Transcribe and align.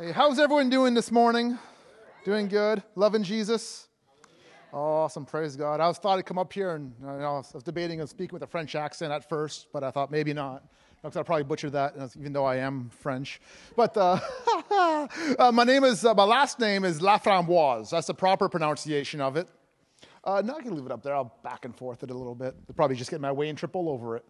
Hey, 0.00 0.12
how's 0.12 0.38
everyone 0.38 0.70
doing 0.70 0.94
this 0.94 1.10
morning? 1.10 1.58
Doing 2.24 2.48
good? 2.48 2.82
Loving 2.94 3.22
Jesus? 3.22 3.86
Awesome, 4.72 5.26
praise 5.26 5.56
God. 5.56 5.78
I 5.78 5.88
was 5.88 5.98
thought 5.98 6.18
I'd 6.18 6.24
come 6.24 6.38
up 6.38 6.50
here 6.50 6.74
and 6.74 6.94
you 7.02 7.06
know, 7.06 7.44
I 7.52 7.54
was 7.54 7.62
debating 7.62 8.00
on 8.00 8.06
speaking 8.06 8.32
with 8.32 8.42
a 8.42 8.46
French 8.46 8.74
accent 8.74 9.12
at 9.12 9.28
first, 9.28 9.66
but 9.74 9.84
I 9.84 9.90
thought 9.90 10.10
maybe 10.10 10.32
not. 10.32 10.64
Because 11.02 11.18
I'll 11.18 11.24
probably 11.24 11.44
butcher 11.44 11.68
that, 11.68 11.96
even 12.18 12.32
though 12.32 12.46
I 12.46 12.56
am 12.56 12.88
French. 12.88 13.42
But 13.76 13.94
uh, 13.94 14.20
uh, 15.38 15.52
my 15.52 15.64
name 15.64 15.84
is, 15.84 16.02
uh, 16.02 16.14
my 16.14 16.24
last 16.24 16.58
name 16.58 16.86
is 16.86 17.00
Laframboise. 17.00 17.90
That's 17.90 18.06
the 18.06 18.14
proper 18.14 18.48
pronunciation 18.48 19.20
of 19.20 19.36
it. 19.36 19.48
Uh, 20.24 20.36
I 20.36 20.62
can 20.62 20.74
leave 20.74 20.86
it 20.86 20.92
up 20.92 21.02
there. 21.02 21.14
I'll 21.14 21.36
back 21.44 21.66
and 21.66 21.76
forth 21.76 22.02
it 22.02 22.10
a 22.10 22.14
little 22.14 22.34
bit. 22.34 22.54
I'll 22.70 22.74
probably 22.74 22.96
just 22.96 23.10
get 23.10 23.20
my 23.20 23.32
way 23.32 23.50
and 23.50 23.58
trip 23.58 23.76
all 23.76 23.90
over 23.90 24.16
it. 24.16 24.24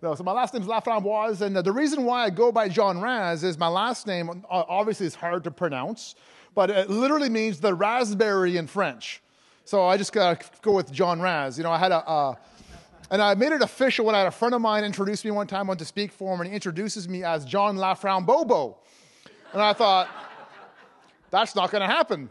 No, 0.00 0.14
so 0.14 0.22
my 0.22 0.30
last 0.30 0.54
name 0.54 0.62
is 0.62 0.68
Laframboise, 0.68 1.40
and 1.40 1.56
the 1.56 1.72
reason 1.72 2.04
why 2.04 2.24
I 2.24 2.30
go 2.30 2.52
by 2.52 2.68
John 2.68 3.00
Razz 3.00 3.42
is 3.42 3.58
my 3.58 3.66
last 3.66 4.06
name 4.06 4.30
uh, 4.30 4.62
obviously 4.68 5.06
is 5.06 5.16
hard 5.16 5.42
to 5.42 5.50
pronounce, 5.50 6.14
but 6.54 6.70
it 6.70 6.88
literally 6.88 7.28
means 7.28 7.58
the 7.58 7.74
raspberry 7.74 8.56
in 8.58 8.68
French. 8.68 9.20
So 9.64 9.86
I 9.86 9.96
just 9.96 10.12
gotta 10.12 10.38
go 10.62 10.70
with 10.70 10.92
John 10.92 11.20
Razz. 11.20 11.58
You 11.58 11.64
know, 11.64 11.72
I 11.72 11.78
had 11.78 11.90
a, 11.90 12.08
uh, 12.08 12.36
and 13.10 13.20
I 13.20 13.34
made 13.34 13.50
it 13.50 13.60
official 13.60 14.06
when 14.06 14.14
I 14.14 14.18
had 14.18 14.28
a 14.28 14.32
friend 14.32 14.54
of 14.54 14.60
mine 14.60 14.84
introduce 14.84 15.24
me 15.24 15.32
one 15.32 15.48
time, 15.48 15.66
went 15.66 15.80
to 15.80 15.84
speak 15.84 16.12
for 16.12 16.32
him, 16.32 16.42
and 16.42 16.48
he 16.48 16.54
introduces 16.54 17.08
me 17.08 17.24
as 17.24 17.44
John 17.44 17.76
Laframbobo. 17.76 18.76
And 19.52 19.60
I 19.60 19.72
thought, 19.72 20.08
that's 21.30 21.56
not 21.56 21.72
gonna 21.72 21.88
happen. 21.88 22.30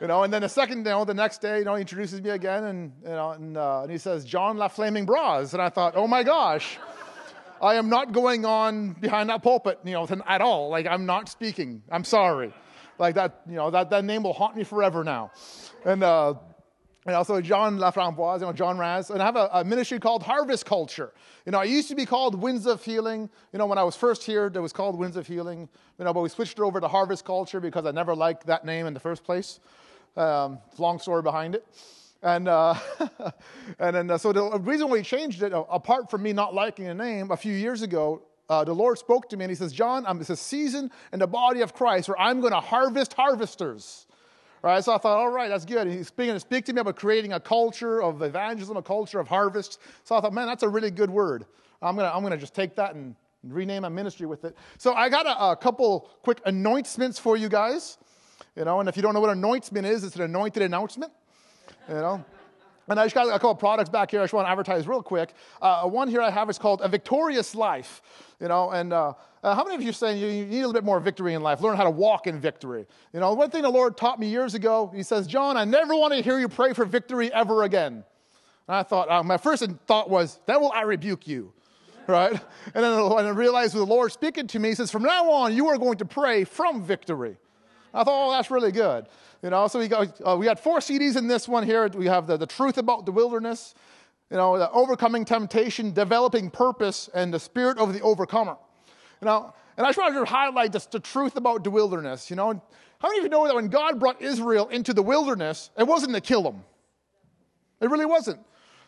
You 0.00 0.08
know, 0.08 0.24
and 0.24 0.32
then 0.32 0.42
the 0.42 0.48
second, 0.48 0.78
you 0.78 0.84
know, 0.84 1.06
the 1.06 1.14
next 1.14 1.40
day, 1.40 1.58
you 1.58 1.64
know, 1.64 1.74
he 1.74 1.80
introduces 1.80 2.20
me 2.20 2.30
again, 2.30 2.64
and 2.64 2.92
you 3.02 3.08
know, 3.08 3.30
and, 3.30 3.56
uh, 3.56 3.82
and 3.82 3.90
he 3.90 3.96
says, 3.96 4.26
"John 4.26 4.58
La 4.58 4.68
Flaming 4.68 5.06
Bras," 5.06 5.54
and 5.54 5.62
I 5.62 5.70
thought, 5.70 5.94
"Oh 5.96 6.06
my 6.06 6.22
gosh, 6.22 6.78
I 7.62 7.76
am 7.76 7.88
not 7.88 8.12
going 8.12 8.44
on 8.44 8.92
behind 8.92 9.30
that 9.30 9.42
pulpit, 9.42 9.78
you 9.84 9.92
know, 9.92 10.06
at 10.26 10.42
all. 10.42 10.68
Like 10.68 10.86
I'm 10.86 11.06
not 11.06 11.30
speaking. 11.30 11.82
I'm 11.90 12.04
sorry. 12.04 12.52
Like 12.98 13.14
that, 13.14 13.40
you 13.48 13.56
know, 13.56 13.70
that, 13.70 13.90
that 13.90 14.04
name 14.04 14.22
will 14.22 14.34
haunt 14.34 14.54
me 14.54 14.64
forever 14.64 15.02
now." 15.02 15.30
And 15.86 16.02
uh, 16.02 16.34
and 17.06 17.14
also 17.14 17.40
John 17.40 17.78
Laframboise, 17.78 18.40
you 18.40 18.46
know, 18.46 18.52
John 18.52 18.76
Razz, 18.76 19.10
and 19.10 19.22
I 19.22 19.24
have 19.24 19.36
a, 19.36 19.48
a, 19.52 19.64
ministry 19.64 20.00
called 20.00 20.24
Harvest 20.24 20.66
Culture. 20.66 21.12
You 21.46 21.52
know, 21.52 21.58
I 21.58 21.64
used 21.64 21.88
to 21.88 21.94
be 21.94 22.04
called 22.04 22.34
Winds 22.34 22.66
of 22.66 22.84
Healing. 22.84 23.30
You 23.52 23.58
know, 23.58 23.66
when 23.66 23.78
I 23.78 23.84
was 23.84 23.94
first 23.94 24.24
here, 24.24 24.50
it 24.52 24.58
was 24.58 24.72
called 24.72 24.98
Winds 24.98 25.16
of 25.16 25.26
Healing. 25.26 25.68
You 25.98 26.04
know, 26.04 26.12
but 26.12 26.20
we 26.20 26.28
switched 26.28 26.58
it 26.58 26.62
over 26.62 26.80
to 26.80 26.88
Harvest 26.88 27.24
Culture 27.24 27.60
because 27.60 27.86
I 27.86 27.92
never 27.92 28.14
liked 28.14 28.46
that 28.46 28.64
name 28.64 28.86
in 28.86 28.92
the 28.92 29.00
first 29.00 29.24
place. 29.24 29.60
Um, 30.16 30.58
long 30.78 30.98
story 30.98 31.22
behind 31.22 31.54
it. 31.54 31.66
And, 32.22 32.48
uh, 32.48 32.74
and 33.78 33.94
then, 33.94 34.10
uh, 34.10 34.18
so 34.18 34.32
the 34.32 34.58
reason 34.60 34.88
we 34.88 35.02
changed 35.02 35.42
it, 35.42 35.52
uh, 35.52 35.64
apart 35.70 36.10
from 36.10 36.22
me 36.22 36.32
not 36.32 36.54
liking 36.54 36.86
the 36.86 36.94
name, 36.94 37.30
a 37.30 37.36
few 37.36 37.52
years 37.52 37.82
ago, 37.82 38.22
uh, 38.48 38.64
the 38.64 38.72
Lord 38.72 38.98
spoke 38.98 39.28
to 39.30 39.36
me 39.36 39.44
and 39.44 39.50
He 39.50 39.54
says, 39.54 39.72
John, 39.72 40.06
um, 40.06 40.20
it's 40.20 40.30
a 40.30 40.36
season 40.36 40.90
in 41.12 41.18
the 41.18 41.26
body 41.26 41.60
of 41.60 41.74
Christ 41.74 42.08
where 42.08 42.18
I'm 42.18 42.40
going 42.40 42.52
to 42.52 42.60
harvest 42.60 43.12
harvesters. 43.12 44.06
Right, 44.62 44.82
so 44.82 44.94
I 44.94 44.98
thought, 44.98 45.18
all 45.18 45.30
right, 45.30 45.48
that's 45.48 45.64
good. 45.64 45.86
He's 45.86 46.08
speaking 46.08 46.34
to 46.34 46.40
speak 46.40 46.64
to 46.64 46.72
me 46.72 46.80
about 46.80 46.96
creating 46.96 47.32
a 47.34 47.38
culture 47.38 48.02
of 48.02 48.22
evangelism, 48.22 48.76
a 48.76 48.82
culture 48.82 49.20
of 49.20 49.28
harvest. 49.28 49.78
So 50.02 50.16
I 50.16 50.20
thought, 50.20 50.32
man, 50.32 50.46
that's 50.46 50.64
a 50.64 50.68
really 50.68 50.90
good 50.90 51.10
word. 51.10 51.44
I'm 51.80 51.94
gonna, 51.94 52.10
I'm 52.12 52.22
gonna 52.22 52.38
just 52.38 52.54
take 52.54 52.74
that 52.76 52.94
and 52.94 53.14
rename 53.44 53.82
my 53.82 53.88
ministry 53.90 54.26
with 54.26 54.44
it. 54.44 54.56
So 54.78 54.94
I 54.94 55.08
got 55.08 55.26
a, 55.26 55.52
a 55.52 55.56
couple 55.56 56.10
quick 56.22 56.40
anointments 56.46 57.18
for 57.18 57.36
you 57.36 57.48
guys. 57.48 57.98
You 58.56 58.64
know, 58.64 58.80
and 58.80 58.88
if 58.88 58.96
you 58.96 59.02
don't 59.02 59.14
know 59.14 59.20
what 59.20 59.30
anointment 59.30 59.86
is, 59.86 60.02
it's 60.02 60.16
an 60.16 60.22
anointed 60.22 60.62
announcement. 60.62 61.12
You 61.88 61.94
know. 61.94 62.24
And 62.88 63.00
I 63.00 63.04
just 63.04 63.14
got 63.14 63.26
a 63.26 63.32
couple 63.32 63.54
products 63.56 63.90
back 63.90 64.12
here 64.12 64.20
I 64.20 64.24
just 64.24 64.32
want 64.32 64.46
to 64.46 64.50
advertise 64.50 64.86
real 64.86 65.02
quick. 65.02 65.34
Uh, 65.60 65.82
one 65.84 66.08
here 66.08 66.22
I 66.22 66.30
have 66.30 66.48
is 66.48 66.58
called 66.58 66.80
A 66.82 66.88
Victorious 66.88 67.54
Life. 67.54 68.00
You 68.40 68.48
know, 68.48 68.70
and 68.70 68.92
uh, 68.92 69.14
uh, 69.42 69.54
how 69.54 69.64
many 69.64 69.74
of 69.74 69.82
you 69.82 69.92
saying 69.92 70.20
you, 70.20 70.46
need 70.46 70.58
a 70.58 70.58
little 70.58 70.72
bit 70.72 70.84
more 70.84 71.00
victory 71.00 71.34
in 71.34 71.42
life? 71.42 71.60
Learn 71.60 71.76
how 71.76 71.84
to 71.84 71.90
walk 71.90 72.26
in 72.26 72.38
victory. 72.38 72.86
You 73.12 73.20
know, 73.20 73.32
one 73.32 73.50
thing 73.50 73.62
the 73.62 73.70
Lord 73.70 73.96
taught 73.96 74.20
me 74.20 74.28
years 74.28 74.54
ago, 74.54 74.90
He 74.94 75.02
says, 75.02 75.26
John, 75.26 75.56
I 75.56 75.64
never 75.64 75.94
want 75.94 76.14
to 76.14 76.22
hear 76.22 76.38
you 76.38 76.48
pray 76.48 76.72
for 76.72 76.84
victory 76.84 77.32
ever 77.32 77.64
again. 77.64 78.04
And 78.68 78.76
I 78.76 78.82
thought, 78.82 79.10
uh, 79.10 79.22
my 79.22 79.36
first 79.36 79.64
thought 79.86 80.08
was, 80.08 80.38
that 80.46 80.60
will 80.60 80.72
I 80.72 80.82
rebuke 80.82 81.26
you. 81.26 81.52
Right? 82.06 82.32
And 82.72 82.84
then 82.84 82.92
I 82.92 83.28
realized 83.30 83.74
the 83.74 83.84
Lord 83.84 84.12
speaking 84.12 84.46
to 84.48 84.60
me, 84.60 84.68
He 84.68 84.74
says, 84.76 84.92
from 84.92 85.02
now 85.02 85.28
on, 85.30 85.54
you 85.56 85.66
are 85.68 85.78
going 85.78 85.98
to 85.98 86.04
pray 86.04 86.44
from 86.44 86.84
victory. 86.84 87.36
I 87.96 88.04
thought, 88.04 88.28
oh, 88.28 88.30
that's 88.30 88.50
really 88.50 88.72
good. 88.72 89.06
You 89.42 89.50
know, 89.50 89.66
so 89.68 89.78
we 89.78 89.88
got, 89.88 90.20
uh, 90.26 90.36
we 90.38 90.44
got 90.44 90.60
four 90.60 90.78
CDs 90.80 91.16
in 91.16 91.28
this 91.28 91.48
one 91.48 91.64
here. 91.64 91.88
We 91.88 92.06
have 92.06 92.26
the, 92.26 92.36
the 92.36 92.46
truth 92.46 92.78
about 92.78 93.06
the 93.06 93.12
wilderness, 93.12 93.74
you 94.30 94.36
know, 94.36 94.58
the 94.58 94.70
overcoming 94.70 95.24
temptation, 95.24 95.92
developing 95.92 96.50
purpose, 96.50 97.08
and 97.14 97.32
the 97.32 97.40
spirit 97.40 97.78
of 97.78 97.94
the 97.94 98.00
overcomer. 98.02 98.56
You 99.22 99.26
know, 99.26 99.54
and 99.76 99.86
I 99.86 99.90
just 99.90 99.98
wanted 99.98 100.18
to 100.18 100.24
highlight 100.26 100.72
this, 100.72 100.86
the 100.86 101.00
truth 101.00 101.36
about 101.36 101.64
the 101.64 101.70
wilderness. 101.70 102.28
You 102.28 102.36
know, 102.36 102.60
how 102.98 103.08
many 103.08 103.18
of 103.18 103.24
you 103.24 103.30
know 103.30 103.46
that 103.46 103.54
when 103.54 103.68
God 103.68 103.98
brought 103.98 104.20
Israel 104.20 104.68
into 104.68 104.92
the 104.92 105.02
wilderness, 105.02 105.70
it 105.78 105.86
wasn't 105.86 106.14
to 106.14 106.20
kill 106.20 106.42
them? 106.42 106.64
It 107.80 107.88
really 107.88 108.06
wasn't. 108.06 108.40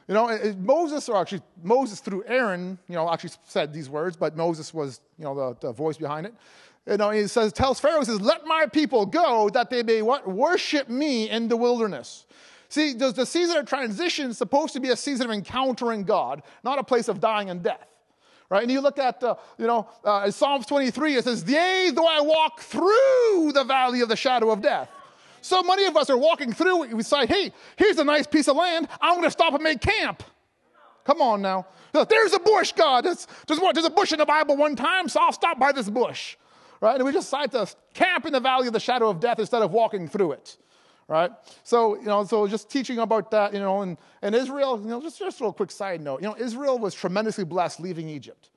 You 0.07 0.15
know, 0.15 0.29
it, 0.29 0.59
Moses, 0.59 1.09
or 1.09 1.17
actually 1.17 1.43
Moses 1.63 2.01
through 2.01 2.25
Aaron, 2.27 2.79
you 2.89 2.95
know, 2.95 3.11
actually 3.11 3.33
said 3.45 3.75
these 3.75 3.91
words, 3.91 4.17
but 4.17 4.37
Moses 4.37 4.73
was, 4.73 5.01
you 5.19 5.25
know, 5.25 5.35
the, 5.35 5.67
the 5.67 5.73
voice 5.73 5.99
behind 5.99 6.27
it 6.27 6.35
you 6.89 6.97
know, 6.97 7.11
he 7.11 7.27
says, 7.27 7.53
tells 7.53 7.79
Pharaoh, 7.79 7.99
he 7.99 8.07
says, 8.07 8.21
let 8.21 8.47
my 8.47 8.67
people 8.67 9.05
go 9.05 9.51
that 9.51 9.69
they 9.69 9.83
may 9.83 10.01
what? 10.01 10.27
Worship 10.27 10.89
me 10.89 11.29
in 11.29 11.49
the 11.49 11.57
wilderness. 11.57 12.25
See, 12.71 12.95
does 12.95 13.15
the 13.15 13.27
season 13.27 13.59
of 13.59 13.67
transition 13.67 14.33
supposed 14.33 14.73
to 14.73 14.81
be 14.81 14.89
a 14.89 14.97
season 14.97 15.27
of 15.27 15.33
encountering 15.33 16.05
God, 16.05 16.43
not 16.65 16.79
a 16.79 16.85
place 16.85 17.09
of 17.09 17.21
dying 17.21 17.51
and 17.51 17.63
death. 17.63 17.87
Right? 18.51 18.63
And 18.63 18.73
you 18.73 18.81
look 18.81 18.99
at, 18.99 19.23
uh, 19.23 19.35
you 19.59 19.67
know, 19.67 19.87
uh, 20.03 20.31
Psalms 20.31 20.65
23, 20.65 21.17
it 21.17 21.25
says, 21.25 21.45
Yea, 21.47 21.91
though 21.95 22.07
I 22.07 22.23
walk 22.23 22.61
through 22.61 23.53
the 23.53 23.65
valley 23.65 24.01
of 24.01 24.09
the 24.09 24.17
shadow 24.17 24.51
of 24.51 24.63
death. 24.63 24.89
So 25.43 25.63
many 25.63 25.85
of 25.85 25.97
us 25.97 26.09
are 26.09 26.17
walking 26.17 26.53
through, 26.53 26.95
we 26.95 27.03
say, 27.03 27.27
hey, 27.27 27.53
here's 27.77 27.99
a 27.99 28.05
nice 28.05 28.27
piece 28.27 28.49
of 28.49 28.57
land. 28.57 28.89
I'm 29.01 29.15
going 29.15 29.25
to 29.25 29.31
stop 29.31 29.53
and 29.53 29.63
make 29.63 29.83
camp. 29.83 30.23
Come 31.05 31.21
on 31.21 31.43
now. 31.43 31.67
There's 31.93 32.33
a 32.33 32.39
bush, 32.39 32.73
God. 32.73 33.05
There's, 33.05 33.27
there's, 33.47 33.61
there's 33.61 33.87
a 33.87 33.91
bush 33.91 34.13
in 34.13 34.19
the 34.19 34.27
Bible 34.27 34.57
one 34.57 34.75
time, 34.75 35.09
so 35.09 35.21
I'll 35.21 35.33
stop 35.33 35.59
by 35.59 35.73
this 35.73 35.89
bush 35.89 36.37
right? 36.81 36.97
And 36.97 37.05
we 37.05 37.13
just 37.13 37.27
decide 37.27 37.53
to 37.53 37.69
camp 37.95 38.27
in 38.27 38.33
the 38.33 38.41
valley 38.41 38.67
of 38.67 38.73
the 38.73 38.81
shadow 38.81 39.09
of 39.09 39.21
death 39.21 39.39
instead 39.39 39.63
of 39.63 39.71
walking 39.71 40.09
through 40.09 40.33
it, 40.33 40.57
right? 41.07 41.31
So, 41.63 41.97
you 41.97 42.07
know, 42.07 42.25
so 42.25 42.47
just 42.47 42.71
teaching 42.71 42.99
about 42.99 43.31
that, 43.31 43.53
you 43.53 43.61
know, 43.61 43.83
and, 43.83 43.97
and 44.23 44.35
Israel, 44.35 44.81
you 44.81 44.89
know, 44.89 45.01
just, 45.01 45.19
just 45.19 45.41
a 45.41 45.43
little 45.43 45.53
quick 45.53 45.71
side 45.71 46.01
note, 46.01 46.23
you 46.23 46.29
know, 46.29 46.37
Israel 46.39 46.79
was 46.79 46.95
tremendously 46.95 47.45
blessed 47.45 47.81
leaving 47.81 48.09
Egypt. 48.09 48.51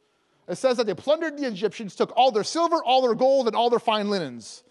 It 0.48 0.58
says 0.58 0.78
that 0.78 0.86
they 0.86 0.94
plundered 0.94 1.38
the 1.38 1.48
Egyptians, 1.48 1.96
took 1.96 2.12
all 2.16 2.32
their 2.32 2.44
silver, 2.44 2.84
all 2.84 3.02
their 3.02 3.16
gold, 3.16 3.48
and 3.48 3.56
all 3.56 3.70
their 3.70 3.80
fine 3.80 4.10
linens. 4.10 4.64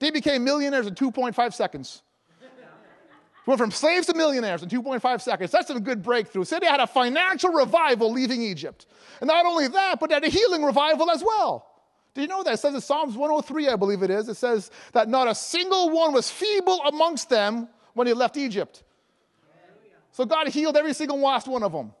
They 0.00 0.10
became 0.10 0.44
millionaires 0.44 0.86
in 0.86 0.94
2.5 0.94 1.54
seconds. 1.54 2.02
Went 3.48 3.58
from 3.58 3.70
slaves 3.70 4.06
to 4.08 4.14
millionaires 4.14 4.62
in 4.62 4.68
2.5 4.68 5.22
seconds. 5.22 5.50
That's 5.50 5.70
a 5.70 5.80
good 5.80 6.02
breakthrough. 6.02 6.44
So 6.44 6.58
they 6.58 6.66
had 6.66 6.80
a 6.80 6.86
financial 6.86 7.50
revival 7.50 8.12
leaving 8.12 8.42
Egypt. 8.42 8.84
And 9.22 9.28
not 9.28 9.46
only 9.46 9.68
that, 9.68 9.98
but 9.98 10.10
they 10.10 10.14
had 10.14 10.24
a 10.24 10.28
healing 10.28 10.64
revival 10.64 11.10
as 11.10 11.22
well. 11.24 11.66
Do 12.14 12.22
you 12.22 12.26
know 12.26 12.42
that? 12.42 12.54
It 12.54 12.56
says 12.58 12.74
in 12.74 12.80
Psalms 12.80 13.16
103, 13.16 13.68
I 13.68 13.76
believe 13.76 14.02
it 14.02 14.10
is, 14.10 14.28
it 14.28 14.36
says 14.36 14.70
that 14.92 15.08
not 15.08 15.28
a 15.28 15.34
single 15.34 15.90
one 15.90 16.12
was 16.12 16.30
feeble 16.30 16.80
amongst 16.86 17.28
them 17.30 17.68
when 17.94 18.06
he 18.06 18.12
left 18.12 18.36
Egypt. 18.36 18.82
So 20.10 20.24
God 20.24 20.48
healed 20.48 20.76
every 20.76 20.94
single 20.94 21.18
last 21.18 21.46
one 21.46 21.62
of 21.62 21.70
them. 21.70 21.92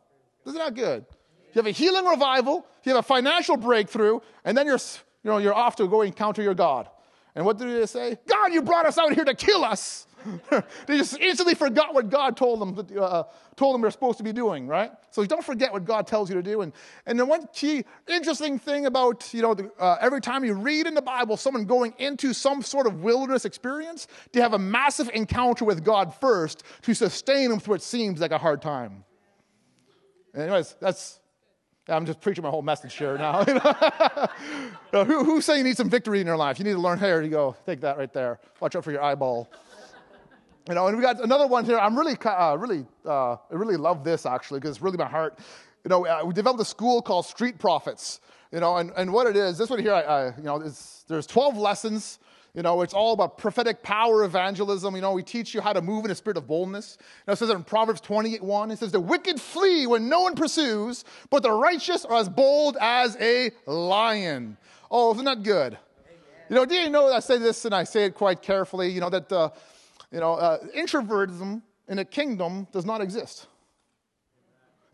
Isn't 0.44 0.58
that 0.58 0.74
good? 0.74 1.06
You 1.54 1.58
have 1.60 1.66
a 1.66 1.70
healing 1.70 2.04
revival, 2.04 2.66
you 2.82 2.94
have 2.94 3.04
a 3.04 3.06
financial 3.06 3.56
breakthrough, 3.56 4.18
and 4.44 4.58
then 4.58 4.66
you're, 4.66 4.80
you 5.22 5.30
know, 5.30 5.38
you're 5.38 5.54
off 5.54 5.76
to 5.76 5.86
go 5.86 6.02
encounter 6.02 6.42
your 6.42 6.54
God. 6.54 6.88
And 7.34 7.44
what 7.46 7.58
did 7.58 7.68
they 7.68 7.86
say? 7.86 8.18
God, 8.26 8.52
you 8.52 8.62
brought 8.62 8.86
us 8.86 8.98
out 8.98 9.12
here 9.12 9.24
to 9.24 9.34
kill 9.34 9.64
us. 9.64 10.07
they 10.86 10.98
just 10.98 11.18
instantly 11.18 11.54
forgot 11.54 11.94
what 11.94 12.10
God 12.10 12.36
told 12.36 12.60
them, 12.60 12.86
uh, 13.00 13.24
told 13.56 13.74
them 13.74 13.82
they're 13.82 13.90
supposed 13.90 14.18
to 14.18 14.24
be 14.24 14.32
doing, 14.32 14.66
right? 14.66 14.90
So 15.10 15.24
don't 15.24 15.44
forget 15.44 15.72
what 15.72 15.84
God 15.84 16.06
tells 16.06 16.28
you 16.28 16.36
to 16.36 16.42
do. 16.42 16.62
And, 16.62 16.72
and 17.06 17.18
the 17.18 17.24
one 17.24 17.48
key 17.52 17.84
interesting 18.06 18.58
thing 18.58 18.86
about, 18.86 19.32
you 19.32 19.42
know, 19.42 19.54
the, 19.54 19.70
uh, 19.78 19.96
every 20.00 20.20
time 20.20 20.44
you 20.44 20.54
read 20.54 20.86
in 20.86 20.94
the 20.94 21.02
Bible 21.02 21.36
someone 21.36 21.64
going 21.64 21.94
into 21.98 22.32
some 22.32 22.62
sort 22.62 22.86
of 22.86 23.02
wilderness 23.02 23.44
experience, 23.44 24.06
they 24.32 24.40
have 24.40 24.54
a 24.54 24.58
massive 24.58 25.10
encounter 25.14 25.64
with 25.64 25.84
God 25.84 26.14
first 26.14 26.62
to 26.82 26.94
sustain 26.94 27.50
them 27.50 27.60
through 27.60 27.74
what 27.74 27.82
seems 27.82 28.20
like 28.20 28.32
a 28.32 28.38
hard 28.38 28.62
time. 28.62 29.04
Anyways, 30.34 30.76
that's 30.80 31.20
I'm 31.88 32.04
just 32.04 32.20
preaching 32.20 32.44
my 32.44 32.50
whole 32.50 32.62
message 32.62 32.94
here 32.94 33.16
now. 33.16 33.44
Who, 34.92 35.24
who's 35.24 35.44
saying 35.44 35.58
you 35.58 35.64
need 35.64 35.76
some 35.76 35.88
victory 35.88 36.20
in 36.20 36.26
your 36.26 36.36
life? 36.36 36.58
You 36.58 36.64
need 36.64 36.72
to 36.72 36.80
learn 36.80 36.98
here. 36.98 37.22
You 37.22 37.30
go, 37.30 37.56
take 37.66 37.80
that 37.80 37.96
right 37.96 38.12
there. 38.12 38.38
Watch 38.60 38.76
out 38.76 38.84
for 38.84 38.90
your 38.92 39.02
eyeball. 39.02 39.50
You 40.68 40.74
know, 40.74 40.86
and 40.86 40.98
we 40.98 41.02
got 41.02 41.18
another 41.24 41.46
one 41.46 41.64
here. 41.64 41.78
I'm 41.78 41.98
really, 41.98 42.14
uh, 42.22 42.54
really, 42.58 42.84
uh, 43.06 43.32
I 43.32 43.38
really 43.52 43.78
love 43.78 44.04
this 44.04 44.26
actually 44.26 44.60
because 44.60 44.76
it's 44.76 44.82
really 44.82 44.98
my 44.98 45.08
heart. 45.08 45.38
You 45.82 45.88
know, 45.88 46.06
uh, 46.06 46.22
we 46.26 46.34
developed 46.34 46.60
a 46.60 46.64
school 46.66 47.00
called 47.00 47.24
Street 47.24 47.58
Prophets. 47.58 48.20
You 48.52 48.60
know, 48.60 48.76
and, 48.76 48.92
and 48.94 49.10
what 49.10 49.26
it 49.26 49.34
is, 49.34 49.56
this 49.56 49.70
one 49.70 49.78
here, 49.78 49.94
I, 49.94 50.02
I, 50.02 50.26
you 50.36 50.42
know, 50.42 50.60
is, 50.60 51.06
there's 51.08 51.26
12 51.26 51.56
lessons. 51.56 52.18
You 52.54 52.62
know, 52.62 52.82
it's 52.82 52.92
all 52.92 53.14
about 53.14 53.38
prophetic 53.38 53.82
power 53.82 54.24
evangelism. 54.24 54.94
You 54.94 55.00
know, 55.00 55.12
we 55.12 55.22
teach 55.22 55.54
you 55.54 55.62
how 55.62 55.72
to 55.72 55.80
move 55.80 56.04
in 56.04 56.10
a 56.10 56.14
spirit 56.14 56.36
of 56.36 56.46
boldness. 56.46 56.98
You 57.00 57.04
know, 57.28 57.32
it 57.32 57.36
says 57.36 57.48
in 57.48 57.64
Proverbs 57.64 58.02
28 58.02 58.42
1, 58.42 58.70
it 58.70 58.78
says, 58.78 58.92
The 58.92 59.00
wicked 59.00 59.40
flee 59.40 59.86
when 59.86 60.10
no 60.10 60.20
one 60.20 60.34
pursues, 60.34 61.06
but 61.30 61.42
the 61.42 61.52
righteous 61.52 62.04
are 62.04 62.18
as 62.18 62.28
bold 62.28 62.76
as 62.78 63.16
a 63.20 63.52
lion. 63.66 64.58
Oh, 64.90 65.14
isn't 65.14 65.24
that 65.24 65.42
good? 65.42 65.78
You 66.50 66.56
know, 66.56 66.66
do 66.66 66.74
you 66.74 66.90
know 66.90 67.10
I 67.10 67.20
say 67.20 67.38
this 67.38 67.64
and 67.64 67.74
I 67.74 67.84
say 67.84 68.04
it 68.04 68.14
quite 68.14 68.42
carefully, 68.42 68.90
you 68.90 69.00
know, 69.00 69.10
that, 69.10 69.32
uh, 69.32 69.50
you 70.12 70.20
know, 70.20 70.34
uh, 70.34 70.58
introvertism 70.76 71.62
in 71.88 71.98
a 71.98 72.04
kingdom 72.04 72.66
does 72.72 72.84
not 72.84 73.00
exist. 73.00 73.46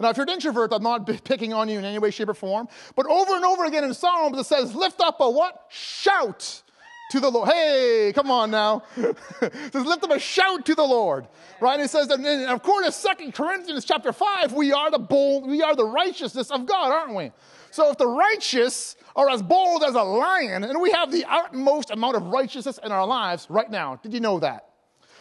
Now, 0.00 0.10
if 0.10 0.16
you're 0.16 0.24
an 0.24 0.32
introvert, 0.32 0.72
I'm 0.72 0.82
not 0.82 1.06
picking 1.24 1.52
on 1.52 1.68
you 1.68 1.78
in 1.78 1.84
any 1.84 1.98
way, 1.98 2.10
shape, 2.10 2.28
or 2.28 2.34
form. 2.34 2.68
But 2.96 3.06
over 3.06 3.34
and 3.34 3.44
over 3.44 3.64
again 3.64 3.84
in 3.84 3.94
Psalms, 3.94 4.38
it 4.38 4.44
says, 4.44 4.74
lift 4.74 5.00
up 5.00 5.20
a 5.20 5.30
what? 5.30 5.66
Shout 5.70 6.62
to 7.10 7.20
the 7.20 7.30
Lord. 7.30 7.48
Hey, 7.48 8.12
come 8.14 8.30
on 8.30 8.50
now. 8.50 8.82
it 8.96 9.72
says, 9.72 9.86
lift 9.86 10.02
up 10.02 10.10
a 10.10 10.18
shout 10.18 10.66
to 10.66 10.74
the 10.74 10.82
Lord. 10.82 11.28
Right? 11.60 11.78
It 11.78 11.90
says, 11.90 12.10
and 12.10 12.26
of 12.26 12.62
course, 12.62 12.94
Second 12.96 13.34
Corinthians 13.34 13.84
chapter 13.84 14.12
5, 14.12 14.52
we 14.52 14.72
are 14.72 14.90
the 14.90 14.98
bold, 14.98 15.48
we 15.48 15.62
are 15.62 15.76
the 15.76 15.86
righteousness 15.86 16.50
of 16.50 16.66
God, 16.66 16.90
aren't 16.90 17.14
we? 17.14 17.30
So 17.70 17.90
if 17.90 17.98
the 17.98 18.06
righteous 18.06 18.96
are 19.16 19.28
as 19.30 19.42
bold 19.42 19.84
as 19.84 19.94
a 19.94 20.02
lion, 20.02 20.64
and 20.64 20.80
we 20.80 20.90
have 20.90 21.12
the 21.12 21.24
utmost 21.28 21.90
amount 21.90 22.16
of 22.16 22.26
righteousness 22.26 22.78
in 22.82 22.90
our 22.90 23.06
lives 23.06 23.46
right 23.48 23.70
now, 23.70 23.96
did 24.02 24.12
you 24.12 24.20
know 24.20 24.40
that? 24.40 24.73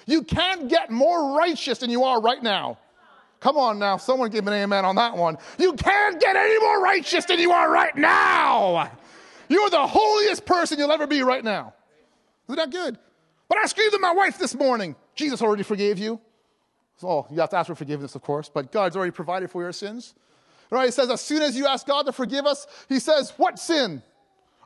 You 0.06 0.24
can't 0.24 0.70
get 0.70 0.92
more 0.92 1.38
righteous 1.38 1.80
than 1.80 1.90
you 1.90 2.04
are 2.04 2.22
right 2.22 2.42
now. 2.42 2.78
Come 3.40 3.58
on 3.58 3.78
now, 3.78 3.98
someone 3.98 4.30
give 4.30 4.48
an 4.48 4.54
amen 4.54 4.86
on 4.86 4.96
that 4.96 5.18
one. 5.18 5.38
You 5.58 5.74
can't 5.74 6.20
get 6.20 6.36
any 6.36 6.60
more 6.60 6.82
righteous 6.82 7.26
than 7.26 7.40
you 7.40 7.52
are 7.52 7.70
right 7.70 7.96
now. 7.96 8.90
You're 9.50 9.70
the 9.70 9.86
holiest 9.86 10.46
person 10.46 10.80
you'll 10.80 10.92
ever 10.92 11.08
be 11.08 11.24
right 11.24 11.44
now. 11.44 11.74
Isn't 12.48 12.56
that 12.56 12.72
good? 12.72 12.98
But 13.50 13.58
I 13.58 13.66
screamed 13.66 13.94
at 13.94 14.02
my 14.02 14.14
wife 14.14 14.38
this 14.38 14.56
morning. 14.56 14.96
Jesus 15.16 15.42
already 15.42 15.64
forgave 15.64 16.00
you. 16.00 16.20
So 16.98 17.28
you 17.30 17.40
have 17.42 17.50
to 17.50 17.58
ask 17.58 17.68
for 17.68 17.76
forgiveness, 17.76 18.16
of 18.16 18.22
course, 18.22 18.50
but 18.50 18.72
God's 18.72 18.96
already 18.96 19.12
provided 19.12 19.52
for 19.52 19.62
your 19.62 19.74
sins. 19.74 20.14
Right? 20.70 20.86
He 20.86 20.92
says, 20.92 21.10
as 21.10 21.22
soon 21.22 21.42
as 21.42 21.56
you 21.56 21.68
ask 21.68 21.86
God 21.86 22.06
to 22.06 22.14
forgive 22.14 22.46
us, 22.46 22.66
He 22.90 23.00
says, 23.00 23.34
What 23.38 23.60
sin? 23.60 24.02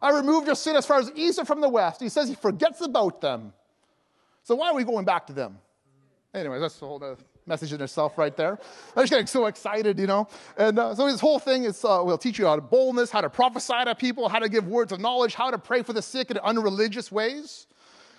I 0.02 0.12
removed 0.12 0.46
your 0.46 0.56
sin 0.56 0.76
as 0.76 0.86
far 0.86 1.00
as 1.00 1.12
east 1.16 1.44
from 1.48 1.62
the 1.62 1.70
west. 1.70 2.00
He 2.00 2.10
says 2.10 2.30
He 2.30 2.36
forgets 2.36 2.82
about 2.82 3.22
them. 3.22 3.54
So 4.48 4.56
why 4.56 4.70
are 4.70 4.74
we 4.74 4.86
going 4.86 5.04
back 5.04 5.28
to 5.28 5.34
them? 5.34 5.58
Anyway, 6.34 6.58
that's 6.58 6.78
the 6.80 6.86
whole 6.86 7.18
message 7.46 7.74
in 7.74 7.82
itself 7.82 8.18
right 8.18 8.34
there. 8.38 8.58
I'm 8.96 9.04
just 9.04 9.12
getting 9.12 9.28
so 9.28 9.48
excited, 9.48 10.00
you 10.00 10.08
know. 10.08 10.30
And 10.58 10.80
uh, 10.80 10.96
so 10.96 11.06
this 11.12 11.20
whole 11.20 11.38
thing 11.38 11.66
is 11.66 11.84
uh, 11.84 12.02
we'll 12.06 12.18
teach 12.18 12.40
you 12.40 12.46
how 12.46 12.56
to 12.56 12.62
boldness, 12.62 13.12
how 13.12 13.20
to 13.20 13.30
prophesy 13.30 13.84
to 13.84 13.94
people, 13.94 14.30
how 14.30 14.40
to 14.40 14.48
give 14.48 14.66
words 14.66 14.94
of 14.94 15.02
knowledge, 15.02 15.36
how 15.36 15.52
to 15.52 15.58
pray 15.58 15.84
for 15.84 15.92
the 15.92 16.02
sick 16.02 16.32
in 16.32 16.38
unreligious 16.38 17.12
ways. 17.12 17.68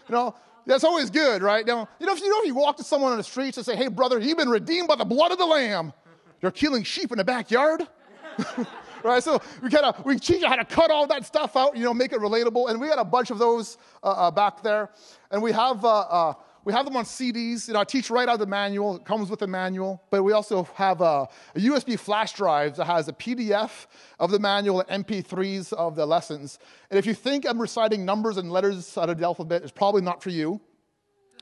You 0.07 0.17
know, 0.17 0.35
that's 0.67 0.85
always 0.85 1.09
good, 1.09 1.41
right? 1.41 1.67
Now, 1.67 1.89
you 1.99 2.05
know, 2.05 2.13
if 2.13 2.21
you 2.21 2.29
know 2.29 2.41
if 2.43 2.47
you 2.49 2.55
walk 2.55 2.77
to 2.77 2.85
someone 2.85 3.13
on 3.13 3.17
the 3.17 3.25
streets 3.25 3.57
and 3.57 3.65
say, 3.65 3.75
"Hey, 3.75 3.89
brother, 3.89 4.19
you've 4.19 4.37
been 4.37 4.51
redeemed 4.51 4.89
by 4.89 4.97
the 4.97 5.07
blood 5.07 5.33
of 5.33 5.39
the 5.39 5.47
Lamb," 5.47 5.95
you're 6.43 6.53
killing 6.53 6.83
sheep 6.83 7.11
in 7.11 7.17
the 7.17 7.25
backyard. 7.25 7.89
right? 9.05 9.23
So 9.23 9.41
we 9.63 9.71
kind 9.71 9.85
of 9.85 10.05
we 10.05 10.19
teach 10.19 10.43
you 10.43 10.49
how 10.49 10.57
to 10.57 10.65
cut 10.65 10.91
all 10.91 11.07
that 11.09 11.25
stuff 11.25 11.57
out, 11.57 11.77
you 11.77 11.85
know, 11.85 11.95
make 11.95 12.13
it 12.13 12.21
relatable. 12.21 12.71
And 12.71 12.81
we 12.81 12.89
got 12.89 12.99
a 12.99 13.05
bunch 13.05 13.31
of 13.31 13.39
those 13.39 13.79
uh, 14.03 14.09
uh, 14.09 14.31
back 14.31 14.63
there, 14.63 14.91
and 15.31 15.43
we 15.43 15.53
have 15.53 15.85
uh, 15.85 15.99
uh 15.99 16.35
we 16.69 16.75
have 16.75 16.85
them 16.85 16.99
on 16.99 17.05
CDs. 17.05 17.67
You 17.67 17.73
know, 17.73 17.81
I 17.81 17.85
teach 17.85 18.11
right 18.11 18.29
out 18.29 18.35
of 18.35 18.41
the 18.41 18.47
manual. 18.47 18.97
It 18.97 19.07
comes 19.07 19.31
with 19.31 19.41
the 19.41 19.47
manual. 19.47 20.03
But 20.11 20.23
we 20.23 20.33
also 20.33 20.65
have 20.75 21.01
a, 21.01 21.27
a 21.55 21.61
USB 21.61 21.99
flash 21.99 22.35
drive 22.35 22.77
that 22.77 22.85
has 22.85 23.09
a 23.09 23.13
PDF 23.15 23.87
of 24.19 24.31
the 24.31 24.39
manual 24.39 24.85
and 24.87 25.07
MP3s 25.07 25.73
of 25.73 25.97
the 25.97 26.05
lessons. 26.05 26.59
And 26.91 26.99
if 26.99 27.07
you 27.07 27.15
think 27.15 27.47
I'm 27.49 27.59
reciting 27.59 28.05
numbers 28.05 28.37
and 28.37 28.53
letters 28.53 28.99
out 28.99 29.09
of 29.09 29.17
the 29.17 29.25
alphabet, 29.25 29.63
it's 29.63 29.73
probably 29.73 30.03
not 30.03 30.23
for 30.23 30.29
you. 30.29 30.61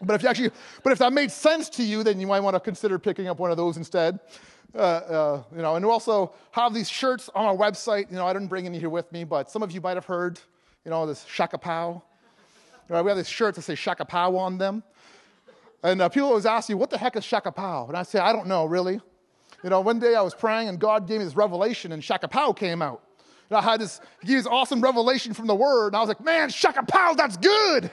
But 0.02 0.14
if 0.14 0.23
you 0.23 0.29
actually, 0.29 0.50
but 0.85 0.93
if 0.93 0.99
that 0.99 1.12
made 1.12 1.32
sense 1.32 1.70
to 1.70 1.82
you, 1.82 2.05
then 2.05 2.20
you 2.20 2.26
might 2.29 2.41
want 2.41 2.55
to 2.55 2.61
consider 2.61 2.99
picking 2.99 3.26
up 3.26 3.41
one 3.41 3.50
of 3.50 3.56
those 3.56 3.79
instead. 3.79 4.20
Uh, 4.75 4.79
uh, 4.79 5.43
you 5.55 5.63
know, 5.63 5.77
and 5.77 5.85
we 5.85 5.91
also 5.91 6.33
have 6.51 6.75
these 6.75 6.89
shirts 6.89 7.31
on 7.35 7.47
our 7.47 7.57
website. 7.57 8.11
You 8.11 8.17
know, 8.17 8.27
I 8.27 8.33
didn't 8.33 8.49
bring 8.49 8.67
any 8.67 8.79
here 8.79 8.91
with 8.91 9.11
me, 9.13 9.25
but 9.25 9.51
some 9.51 9.63
of 9.63 9.73
you 9.73 9.81
might 9.81 9.97
have 9.97 10.05
heard, 10.05 10.39
you 10.85 10.91
know, 10.91 11.07
this 11.07 11.25
Shaka 11.27 11.59
Pow. 11.59 12.03
We 12.89 12.97
have 12.97 13.17
these 13.17 13.29
shirts 13.29 13.57
that 13.57 13.63
say 13.63 13.75
Shaka 13.75 14.05
Pow 14.05 14.37
on 14.37 14.59
them. 14.59 14.83
And 15.83 16.03
uh, 16.03 16.09
people 16.09 16.29
always 16.29 16.47
ask 16.47 16.69
you, 16.69 16.77
what 16.77 16.91
the 16.91 16.99
heck 16.99 17.17
is 17.17 17.25
Shaka 17.25 17.53
Pow? 17.53 17.87
And 17.89 17.97
I 17.97 18.03
say, 18.03 18.19
I 18.19 18.33
don't 18.33 18.47
know, 18.47 18.65
really. 18.65 19.01
You 19.63 19.71
know, 19.71 19.81
one 19.81 19.99
day 19.99 20.15
I 20.15 20.23
was 20.23 20.35
praying 20.35 20.69
and 20.69 20.79
God 20.79 21.09
gave 21.09 21.19
me 21.19 21.25
this 21.25 21.37
revelation 21.37 21.93
and 21.93 22.03
Shaka 22.03 22.29
Pow 22.29 22.53
came 22.53 22.83
out. 22.83 23.03
And 23.51 23.57
I 23.59 23.62
had 23.62 23.81
this, 23.81 24.01
he 24.21 24.29
gave 24.29 24.39
this 24.39 24.47
awesome 24.47 24.81
revelation 24.81 25.33
from 25.33 25.47
the 25.47 25.55
word. 25.55 25.89
And 25.89 25.97
I 25.97 26.01
was 26.01 26.09
like, 26.09 26.21
man, 26.21 26.51
Shaka 26.51 26.85
Pow, 26.85 27.15
that's 27.15 27.37
good. 27.37 27.91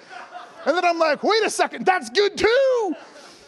And 0.66 0.78
then 0.78 0.86
I'm 0.86 0.98
like, 0.98 1.24
wait 1.24 1.44
a 1.44 1.50
second, 1.50 1.86
that's 1.86 2.10
good 2.10 2.38
too. 2.38 2.96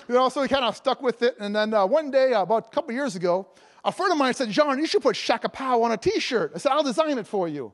You 0.08 0.16
know, 0.16 0.30
so 0.30 0.42
we 0.42 0.48
kind 0.48 0.66
of 0.66 0.76
stuck 0.76 1.02
with 1.02 1.22
it. 1.24 1.36
And 1.40 1.56
then 1.56 1.74
uh, 1.74 1.86
one 1.86 2.12
day, 2.12 2.34
uh, 2.34 2.44
about 2.44 2.68
a 2.68 2.70
couple 2.70 2.94
years 2.94 3.16
ago, 3.16 3.48
a 3.84 3.92
friend 3.92 4.12
of 4.12 4.18
mine 4.18 4.34
said, 4.34 4.50
John, 4.50 4.78
you 4.78 4.88
should 4.88 5.02
put 5.02 5.16
Shaka 5.16 5.50
Pow 5.50 5.82
on 5.84 5.92
a 5.92 5.98
t 5.98 6.20
shirt. 6.20 6.52
I 6.56 6.58
said, 6.60 6.72
I'll 6.72 6.84
design 6.84 7.18
it 7.18 7.28
for 7.28 7.48
you. 7.48 7.74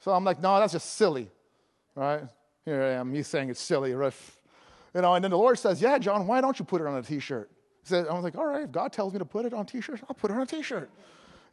So 0.00 0.12
I'm 0.12 0.24
like, 0.24 0.40
no, 0.40 0.58
that's 0.58 0.72
just 0.72 0.94
silly. 0.94 1.30
Right? 1.94 2.22
Here 2.64 2.82
I 2.82 2.90
am, 2.92 3.12
me 3.12 3.22
saying 3.22 3.50
it's 3.50 3.60
silly. 3.60 3.94
Right? 3.94 4.14
You 4.94 5.02
know, 5.02 5.14
and 5.14 5.24
then 5.24 5.30
the 5.30 5.38
Lord 5.38 5.58
says, 5.58 5.80
Yeah, 5.80 5.98
John, 5.98 6.26
why 6.26 6.40
don't 6.40 6.58
you 6.58 6.64
put 6.64 6.80
it 6.80 6.86
on 6.86 6.96
a 6.96 7.02
t 7.02 7.18
shirt? 7.20 7.50
He 7.82 7.88
said, 7.88 8.08
I 8.08 8.14
was 8.14 8.24
like, 8.24 8.36
All 8.36 8.46
right, 8.46 8.62
if 8.62 8.72
God 8.72 8.92
tells 8.92 9.12
me 9.12 9.18
to 9.18 9.24
put 9.24 9.44
it 9.44 9.52
on 9.52 9.66
t 9.66 9.80
shirt, 9.80 10.00
I'll 10.08 10.14
put 10.14 10.30
it 10.30 10.34
on 10.34 10.42
a 10.42 10.46
t 10.46 10.62
shirt. 10.62 10.90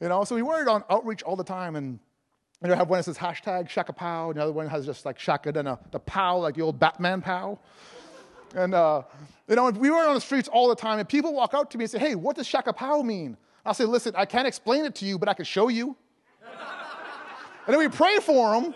You 0.01 0.09
know, 0.09 0.23
so 0.23 0.35
we 0.35 0.41
wear 0.41 0.61
it 0.61 0.67
on 0.67 0.83
outreach 0.89 1.23
all 1.23 1.35
the 1.35 1.43
time. 1.43 1.75
And 1.75 1.99
you 2.61 2.69
know, 2.69 2.75
have 2.75 2.89
one 2.89 2.97
that 2.99 3.03
says 3.03 3.17
hashtag 3.17 3.69
Shaka 3.69 3.93
Pow, 3.93 4.29
and 4.29 4.39
the 4.39 4.43
other 4.43 4.51
one 4.51 4.67
has 4.67 4.85
just 4.85 5.05
like 5.05 5.19
Shaka, 5.19 5.51
then 5.51 5.67
a, 5.67 5.79
the 5.91 5.99
Pow, 5.99 6.37
like 6.37 6.55
the 6.55 6.61
old 6.61 6.79
Batman 6.79 7.21
Pow. 7.21 7.59
And, 8.55 8.73
uh, 8.73 9.03
you 9.47 9.55
know, 9.55 9.69
we 9.69 9.89
were 9.89 10.07
on 10.07 10.15
the 10.15 10.21
streets 10.21 10.47
all 10.47 10.69
the 10.69 10.75
time, 10.75 10.99
and 10.99 11.07
people 11.07 11.33
walk 11.33 11.53
out 11.53 11.71
to 11.71 11.77
me 11.77 11.85
and 11.85 11.91
say, 11.91 11.99
Hey, 11.99 12.15
what 12.15 12.35
does 12.35 12.47
Shaka 12.47 12.73
Pow 12.73 13.01
mean? 13.01 13.37
I'll 13.65 13.73
say, 13.73 13.85
Listen, 13.85 14.13
I 14.15 14.25
can't 14.25 14.47
explain 14.47 14.85
it 14.85 14.95
to 14.95 15.05
you, 15.05 15.17
but 15.17 15.29
I 15.29 15.33
can 15.33 15.45
show 15.45 15.67
you. 15.67 15.95
and 16.41 17.73
then 17.73 17.79
we 17.79 17.87
pray 17.87 18.17
for 18.19 18.53
them 18.53 18.73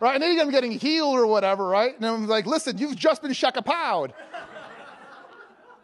right? 0.00 0.14
And 0.14 0.22
then 0.22 0.40
I'm 0.40 0.50
getting 0.50 0.72
healed 0.72 1.16
or 1.16 1.26
whatever, 1.26 1.66
right? 1.66 1.94
And 1.94 2.04
I'm 2.04 2.26
like, 2.26 2.46
listen, 2.46 2.78
you've 2.78 2.96
just 2.96 3.22
been 3.22 3.30
shakapowed. 3.30 4.12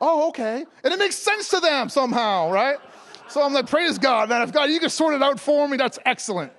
oh, 0.01 0.29
okay. 0.29 0.65
And 0.83 0.93
it 0.93 0.99
makes 0.99 1.17
sense 1.17 1.49
to 1.51 1.61
them 1.61 1.89
somehow, 1.89 2.51
right? 2.51 2.79
So 3.29 3.43
I'm 3.43 3.53
like, 3.53 3.69
praise 3.69 3.99
God, 3.99 4.29
man. 4.29 4.43
If 4.43 4.53
God, 4.53 4.71
you 4.71 4.81
can 4.81 4.91
sort 4.91 5.15
it 5.15 5.23
out 5.23 5.39
for 5.39 5.69
me, 5.69 5.77
that's 5.77 5.99
excellent. 6.05 6.53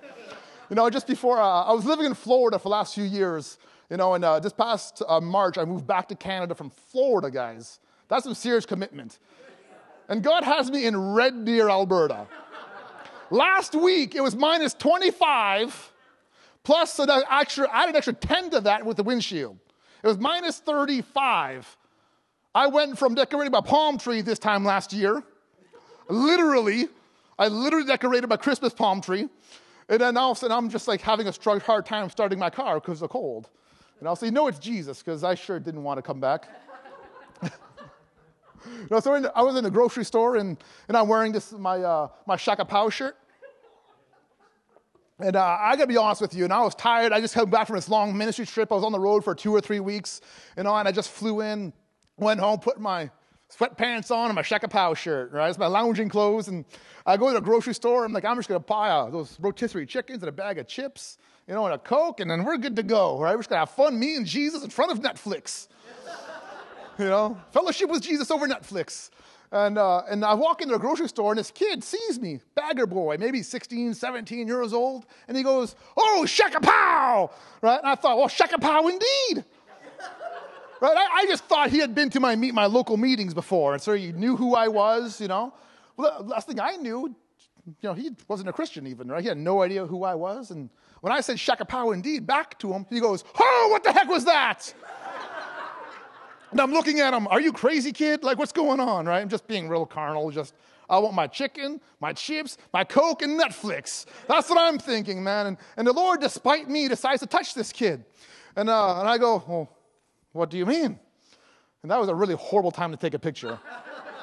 You 0.70 0.76
know, 0.76 0.88
just 0.90 1.06
before, 1.06 1.38
uh, 1.38 1.64
I 1.64 1.72
was 1.72 1.84
living 1.84 2.06
in 2.06 2.14
Florida 2.14 2.58
for 2.58 2.64
the 2.64 2.70
last 2.70 2.94
few 2.94 3.04
years, 3.04 3.58
you 3.90 3.96
know, 3.96 4.14
and 4.14 4.24
uh, 4.24 4.40
this 4.40 4.52
past 4.52 5.02
uh, 5.06 5.20
March, 5.20 5.58
I 5.58 5.64
moved 5.64 5.86
back 5.86 6.08
to 6.08 6.14
Canada 6.14 6.54
from 6.54 6.70
Florida, 6.70 7.30
guys. 7.30 7.80
That's 8.08 8.24
some 8.24 8.34
serious 8.34 8.66
commitment. 8.66 9.18
And 10.08 10.22
God 10.22 10.44
has 10.44 10.70
me 10.70 10.86
in 10.86 10.96
Red 11.14 11.44
Deer, 11.44 11.68
Alberta. 11.68 12.26
Last 13.30 13.74
week, 13.74 14.14
it 14.14 14.22
was 14.22 14.34
minus 14.34 14.72
25 14.74 15.92
Plus, 16.68 16.98
an 16.98 17.08
extra, 17.30 17.66
add 17.72 17.88
an 17.88 17.96
extra 17.96 18.12
10 18.12 18.50
to 18.50 18.60
that 18.60 18.84
with 18.84 18.98
the 18.98 19.02
windchill. 19.02 19.56
It 20.02 20.06
was 20.06 20.18
minus 20.18 20.58
35. 20.58 21.78
I 22.54 22.66
went 22.66 22.98
from 22.98 23.14
decorating 23.14 23.52
my 23.52 23.62
palm 23.62 23.96
tree 23.96 24.20
this 24.20 24.38
time 24.38 24.66
last 24.66 24.92
year. 24.92 25.22
Literally, 26.10 26.88
I 27.38 27.48
literally 27.48 27.86
decorated 27.86 28.28
my 28.28 28.36
Christmas 28.36 28.74
palm 28.74 29.00
tree. 29.00 29.30
And 29.88 29.98
then 29.98 30.18
all 30.18 30.32
of 30.32 30.36
a 30.36 30.40
sudden, 30.40 30.54
I'm 30.54 30.68
just 30.68 30.88
like 30.88 31.00
having 31.00 31.26
a 31.26 31.32
hard 31.60 31.86
time 31.86 32.10
starting 32.10 32.38
my 32.38 32.50
car 32.50 32.80
because 32.80 32.98
of 32.98 33.00
the 33.00 33.08
cold. 33.08 33.48
And 33.98 34.08
I'll 34.08 34.16
say, 34.16 34.30
no, 34.30 34.46
it's 34.46 34.58
Jesus, 34.58 35.02
because 35.02 35.24
I 35.24 35.34
sure 35.34 35.58
didn't 35.58 35.82
want 35.82 35.98
to 35.98 36.02
come 36.02 36.20
back. 36.20 36.48
know, 38.90 39.00
so 39.00 39.14
in, 39.14 39.26
I 39.34 39.42
was 39.42 39.56
in 39.56 39.64
the 39.64 39.70
grocery 39.70 40.04
store 40.04 40.36
and, 40.36 40.56
and 40.88 40.96
I'm 40.96 41.08
wearing 41.08 41.32
this, 41.32 41.52
my, 41.52 41.82
uh, 41.82 42.08
my 42.26 42.36
Shaka 42.36 42.64
Pow 42.64 42.90
shirt. 42.90 43.16
And 45.20 45.34
uh, 45.34 45.58
I 45.60 45.74
got 45.74 45.82
to 45.82 45.88
be 45.88 45.96
honest 45.96 46.20
with 46.20 46.32
you, 46.32 46.44
and 46.44 46.52
I 46.52 46.62
was 46.62 46.76
tired. 46.76 47.12
I 47.12 47.20
just 47.20 47.34
came 47.34 47.50
back 47.50 47.66
from 47.66 47.74
this 47.74 47.88
long 47.88 48.16
ministry 48.16 48.46
trip. 48.46 48.70
I 48.70 48.76
was 48.76 48.84
on 48.84 48.92
the 48.92 49.00
road 49.00 49.24
for 49.24 49.34
two 49.34 49.52
or 49.52 49.60
three 49.60 49.80
weeks, 49.80 50.20
and 50.56 50.68
I 50.68 50.92
just 50.92 51.10
flew 51.10 51.40
in, 51.40 51.72
went 52.18 52.38
home, 52.38 52.60
put 52.60 52.78
my 52.78 53.10
sweatpants 53.50 54.10
on 54.10 54.26
and 54.26 54.34
my 54.34 54.42
Shaka 54.42 54.68
Pow 54.68 54.94
shirt, 54.94 55.32
right? 55.32 55.48
It's 55.48 55.58
my 55.58 55.66
lounging 55.66 56.08
clothes. 56.08 56.48
And 56.48 56.64
I 57.04 57.16
go 57.16 57.28
to 57.28 57.34
the 57.34 57.40
grocery 57.40 57.74
store. 57.74 58.04
I'm 58.04 58.12
like, 58.12 58.24
I'm 58.24 58.36
just 58.36 58.48
going 58.48 58.60
to 58.60 58.66
buy 58.66 58.90
uh, 58.90 59.10
those 59.10 59.38
rotisserie 59.40 59.86
chickens 59.86 60.22
and 60.22 60.28
a 60.28 60.32
bag 60.32 60.58
of 60.58 60.68
chips, 60.68 61.18
you 61.48 61.54
know, 61.54 61.64
and 61.64 61.74
a 61.74 61.78
Coke, 61.78 62.20
and 62.20 62.30
then 62.30 62.44
we're 62.44 62.58
good 62.58 62.76
to 62.76 62.82
go, 62.82 63.18
right? 63.18 63.32
We're 63.32 63.38
just 63.38 63.48
to 63.48 63.56
have 63.56 63.70
fun, 63.70 63.98
me 63.98 64.16
and 64.16 64.26
Jesus, 64.26 64.62
in 64.62 64.68
front 64.68 64.92
of 64.92 65.00
Netflix. 65.00 65.68
you 66.98 67.06
know, 67.06 67.38
fellowship 67.52 67.88
with 67.88 68.02
Jesus 68.02 68.30
over 68.30 68.46
Netflix. 68.46 69.08
And, 69.50 69.78
uh, 69.78 70.02
and 70.10 70.26
I 70.26 70.34
walk 70.34 70.60
into 70.60 70.74
a 70.74 70.78
grocery 70.78 71.08
store 71.08 71.32
and 71.32 71.38
this 71.38 71.50
kid 71.50 71.82
sees 71.82 72.20
me, 72.20 72.40
bagger 72.54 72.86
boy, 72.86 73.16
maybe 73.18 73.42
16, 73.42 73.94
17 73.94 74.46
years 74.46 74.74
old, 74.74 75.06
and 75.26 75.34
he 75.38 75.42
goes, 75.42 75.74
Oh, 75.96 76.26
Shaka 76.26 76.60
Pow! 76.60 77.30
Right? 77.62 77.78
And 77.78 77.88
I 77.88 77.94
thought, 77.94 78.18
Well, 78.18 78.28
Shaka 78.28 78.58
Pow 78.58 78.86
indeed. 78.86 79.46
right? 80.82 80.96
I, 80.98 81.20
I, 81.20 81.26
just 81.28 81.44
thought 81.44 81.70
he 81.70 81.78
had 81.78 81.94
been 81.94 82.10
to 82.10 82.20
my, 82.20 82.36
meet, 82.36 82.52
my 82.52 82.66
local 82.66 82.98
meetings 82.98 83.32
before, 83.32 83.72
and 83.72 83.80
so 83.80 83.94
he 83.94 84.12
knew 84.12 84.36
who 84.36 84.54
I 84.54 84.68
was, 84.68 85.18
you 85.18 85.28
know. 85.28 85.54
Well, 85.96 86.22
the 86.22 86.28
last 86.28 86.46
thing 86.46 86.60
I 86.60 86.76
knew, 86.76 87.14
you 87.66 87.74
know, 87.82 87.94
he 87.94 88.10
wasn't 88.28 88.50
a 88.50 88.52
Christian 88.52 88.86
even, 88.86 89.08
right? 89.08 89.22
He 89.22 89.28
had 89.28 89.38
no 89.38 89.62
idea 89.62 89.86
who 89.86 90.04
I 90.04 90.14
was. 90.14 90.50
And 90.50 90.68
when 91.00 91.12
I 91.12 91.20
said 91.20 91.38
Shaka 91.38 91.64
Pow 91.64 91.90
indeed 91.90 92.26
back 92.26 92.58
to 92.60 92.72
him, 92.72 92.86
he 92.90 93.00
goes, 93.00 93.24
Oh, 93.38 93.68
what 93.70 93.84
the 93.84 93.92
heck 93.92 94.08
was 94.08 94.24
that? 94.24 94.72
And 96.50 96.60
I'm 96.60 96.72
looking 96.72 97.00
at 97.00 97.12
him, 97.12 97.26
are 97.28 97.40
you 97.40 97.52
crazy, 97.52 97.92
kid? 97.92 98.24
Like, 98.24 98.38
what's 98.38 98.52
going 98.52 98.80
on, 98.80 99.06
right? 99.06 99.20
I'm 99.20 99.28
just 99.28 99.46
being 99.46 99.68
real 99.68 99.84
carnal. 99.84 100.30
Just, 100.30 100.54
I 100.88 100.98
want 100.98 101.14
my 101.14 101.26
chicken, 101.26 101.80
my 102.00 102.12
chips, 102.12 102.56
my 102.72 102.84
Coke, 102.84 103.22
and 103.22 103.38
Netflix. 103.38 104.06
That's 104.28 104.48
what 104.48 104.58
I'm 104.58 104.78
thinking, 104.78 105.22
man. 105.22 105.48
And, 105.48 105.56
and 105.76 105.86
the 105.86 105.92
Lord, 105.92 106.20
despite 106.20 106.68
me, 106.68 106.88
decides 106.88 107.20
to 107.20 107.26
touch 107.26 107.52
this 107.54 107.70
kid. 107.70 108.04
And, 108.56 108.70
uh, 108.70 109.00
and 109.00 109.08
I 109.08 109.18
go, 109.18 109.44
well, 109.46 109.68
what 110.32 110.48
do 110.48 110.56
you 110.56 110.64
mean? 110.64 110.98
And 111.82 111.90
that 111.90 112.00
was 112.00 112.08
a 112.08 112.14
really 112.14 112.34
horrible 112.34 112.70
time 112.70 112.90
to 112.92 112.96
take 112.96 113.14
a 113.14 113.18
picture. 113.18 113.58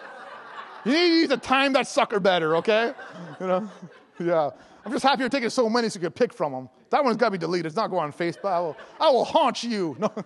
you 0.85 0.91
need 0.91 1.29
to 1.29 1.37
time 1.37 1.73
that 1.73 1.87
sucker 1.87 2.19
better, 2.19 2.55
okay? 2.57 2.93
You 3.39 3.47
know? 3.47 3.69
Yeah. 4.17 4.51
I'm 4.85 4.91
just 4.91 5.03
happy 5.03 5.21
you're 5.21 5.29
taking 5.29 5.49
so 5.49 5.67
many 5.67 5.89
so 5.89 5.97
you 5.97 6.01
can 6.01 6.11
pick 6.11 6.31
from 6.31 6.51
them. 6.51 6.69
That 6.91 7.03
one's 7.03 7.17
got 7.17 7.27
to 7.27 7.31
be 7.31 7.37
deleted. 7.39 7.65
It's 7.65 7.75
not 7.75 7.89
going 7.89 8.03
on 8.03 8.13
Facebook. 8.13 8.51
I 8.51 8.59
will, 8.59 8.77
I 8.99 9.09
will 9.09 9.25
haunt 9.25 9.63
you. 9.63 9.97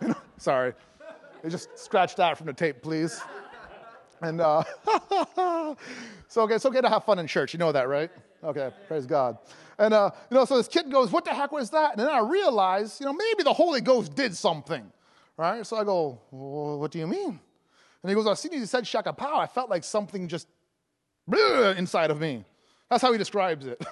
No, 0.00 0.14
sorry. 0.38 0.72
They 1.42 1.50
just 1.50 1.78
scratch 1.78 2.16
that 2.16 2.38
from 2.38 2.46
the 2.46 2.54
tape, 2.54 2.80
please. 2.80 3.20
And 4.22 4.40
uh, 4.40 4.64
so 6.28 6.42
okay, 6.42 6.54
it's 6.54 6.64
okay 6.64 6.80
to 6.80 6.88
have 6.88 7.04
fun 7.04 7.18
in 7.18 7.26
church. 7.26 7.52
You 7.52 7.58
know 7.58 7.72
that, 7.72 7.86
right? 7.86 8.10
Okay, 8.42 8.70
praise 8.88 9.04
God. 9.04 9.36
And 9.78 9.92
uh, 9.92 10.12
you 10.30 10.34
know, 10.34 10.46
so 10.46 10.56
this 10.56 10.66
kid 10.66 10.90
goes, 10.90 11.12
"What 11.12 11.26
the 11.26 11.34
heck 11.34 11.52
was 11.52 11.68
that?" 11.72 11.90
And 11.90 12.00
then 12.00 12.08
I 12.08 12.20
realize, 12.20 12.98
you 13.00 13.04
know, 13.04 13.12
maybe 13.12 13.42
the 13.42 13.52
Holy 13.52 13.82
Ghost 13.82 14.14
did 14.14 14.34
something, 14.34 14.90
right? 15.36 15.66
So 15.66 15.76
I 15.76 15.84
go, 15.84 16.18
well, 16.30 16.78
"What 16.78 16.90
do 16.90 16.98
you 16.98 17.06
mean?" 17.06 17.38
And 18.02 18.08
he 18.08 18.14
goes, 18.14 18.26
"As 18.26 18.40
soon 18.40 18.54
as 18.54 18.60
he 18.60 18.66
said 18.66 18.86
Shaka 18.86 19.12
Pow, 19.12 19.38
I 19.38 19.46
felt 19.46 19.68
like 19.68 19.84
something 19.84 20.26
just 20.26 20.48
inside 21.76 22.10
of 22.10 22.18
me." 22.18 22.46
That's 22.88 23.02
how 23.02 23.12
he 23.12 23.18
describes 23.18 23.66
it. 23.66 23.84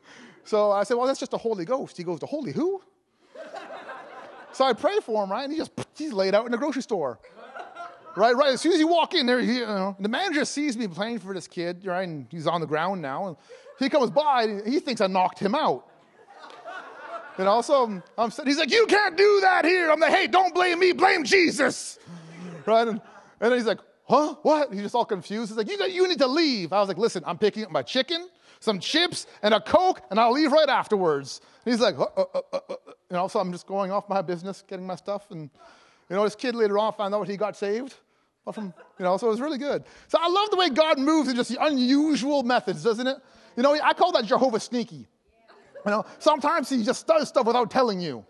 so 0.44 0.70
I 0.72 0.84
said, 0.84 0.96
Well, 0.96 1.06
that's 1.06 1.20
just 1.20 1.30
the 1.30 1.38
Holy 1.38 1.64
Ghost. 1.64 1.96
He 1.96 2.04
goes, 2.04 2.20
The 2.20 2.26
Holy 2.26 2.52
who? 2.52 2.82
so 4.52 4.64
I 4.64 4.72
pray 4.72 4.98
for 5.02 5.24
him, 5.24 5.30
right? 5.30 5.44
And 5.44 5.52
he 5.52 5.58
just, 5.58 5.72
he's 5.96 6.12
laid 6.12 6.34
out 6.34 6.46
in 6.46 6.52
the 6.52 6.58
grocery 6.58 6.82
store. 6.82 7.18
Right, 8.14 8.36
right. 8.36 8.52
As 8.52 8.60
soon 8.60 8.72
as 8.72 8.78
you 8.78 8.88
walk 8.88 9.14
in 9.14 9.24
there, 9.24 9.40
he, 9.40 9.60
you 9.60 9.66
know, 9.66 9.96
the 9.98 10.08
manager 10.08 10.44
sees 10.44 10.76
me 10.76 10.86
playing 10.86 11.20
for 11.20 11.32
this 11.32 11.48
kid, 11.48 11.86
right? 11.86 12.06
And 12.06 12.26
he's 12.30 12.46
on 12.46 12.60
the 12.60 12.66
ground 12.66 13.00
now. 13.00 13.28
And 13.28 13.36
he 13.78 13.88
comes 13.88 14.10
by, 14.10 14.60
he 14.66 14.80
thinks 14.80 15.00
I 15.00 15.06
knocked 15.06 15.38
him 15.38 15.54
out. 15.54 15.88
And 17.38 17.48
also, 17.48 17.84
I'm, 17.84 18.02
I'm, 18.18 18.30
he's 18.30 18.58
like, 18.58 18.70
You 18.70 18.86
can't 18.86 19.16
do 19.16 19.40
that 19.40 19.64
here. 19.64 19.90
I'm 19.90 19.98
like, 19.98 20.12
Hey, 20.12 20.26
don't 20.26 20.54
blame 20.54 20.78
me, 20.78 20.92
blame 20.92 21.24
Jesus. 21.24 21.98
Right? 22.66 22.86
And, 22.86 23.00
and 23.40 23.54
he's 23.54 23.64
like, 23.64 23.78
Huh? 24.06 24.34
What? 24.42 24.72
He's 24.72 24.82
just 24.82 24.94
all 24.94 25.06
confused. 25.06 25.50
He's 25.50 25.56
like, 25.56 25.70
you, 25.70 25.82
you 25.86 26.06
need 26.06 26.18
to 26.18 26.26
leave. 26.26 26.72
I 26.74 26.80
was 26.80 26.88
like, 26.88 26.98
Listen, 26.98 27.22
I'm 27.26 27.38
picking 27.38 27.64
up 27.64 27.70
my 27.70 27.82
chicken 27.82 28.28
some 28.62 28.78
chips 28.78 29.26
and 29.42 29.52
a 29.52 29.60
Coke, 29.60 30.00
and 30.10 30.20
I'll 30.20 30.32
leave 30.32 30.52
right 30.52 30.68
afterwards. 30.68 31.40
And 31.64 31.74
he's 31.74 31.80
like, 31.80 31.98
uh, 31.98 32.06
uh, 32.16 32.24
uh, 32.34 32.40
uh, 32.52 32.60
uh 32.70 32.74
you 33.10 33.16
know, 33.16 33.28
so 33.28 33.40
I'm 33.40 33.52
just 33.52 33.66
going 33.66 33.90
off 33.90 34.08
my 34.08 34.22
business, 34.22 34.62
getting 34.66 34.86
my 34.86 34.94
stuff. 34.94 35.30
And, 35.30 35.50
you 36.08 36.16
know, 36.16 36.24
this 36.24 36.36
kid 36.36 36.54
later 36.54 36.78
on 36.78 36.92
found 36.92 37.14
out 37.14 37.20
what 37.20 37.28
he 37.28 37.36
got 37.36 37.56
saved. 37.56 37.94
From, 38.52 38.74
you 38.98 39.04
know, 39.04 39.16
so 39.18 39.28
it 39.28 39.30
was 39.30 39.40
really 39.40 39.58
good. 39.58 39.84
So 40.08 40.18
I 40.20 40.28
love 40.28 40.50
the 40.50 40.56
way 40.56 40.68
God 40.68 40.98
moves 40.98 41.28
in 41.28 41.36
just 41.36 41.50
the 41.50 41.64
unusual 41.64 42.42
methods, 42.42 42.82
doesn't 42.82 43.06
it? 43.06 43.16
You 43.56 43.62
know, 43.62 43.78
I 43.80 43.92
call 43.94 44.10
that 44.12 44.24
Jehovah 44.24 44.58
sneaky. 44.58 45.06
You 45.84 45.90
know, 45.90 46.04
sometimes 46.18 46.68
he 46.68 46.82
just 46.82 47.06
does 47.06 47.28
stuff 47.28 47.46
without 47.46 47.70
telling 47.70 48.00
you. 48.00 48.24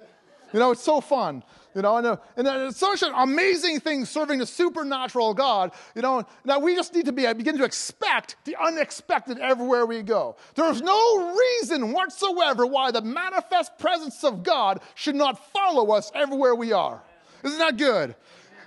You 0.52 0.58
know, 0.58 0.70
it's 0.70 0.82
so 0.82 1.00
fun. 1.00 1.42
You 1.74 1.80
know, 1.80 1.96
and, 1.96 2.06
uh, 2.06 2.16
and 2.36 2.46
uh, 2.46 2.66
it's 2.68 2.76
such 2.76 3.02
an 3.02 3.12
amazing 3.14 3.80
thing 3.80 4.04
serving 4.04 4.38
the 4.40 4.46
supernatural 4.46 5.32
God. 5.32 5.72
You 5.94 6.02
know, 6.02 6.26
now 6.44 6.58
we 6.58 6.74
just 6.74 6.94
need 6.94 7.06
to 7.06 7.12
be, 7.12 7.32
begin 7.32 7.56
to 7.56 7.64
expect 7.64 8.36
the 8.44 8.56
unexpected 8.62 9.38
everywhere 9.38 9.86
we 9.86 10.02
go. 10.02 10.36
There's 10.54 10.82
no 10.82 11.34
reason 11.34 11.92
whatsoever 11.92 12.66
why 12.66 12.90
the 12.90 13.00
manifest 13.00 13.78
presence 13.78 14.22
of 14.22 14.42
God 14.42 14.80
should 14.94 15.14
not 15.14 15.50
follow 15.52 15.92
us 15.92 16.12
everywhere 16.14 16.54
we 16.54 16.72
are. 16.72 17.02
Isn't 17.42 17.58
that 17.58 17.78
good? 17.78 18.14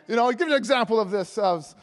You 0.08 0.16
know, 0.16 0.26
I'll 0.26 0.32
give 0.32 0.48
you 0.48 0.56
an 0.56 0.60
example 0.60 1.00
of 1.00 1.12
this. 1.12 1.38
I 1.38 1.52
was, 1.54 1.76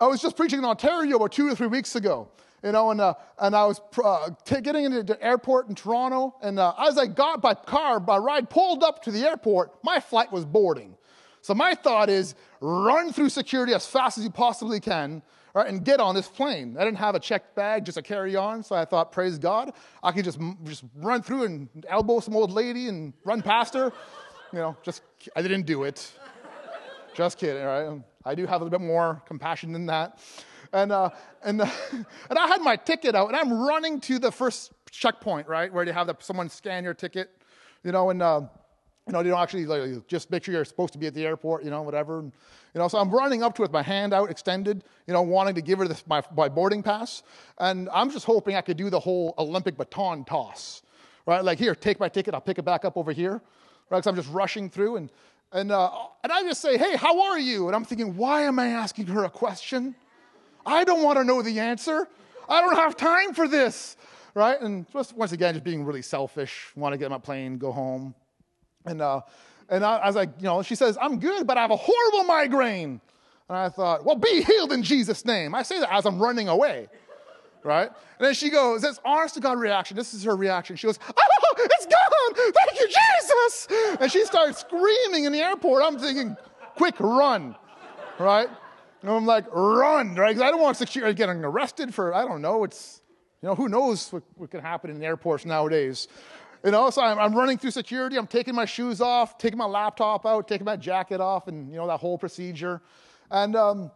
I 0.00 0.06
was 0.08 0.20
just 0.20 0.36
preaching 0.36 0.58
in 0.58 0.64
Ontario 0.64 1.16
about 1.16 1.32
two 1.32 1.48
or 1.48 1.54
three 1.54 1.68
weeks 1.68 1.94
ago 1.94 2.28
you 2.62 2.72
know, 2.72 2.90
and, 2.90 3.00
uh, 3.00 3.14
and 3.38 3.54
I 3.54 3.66
was 3.66 3.80
uh, 4.02 4.30
getting 4.48 4.84
into 4.84 5.02
the 5.02 5.22
airport 5.22 5.68
in 5.68 5.74
Toronto, 5.74 6.34
and 6.42 6.58
uh, 6.58 6.74
as 6.78 6.98
I 6.98 7.06
got 7.06 7.40
by 7.42 7.54
car, 7.54 8.00
my 8.00 8.16
ride 8.16 8.50
pulled 8.50 8.82
up 8.82 9.02
to 9.04 9.10
the 9.10 9.24
airport, 9.26 9.72
my 9.84 10.00
flight 10.00 10.32
was 10.32 10.44
boarding. 10.44 10.96
So 11.42 11.54
my 11.54 11.74
thought 11.74 12.10
is 12.10 12.34
run 12.60 13.12
through 13.12 13.28
security 13.28 13.72
as 13.72 13.86
fast 13.86 14.18
as 14.18 14.24
you 14.24 14.30
possibly 14.30 14.80
can, 14.80 15.22
right, 15.54 15.68
and 15.68 15.84
get 15.84 16.00
on 16.00 16.14
this 16.14 16.26
plane. 16.26 16.76
I 16.76 16.84
didn't 16.84 16.98
have 16.98 17.14
a 17.14 17.20
checked 17.20 17.54
bag, 17.54 17.84
just 17.84 17.98
a 17.98 18.02
carry-on, 18.02 18.64
so 18.64 18.74
I 18.74 18.84
thought, 18.84 19.12
praise 19.12 19.38
God, 19.38 19.72
I 20.02 20.10
could 20.10 20.24
just 20.24 20.40
just 20.64 20.82
run 20.96 21.22
through 21.22 21.44
and 21.44 21.68
elbow 21.88 22.18
some 22.18 22.34
old 22.34 22.50
lady 22.50 22.88
and 22.88 23.12
run 23.24 23.42
past 23.42 23.74
her. 23.74 23.92
You 24.52 24.58
know, 24.58 24.76
just 24.82 25.02
I 25.36 25.42
didn't 25.42 25.66
do 25.66 25.84
it. 25.84 26.10
Just 27.14 27.38
kidding, 27.38 27.62
right? 27.62 28.02
I 28.24 28.34
do 28.34 28.44
have 28.46 28.60
a 28.60 28.64
little 28.64 28.78
bit 28.78 28.84
more 28.84 29.22
compassion 29.26 29.72
than 29.72 29.86
that. 29.86 30.18
And, 30.72 30.92
uh, 30.92 31.10
and, 31.42 31.60
uh, 31.60 31.70
and 31.92 32.38
I 32.38 32.46
had 32.46 32.60
my 32.60 32.76
ticket 32.76 33.14
out, 33.14 33.28
and 33.28 33.36
I'm 33.36 33.52
running 33.52 34.00
to 34.02 34.18
the 34.18 34.32
first 34.32 34.72
checkpoint, 34.90 35.48
right, 35.48 35.72
where 35.72 35.84
you 35.84 35.92
have 35.92 36.06
the, 36.06 36.16
someone 36.20 36.48
scan 36.48 36.84
your 36.84 36.94
ticket, 36.94 37.30
you 37.84 37.92
know, 37.92 38.10
and, 38.10 38.22
uh, 38.22 38.42
you 39.06 39.12
know, 39.12 39.20
you 39.20 39.30
don't 39.30 39.40
actually 39.40 39.66
like, 39.66 40.06
just 40.08 40.30
make 40.30 40.42
sure 40.42 40.52
you're 40.52 40.64
supposed 40.64 40.92
to 40.94 40.98
be 40.98 41.06
at 41.06 41.14
the 41.14 41.24
airport, 41.24 41.62
you 41.64 41.70
know, 41.70 41.82
whatever. 41.82 42.18
And, 42.18 42.32
you 42.74 42.80
know, 42.80 42.88
so 42.88 42.98
I'm 42.98 43.10
running 43.10 43.42
up 43.44 43.54
to 43.56 43.62
it 43.62 43.66
with 43.66 43.72
my 43.72 43.82
hand 43.82 44.12
out 44.12 44.30
extended, 44.30 44.82
you 45.06 45.14
know, 45.14 45.22
wanting 45.22 45.54
to 45.54 45.62
give 45.62 45.78
her 45.78 45.86
this, 45.86 46.04
my, 46.08 46.22
my 46.36 46.48
boarding 46.48 46.82
pass. 46.82 47.22
And 47.58 47.88
I'm 47.92 48.10
just 48.10 48.24
hoping 48.24 48.56
I 48.56 48.62
could 48.62 48.76
do 48.76 48.90
the 48.90 48.98
whole 48.98 49.34
Olympic 49.38 49.76
baton 49.76 50.24
toss, 50.24 50.82
right? 51.24 51.44
Like, 51.44 51.58
here, 51.58 51.76
take 51.76 52.00
my 52.00 52.08
ticket, 52.08 52.34
I'll 52.34 52.40
pick 52.40 52.58
it 52.58 52.64
back 52.64 52.84
up 52.84 52.96
over 52.96 53.12
here, 53.12 53.34
right? 53.90 53.98
Because 53.98 54.08
I'm 54.08 54.16
just 54.16 54.30
rushing 54.30 54.68
through. 54.68 54.96
And, 54.96 55.10
and, 55.52 55.70
uh, 55.70 55.90
and 56.24 56.32
I 56.32 56.42
just 56.42 56.60
say, 56.60 56.76
hey, 56.76 56.96
how 56.96 57.30
are 57.30 57.38
you? 57.38 57.68
And 57.68 57.76
I'm 57.76 57.84
thinking, 57.84 58.16
why 58.16 58.42
am 58.42 58.58
I 58.58 58.68
asking 58.68 59.06
her 59.06 59.22
a 59.22 59.30
question? 59.30 59.94
I 60.66 60.84
don't 60.84 61.02
want 61.02 61.16
to 61.18 61.24
know 61.24 61.40
the 61.42 61.60
answer. 61.60 62.08
I 62.48 62.60
don't 62.60 62.74
have 62.74 62.96
time 62.96 63.32
for 63.32 63.48
this, 63.48 63.96
right? 64.34 64.60
And 64.60 64.90
just 64.92 65.16
once 65.16 65.32
again, 65.32 65.54
just 65.54 65.64
being 65.64 65.84
really 65.84 66.02
selfish, 66.02 66.72
want 66.76 66.92
to 66.92 66.98
get 66.98 67.06
on 67.06 67.12
a 67.12 67.20
plane, 67.20 67.56
go 67.56 67.72
home. 67.72 68.14
And, 68.84 69.00
uh, 69.00 69.20
and 69.68 69.84
I, 69.84 69.96
I 69.98 70.06
was 70.06 70.16
like, 70.16 70.30
you 70.38 70.44
know, 70.44 70.62
she 70.62 70.74
says, 70.74 70.98
I'm 71.00 71.18
good, 71.18 71.46
but 71.46 71.56
I 71.56 71.62
have 71.62 71.70
a 71.70 71.76
horrible 71.76 72.24
migraine. 72.24 73.00
And 73.48 73.56
I 73.56 73.68
thought, 73.68 74.04
well, 74.04 74.16
be 74.16 74.42
healed 74.42 74.72
in 74.72 74.82
Jesus' 74.82 75.24
name. 75.24 75.54
I 75.54 75.62
say 75.62 75.78
that 75.78 75.92
as 75.92 76.04
I'm 76.04 76.20
running 76.20 76.48
away, 76.48 76.88
right? 77.62 77.88
And 77.88 78.26
then 78.26 78.34
she 78.34 78.50
goes, 78.50 78.82
this 78.82 78.98
honest 79.04 79.34
to 79.34 79.40
God 79.40 79.58
reaction. 79.58 79.96
This 79.96 80.14
is 80.14 80.24
her 80.24 80.36
reaction. 80.36 80.74
She 80.76 80.86
goes, 80.86 80.98
oh, 81.08 81.54
it's 81.58 81.86
gone. 81.86 82.52
Thank 82.52 82.80
you, 82.80 82.88
Jesus. 82.88 83.68
And 84.00 84.10
she 84.10 84.24
starts 84.24 84.60
screaming 84.60 85.24
in 85.24 85.32
the 85.32 85.40
airport. 85.40 85.84
I'm 85.84 85.98
thinking, 85.98 86.36
quick, 86.76 86.98
run, 86.98 87.54
right? 88.18 88.48
And 89.02 89.10
I'm 89.10 89.26
like, 89.26 89.44
run, 89.52 90.14
right? 90.14 90.36
I 90.36 90.50
don't 90.50 90.60
want 90.60 90.76
security 90.76 91.14
getting 91.14 91.44
arrested 91.44 91.94
for, 91.94 92.14
I 92.14 92.24
don't 92.24 92.42
know, 92.42 92.64
it's, 92.64 93.02
you 93.42 93.48
know, 93.48 93.54
who 93.54 93.68
knows 93.68 94.12
what, 94.12 94.22
what 94.36 94.50
can 94.50 94.60
happen 94.60 94.90
in 94.90 95.02
airports 95.02 95.44
nowadays. 95.44 96.08
You 96.64 96.70
know, 96.70 96.90
so 96.90 97.02
I'm, 97.02 97.18
I'm, 97.18 97.34
running 97.34 97.58
through 97.58 97.70
security, 97.70 98.16
I'm 98.16 98.26
taking 98.26 98.54
my 98.54 98.64
shoes 98.64 99.00
off, 99.00 99.38
taking 99.38 99.58
my 99.58 99.66
laptop 99.66 100.26
out, 100.26 100.48
taking 100.48 100.64
my 100.64 100.76
jacket 100.76 101.20
off, 101.20 101.46
and, 101.46 101.70
you 101.70 101.76
know, 101.76 101.86
that 101.86 102.00
whole 102.00 102.18
procedure. 102.18 102.80
And, 103.30 103.54
um, 103.54 103.90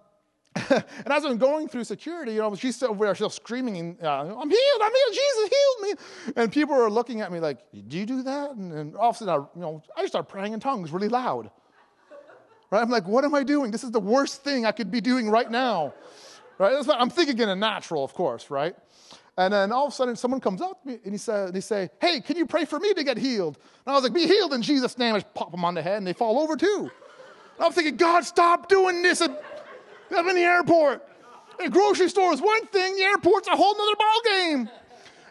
and 0.70 0.84
as 1.06 1.24
I'm 1.24 1.38
going 1.38 1.68
through 1.68 1.84
security, 1.84 2.32
you 2.34 2.40
know, 2.40 2.54
she's 2.54 2.82
over 2.82 3.06
there 3.06 3.14
still 3.14 3.30
screaming, 3.30 3.96
uh, 4.02 4.06
I'm 4.06 4.50
healed, 4.50 4.80
I'm 4.82 4.92
healed, 4.92 5.14
Jesus 5.14 5.48
healed 5.48 5.80
me. 5.82 6.34
And 6.36 6.52
people 6.52 6.74
are 6.74 6.90
looking 6.90 7.20
at 7.20 7.32
me 7.32 7.40
like, 7.40 7.58
do 7.88 7.98
you 7.98 8.06
do 8.06 8.22
that? 8.22 8.50
And, 8.52 8.72
and 8.72 8.96
all 8.96 9.10
of 9.10 9.16
a 9.16 9.18
sudden, 9.18 9.34
I, 9.34 9.36
you 9.56 9.62
know, 9.62 9.82
I 9.96 10.02
just 10.02 10.12
start 10.12 10.28
praying 10.28 10.52
in 10.52 10.60
tongues 10.60 10.92
really 10.92 11.08
loud. 11.08 11.50
Right? 12.70 12.82
I'm 12.82 12.90
like, 12.90 13.06
what 13.08 13.24
am 13.24 13.34
I 13.34 13.42
doing? 13.42 13.70
This 13.70 13.84
is 13.84 13.90
the 13.90 14.00
worst 14.00 14.44
thing 14.44 14.64
I 14.64 14.72
could 14.72 14.90
be 14.90 15.00
doing 15.00 15.28
right 15.28 15.50
now. 15.50 15.92
Right? 16.58 16.72
That's 16.72 16.86
what 16.86 17.00
I'm 17.00 17.10
thinking 17.10 17.38
in 17.38 17.48
a 17.48 17.56
natural, 17.56 18.04
of 18.04 18.14
course, 18.14 18.50
right? 18.50 18.76
And 19.36 19.54
then 19.54 19.72
all 19.72 19.86
of 19.86 19.92
a 19.92 19.96
sudden, 19.96 20.16
someone 20.16 20.40
comes 20.40 20.60
up 20.60 20.82
to 20.82 20.88
me 20.88 20.98
and 21.02 21.12
he 21.12 21.18
say, 21.18 21.50
they 21.50 21.60
say, 21.60 21.88
Hey, 22.00 22.20
can 22.20 22.36
you 22.36 22.46
pray 22.46 22.64
for 22.64 22.78
me 22.78 22.92
to 22.94 23.02
get 23.02 23.16
healed? 23.16 23.58
And 23.86 23.92
I 23.92 23.94
was 23.94 24.02
like, 24.02 24.12
Be 24.12 24.26
healed 24.26 24.52
in 24.52 24.62
Jesus' 24.62 24.98
name. 24.98 25.14
I 25.14 25.18
just 25.20 25.32
pop 25.34 25.50
them 25.50 25.64
on 25.64 25.74
the 25.74 25.82
head 25.82 25.96
and 25.96 26.06
they 26.06 26.12
fall 26.12 26.38
over 26.38 26.56
too. 26.56 26.90
And 27.56 27.66
I'm 27.66 27.72
thinking, 27.72 27.96
God, 27.96 28.24
stop 28.24 28.68
doing 28.68 29.02
this. 29.02 29.20
I'm 29.20 30.28
in 30.28 30.34
the 30.36 30.42
airport. 30.42 31.06
The 31.58 31.68
grocery 31.68 32.08
store 32.08 32.32
is 32.32 32.40
one 32.40 32.66
thing, 32.68 32.96
the 32.96 33.02
airport's 33.02 33.48
a 33.48 33.56
whole 33.56 33.74
other 33.74 33.96
ball 33.96 34.20
game. 34.24 34.70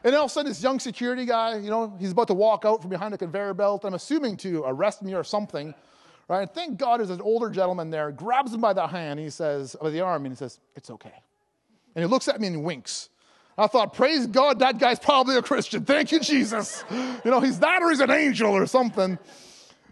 And 0.04 0.16
all 0.16 0.26
of 0.26 0.32
a 0.32 0.34
sudden, 0.34 0.52
this 0.52 0.62
young 0.62 0.80
security 0.80 1.26
guy, 1.26 1.58
you 1.58 1.70
know, 1.70 1.96
he's 2.00 2.12
about 2.12 2.28
to 2.28 2.34
walk 2.34 2.66
out 2.66 2.82
from 2.82 2.90
behind 2.90 3.14
the 3.14 3.18
conveyor 3.18 3.54
belt, 3.56 3.84
I'm 3.84 3.96
assuming 3.96 4.38
to 4.38 4.64
arrest 4.66 5.02
me 5.02 5.14
or 5.14 5.24
something. 5.24 5.74
Right? 6.30 6.42
And 6.42 6.52
thank 6.52 6.78
God 6.78 7.00
there's 7.00 7.10
an 7.10 7.22
older 7.22 7.50
gentleman 7.50 7.90
there, 7.90 8.12
grabs 8.12 8.54
him 8.54 8.62
by 8.62 8.74
the 8.74 8.88
hand, 8.88 9.20
he 9.20 9.32
says, 9.32 9.76
by 9.82 9.90
the 9.90 10.02
arm, 10.02 10.26
and 10.26 10.34
he 10.34 10.38
says, 10.38 10.60
It's 10.76 10.92
okay. 10.92 11.24
And 11.96 12.06
he 12.06 12.10
looks 12.10 12.28
at 12.28 12.40
me 12.40 12.48
and 12.48 12.64
winks. 12.64 13.10
I 13.58 13.68
thought, 13.68 13.94
praise 13.94 14.26
God, 14.26 14.60
that 14.60 14.78
guy's 14.78 15.00
probably 15.00 15.36
a 15.36 15.42
Christian. 15.42 15.84
Thank 15.84 16.14
you, 16.14 16.20
Jesus. 16.22 16.86
You 17.26 17.32
know, 17.32 17.42
he's 17.42 17.60
that 17.60 17.82
or 17.82 17.90
he's 17.90 18.00
an 18.00 18.12
angel 18.12 18.54
or 18.54 18.66
something. 18.66 19.20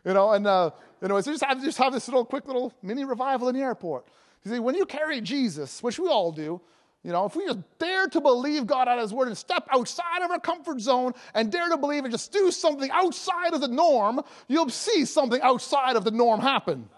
You 0.06 0.14
know, 0.14 0.32
and 0.32 0.48
uh, 0.48 0.72
you 1.02 1.10
know, 1.10 1.20
so 1.20 1.32
just 1.32 1.44
have, 1.44 1.62
just 1.62 1.78
have 1.78 1.92
this 1.92 2.08
little 2.08 2.24
quick 2.24 2.48
little 2.48 2.72
mini 2.82 3.04
revival 3.04 3.50
in 3.50 3.56
the 3.56 3.62
airport. 3.62 4.08
You 4.46 4.52
see, 4.52 4.60
when 4.60 4.76
you 4.76 4.86
carry 4.86 5.20
Jesus, 5.20 5.84
which 5.84 6.00
we 6.00 6.08
all 6.08 6.32
do, 6.32 6.62
you 7.08 7.14
know, 7.14 7.26
if 7.26 7.38
we 7.38 7.46
just 7.46 7.60
dare 7.80 8.08
to 8.08 8.20
believe 8.20 8.68
God 8.68 8.90
at 8.90 9.00
His 9.00 9.14
word 9.14 9.30
and 9.30 9.38
step 9.38 9.66
outside 9.72 10.24
of 10.24 10.30
our 10.30 10.42
comfort 10.42 10.82
zone 10.82 11.14
and 11.34 11.50
dare 11.50 11.70
to 11.70 11.78
believe 11.78 12.04
and 12.04 12.12
just 12.12 12.34
do 12.34 12.52
something 12.52 12.92
outside 12.92 13.54
of 13.54 13.62
the 13.62 13.70
norm, 13.70 14.20
you'll 14.50 14.70
see 14.70 15.06
something 15.06 15.42
outside 15.42 15.96
of 15.96 16.04
the 16.04 16.12
norm 16.12 16.42
happen. 16.42 16.90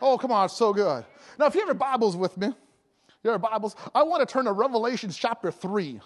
Oh, 0.00 0.16
come 0.16 0.32
on, 0.32 0.46
it's 0.46 0.56
so 0.56 0.72
good. 0.72 1.04
Now, 1.38 1.44
if 1.44 1.54
you 1.54 1.60
have 1.60 1.68
your 1.68 1.74
Bibles 1.74 2.16
with 2.16 2.38
me, 2.38 2.54
your 3.22 3.36
Bibles, 3.36 3.76
I 3.94 4.02
want 4.04 4.26
to 4.26 4.32
turn 4.32 4.46
to 4.46 4.52
Revelation 4.52 5.10
chapter 5.10 5.50
3. 5.50 6.00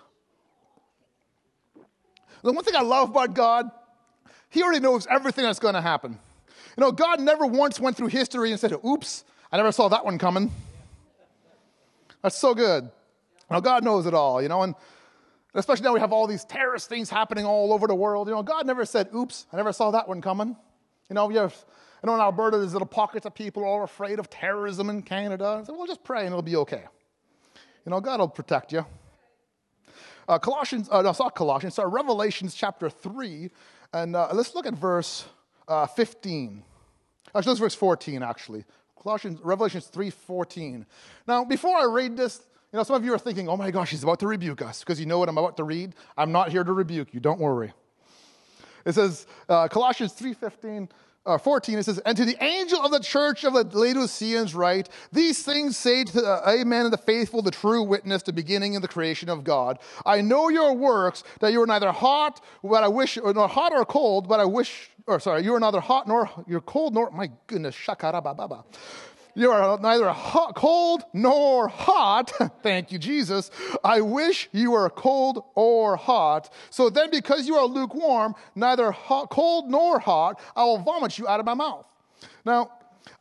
The 2.42 2.52
one 2.52 2.64
thing 2.64 2.74
I 2.74 2.82
love 2.82 3.10
about 3.10 3.34
God, 3.34 3.70
He 4.50 4.64
already 4.64 4.80
knows 4.80 5.06
everything 5.08 5.44
that's 5.44 5.60
going 5.60 5.74
to 5.74 5.80
happen. 5.80 6.18
You 6.76 6.80
know, 6.80 6.90
God 6.90 7.20
never 7.20 7.46
once 7.46 7.78
went 7.78 7.96
through 7.96 8.08
history 8.08 8.50
and 8.50 8.58
said, 8.58 8.72
oops, 8.84 9.22
I 9.52 9.58
never 9.58 9.70
saw 9.70 9.86
that 9.90 10.04
one 10.04 10.18
coming. 10.18 10.50
That's 12.20 12.36
so 12.36 12.52
good. 12.52 12.90
You 13.50 13.56
know, 13.56 13.60
God 13.60 13.84
knows 13.84 14.06
it 14.06 14.14
all, 14.14 14.42
you 14.42 14.48
know, 14.48 14.62
and 14.62 14.74
especially 15.54 15.84
now 15.84 15.94
we 15.94 16.00
have 16.00 16.12
all 16.12 16.26
these 16.26 16.44
terrorist 16.44 16.88
things 16.88 17.10
happening 17.10 17.44
all 17.44 17.72
over 17.72 17.86
the 17.86 17.94
world. 17.94 18.28
You 18.28 18.34
know, 18.34 18.42
God 18.42 18.66
never 18.66 18.84
said, 18.84 19.08
oops, 19.14 19.46
I 19.52 19.56
never 19.56 19.72
saw 19.72 19.90
that 19.92 20.08
one 20.08 20.20
coming. 20.20 20.56
You 21.10 21.14
know, 21.14 21.26
we 21.26 21.34
have, 21.36 21.54
I 22.02 22.06
know 22.06 22.14
in 22.14 22.20
Alberta 22.20 22.58
there's 22.58 22.72
little 22.72 22.86
pockets 22.86 23.26
of 23.26 23.34
people 23.34 23.64
all 23.64 23.84
afraid 23.84 24.18
of 24.18 24.30
terrorism 24.30 24.90
in 24.90 25.02
Canada. 25.02 25.60
I 25.60 25.64
said, 25.64 25.74
well, 25.76 25.86
just 25.86 26.04
pray 26.04 26.20
and 26.20 26.28
it'll 26.28 26.42
be 26.42 26.56
okay. 26.56 26.84
You 27.84 27.90
know, 27.90 28.00
God 28.00 28.20
will 28.20 28.28
protect 28.28 28.72
you. 28.72 28.84
Uh, 30.26 30.38
Colossians, 30.38 30.88
uh, 30.90 31.02
no, 31.02 31.10
it's 31.10 31.18
not 31.18 31.34
Colossians, 31.34 31.74
sorry, 31.74 31.90
Revelations 31.90 32.54
chapter 32.54 32.88
3, 32.88 33.50
and 33.92 34.16
uh, 34.16 34.28
let's 34.32 34.54
look 34.54 34.64
at 34.66 34.72
verse 34.72 35.26
uh, 35.68 35.86
15. 35.86 36.62
Actually, 37.34 37.50
let's 37.50 37.60
verse 37.60 37.74
14, 37.74 38.22
actually. 38.22 38.64
Colossians, 39.00 39.38
Revelations 39.42 39.86
3, 39.86 40.08
14. 40.08 40.86
Now, 41.28 41.44
before 41.44 41.76
I 41.76 41.84
read 41.84 42.16
this, 42.16 42.40
you 42.74 42.78
know, 42.78 42.82
some 42.82 42.96
of 42.96 43.04
you 43.04 43.14
are 43.14 43.18
thinking, 43.20 43.48
oh 43.48 43.56
my 43.56 43.70
gosh, 43.70 43.90
he's 43.90 44.02
about 44.02 44.18
to 44.18 44.26
rebuke 44.26 44.60
us 44.60 44.80
because 44.80 44.98
you 44.98 45.06
know 45.06 45.20
what 45.20 45.28
I'm 45.28 45.38
about 45.38 45.56
to 45.58 45.62
read. 45.62 45.94
I'm 46.18 46.32
not 46.32 46.50
here 46.50 46.64
to 46.64 46.72
rebuke 46.72 47.14
you, 47.14 47.20
don't 47.20 47.38
worry. 47.38 47.72
It 48.84 48.96
says, 48.96 49.28
uh, 49.48 49.68
Colossians 49.68 50.12
3.15, 50.12 50.90
uh, 51.24 51.38
14, 51.38 51.78
it 51.78 51.84
says, 51.84 52.00
And 52.00 52.16
to 52.16 52.24
the 52.24 52.36
angel 52.42 52.80
of 52.80 52.90
the 52.90 52.98
church 52.98 53.44
of 53.44 53.52
the 53.52 53.62
Laodiceans 53.62 54.56
write, 54.56 54.88
These 55.12 55.44
things 55.44 55.76
say 55.76 56.02
to 56.02 56.20
the 56.20 56.42
Amen 56.48 56.86
and 56.86 56.92
the 56.92 56.98
faithful, 56.98 57.42
the 57.42 57.52
true 57.52 57.84
witness, 57.84 58.24
the 58.24 58.32
beginning 58.32 58.74
of 58.74 58.82
the 58.82 58.88
creation 58.88 59.28
of 59.28 59.44
God. 59.44 59.78
I 60.04 60.20
know 60.20 60.48
your 60.48 60.74
works, 60.74 61.22
that 61.38 61.52
you 61.52 61.62
are 61.62 61.68
neither 61.68 61.92
hot, 61.92 62.44
but 62.64 62.82
I 62.82 62.88
wish, 62.88 63.16
or 63.18 63.32
nor 63.32 63.46
hot 63.46 63.72
or 63.72 63.84
cold, 63.84 64.26
but 64.28 64.40
I 64.40 64.46
wish, 64.46 64.90
or 65.06 65.20
sorry, 65.20 65.44
you 65.44 65.54
are 65.54 65.60
neither 65.60 65.78
hot 65.78 66.08
nor, 66.08 66.28
you're 66.48 66.60
cold 66.60 66.92
nor, 66.92 67.08
my 67.12 67.30
goodness, 67.46 67.76
shakarabababa. 67.76 68.64
You 69.34 69.50
are 69.50 69.78
neither 69.78 70.08
hot, 70.10 70.54
cold 70.54 71.02
nor 71.12 71.68
hot. 71.68 72.32
Thank 72.62 72.92
you, 72.92 72.98
Jesus. 72.98 73.50
I 73.82 74.00
wish 74.00 74.48
you 74.52 74.72
were 74.72 74.88
cold 74.90 75.44
or 75.56 75.96
hot. 75.96 76.52
So 76.70 76.88
then, 76.88 77.10
because 77.10 77.48
you 77.48 77.56
are 77.56 77.66
lukewarm, 77.66 78.34
neither 78.54 78.92
hot, 78.92 79.30
cold 79.30 79.68
nor 79.68 79.98
hot, 79.98 80.40
I 80.54 80.64
will 80.64 80.78
vomit 80.78 81.18
you 81.18 81.26
out 81.26 81.40
of 81.40 81.46
my 81.46 81.54
mouth. 81.54 81.86
Now, 82.44 82.70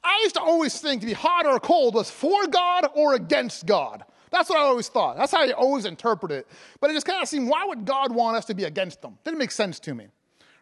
I 0.04 0.20
used 0.24 0.36
to 0.36 0.42
always 0.42 0.80
think 0.80 1.02
to 1.02 1.08
be 1.08 1.14
hot 1.14 1.46
or 1.46 1.60
cold 1.60 1.96
was 1.96 2.12
for 2.12 2.46
God 2.48 2.88
or 2.94 3.16
against 3.16 3.66
God. 3.66 4.04
That's 4.32 4.50
what 4.50 4.60
I 4.60 4.64
always 4.64 4.90
thought. 4.90 5.18
That's 5.18 5.32
how 5.32 5.44
I 5.44 5.52
always 5.52 5.86
interpret 5.86 6.32
it. 6.32 6.48
But 6.80 6.90
it 6.90 6.94
just 6.94 7.06
kind 7.06 7.22
of 7.22 7.28
seemed, 7.28 7.50
why 7.50 7.66
would 7.66 7.86
God 7.86 8.14
want 8.14 8.38
us 8.38 8.46
to 8.46 8.54
be 8.54 8.64
against 8.64 9.02
them? 9.02 9.18
Didn't 9.24 9.38
make 9.38 9.52
sense 9.52 9.80
to 9.82 9.94
me, 9.94 10.08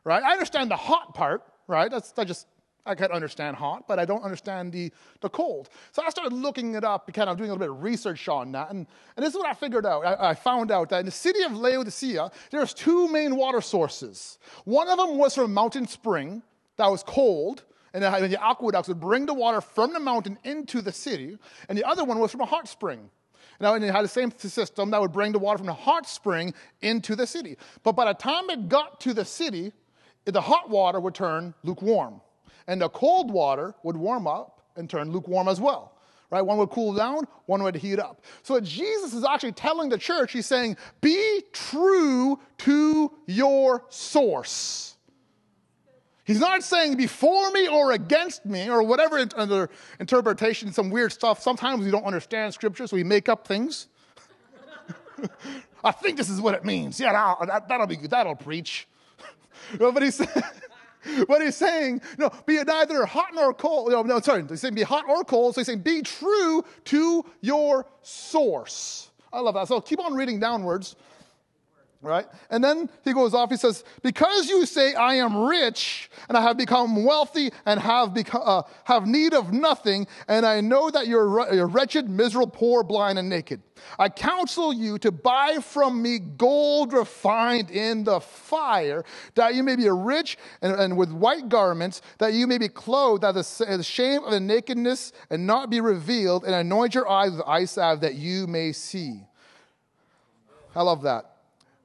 right? 0.03 0.21
I 0.23 0.31
understand 0.31 0.71
the 0.71 0.75
hot 0.75 1.13
part, 1.13 1.43
right? 1.67 1.89
That's, 1.89 2.11
that 2.13 2.27
just 2.27 2.47
I 2.85 2.95
can 2.95 3.11
understand 3.11 3.55
hot, 3.55 3.87
but 3.87 3.99
I 3.99 4.05
don't 4.05 4.23
understand 4.23 4.71
the, 4.71 4.91
the 5.19 5.29
cold. 5.29 5.69
So 5.91 6.01
I 6.03 6.09
started 6.09 6.33
looking 6.33 6.75
it 6.75 6.83
up, 6.83 7.11
kind 7.13 7.29
of 7.29 7.37
doing 7.37 7.49
a 7.49 7.53
little 7.53 7.67
bit 7.67 7.69
of 7.69 7.83
research 7.83 8.27
on 8.27 8.51
that. 8.53 8.71
And, 8.71 8.87
and 9.15 9.25
this 9.25 9.33
is 9.33 9.37
what 9.37 9.47
I 9.47 9.53
figured 9.53 9.85
out. 9.85 10.05
I, 10.05 10.29
I 10.29 10.33
found 10.33 10.71
out 10.71 10.89
that 10.89 10.99
in 10.99 11.05
the 11.05 11.11
city 11.11 11.43
of 11.43 11.55
Laodicea, 11.55 12.31
there's 12.49 12.73
two 12.73 13.07
main 13.09 13.35
water 13.35 13.61
sources. 13.61 14.39
One 14.65 14.89
of 14.89 14.97
them 14.97 15.17
was 15.17 15.35
from 15.35 15.45
a 15.45 15.47
mountain 15.49 15.87
spring 15.87 16.41
that 16.77 16.87
was 16.87 17.03
cold, 17.03 17.63
and 17.93 18.03
the 18.03 18.43
aqueducts 18.43 18.87
would 18.87 18.99
bring 18.99 19.25
the 19.25 19.33
water 19.33 19.61
from 19.61 19.93
the 19.93 19.99
mountain 19.99 20.39
into 20.43 20.81
the 20.81 20.91
city. 20.91 21.37
And 21.69 21.77
the 21.77 21.83
other 21.83 22.03
one 22.03 22.17
was 22.19 22.31
from 22.31 22.41
a 22.41 22.45
hot 22.45 22.67
spring. 22.67 23.09
Now, 23.59 23.75
and 23.75 23.85
it 23.85 23.91
had 23.91 24.03
the 24.03 24.09
same 24.09 24.31
system 24.31 24.89
that 24.89 24.99
would 24.99 25.11
bring 25.11 25.33
the 25.33 25.39
water 25.39 25.59
from 25.59 25.67
the 25.67 25.73
hot 25.73 26.07
spring 26.07 26.55
into 26.81 27.15
the 27.15 27.27
city. 27.27 27.57
But 27.83 27.91
by 27.91 28.05
the 28.05 28.13
time 28.13 28.49
it 28.49 28.69
got 28.69 28.99
to 29.01 29.13
the 29.13 29.25
city, 29.25 29.71
the 30.25 30.41
hot 30.41 30.69
water 30.69 30.99
would 30.99 31.13
turn 31.13 31.53
lukewarm 31.63 32.21
and 32.67 32.81
the 32.81 32.89
cold 32.89 33.31
water 33.31 33.75
would 33.83 33.97
warm 33.97 34.27
up 34.27 34.61
and 34.75 34.89
turn 34.89 35.11
lukewarm 35.11 35.47
as 35.47 35.59
well. 35.59 35.97
Right? 36.29 36.41
One 36.41 36.57
would 36.57 36.69
cool 36.69 36.93
down, 36.93 37.27
one 37.45 37.61
would 37.63 37.75
heat 37.75 37.99
up. 37.99 38.23
So 38.41 38.59
Jesus 38.61 39.13
is 39.13 39.25
actually 39.25 39.51
telling 39.51 39.89
the 39.89 39.97
church, 39.97 40.31
he's 40.31 40.45
saying, 40.45 40.77
be 41.01 41.43
true 41.51 42.39
to 42.59 43.11
your 43.25 43.83
source. 43.89 44.95
He's 46.23 46.39
not 46.39 46.63
saying 46.63 46.95
before 46.95 47.51
me 47.51 47.67
or 47.67 47.91
against 47.91 48.45
me 48.45 48.69
or 48.69 48.83
whatever 48.83 49.25
other 49.35 49.69
interpretation, 49.99 50.71
some 50.71 50.89
weird 50.89 51.11
stuff. 51.11 51.41
Sometimes 51.41 51.83
we 51.83 51.91
don't 51.91 52.05
understand 52.05 52.53
scripture, 52.53 52.87
so 52.87 52.95
we 52.95 53.03
make 53.03 53.27
up 53.27 53.45
things. 53.45 53.87
I 55.83 55.91
think 55.91 56.17
this 56.17 56.29
is 56.29 56.39
what 56.39 56.53
it 56.53 56.63
means. 56.63 56.99
Yeah, 56.99 57.11
that'll, 57.11 57.67
that, 57.67 57.79
will 57.79 57.87
be 57.87 57.97
good. 57.97 58.11
That'll 58.11 58.35
preach. 58.35 58.87
but 59.77 60.03
what 61.27 61.41
he's 61.41 61.55
saying, 61.55 62.01
no, 62.17 62.31
be 62.45 62.61
neither 62.63 63.05
hot 63.05 63.29
nor 63.33 63.53
cold. 63.53 63.91
No, 63.91 64.01
no, 64.03 64.19
sorry, 64.19 64.45
he's 64.47 64.61
saying 64.61 64.75
be 64.75 64.83
hot 64.83 65.05
or 65.09 65.23
cold. 65.23 65.55
So 65.55 65.61
he's 65.61 65.67
saying 65.67 65.79
be 65.79 66.01
true 66.01 66.63
to 66.85 67.25
your 67.41 67.85
source. 68.01 69.11
I 69.33 69.39
love 69.39 69.55
that. 69.55 69.67
So 69.67 69.79
keep 69.81 69.99
on 69.99 70.13
reading 70.13 70.39
downwards 70.39 70.95
right? 72.01 72.25
And 72.49 72.63
then 72.63 72.89
he 73.03 73.13
goes 73.13 73.33
off, 73.33 73.51
he 73.51 73.57
says, 73.57 73.83
Because 74.01 74.49
you 74.49 74.65
say, 74.65 74.93
I 74.95 75.15
am 75.15 75.37
rich 75.37 76.09
and 76.27 76.37
I 76.37 76.41
have 76.41 76.57
become 76.57 77.03
wealthy 77.03 77.51
and 77.65 77.79
have, 77.79 78.17
uh, 78.33 78.63
have 78.85 79.05
need 79.05 79.33
of 79.33 79.53
nothing, 79.53 80.07
and 80.27 80.45
I 80.45 80.61
know 80.61 80.89
that 80.89 81.07
you're, 81.07 81.53
you're 81.53 81.67
wretched, 81.67 82.09
miserable, 82.09 82.51
poor, 82.51 82.83
blind, 82.83 83.19
and 83.19 83.29
naked. 83.29 83.61
I 83.99 84.09
counsel 84.09 84.73
you 84.73 84.97
to 84.99 85.11
buy 85.11 85.57
from 85.61 86.01
me 86.01 86.19
gold 86.19 86.93
refined 86.93 87.69
in 87.69 88.03
the 88.03 88.19
fire, 88.19 89.03
that 89.35 89.53
you 89.53 89.63
may 89.63 89.75
be 89.75 89.89
rich 89.89 90.37
and, 90.61 90.73
and 90.73 90.97
with 90.97 91.11
white 91.11 91.49
garments, 91.49 92.01
that 92.17 92.33
you 92.33 92.47
may 92.47 92.57
be 92.57 92.67
clothed, 92.67 93.23
that 93.23 93.33
the, 93.33 93.65
the 93.77 93.83
shame 93.83 94.23
of 94.23 94.31
the 94.31 94.39
nakedness 94.39 95.13
and 95.29 95.45
not 95.45 95.69
be 95.69 95.81
revealed, 95.81 96.45
and 96.45 96.55
anoint 96.55 96.95
your 96.95 97.07
eyes 97.07 97.31
with 97.31 97.41
eye 97.45 97.65
salve 97.65 98.01
that 98.01 98.15
you 98.15 98.47
may 98.47 98.71
see. 98.71 99.21
I 100.75 100.81
love 100.81 101.03
that. 101.03 101.30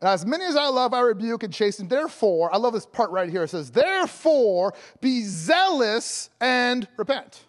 And 0.00 0.10
as 0.10 0.26
many 0.26 0.44
as 0.44 0.56
I 0.56 0.68
love, 0.68 0.92
I 0.92 1.00
rebuke 1.00 1.42
and 1.42 1.52
chasten. 1.52 1.88
Therefore, 1.88 2.54
I 2.54 2.58
love 2.58 2.74
this 2.74 2.84
part 2.84 3.10
right 3.10 3.30
here. 3.30 3.44
It 3.44 3.48
says, 3.48 3.70
Therefore, 3.70 4.74
be 5.00 5.22
zealous 5.22 6.28
and 6.40 6.86
repent. 6.96 7.44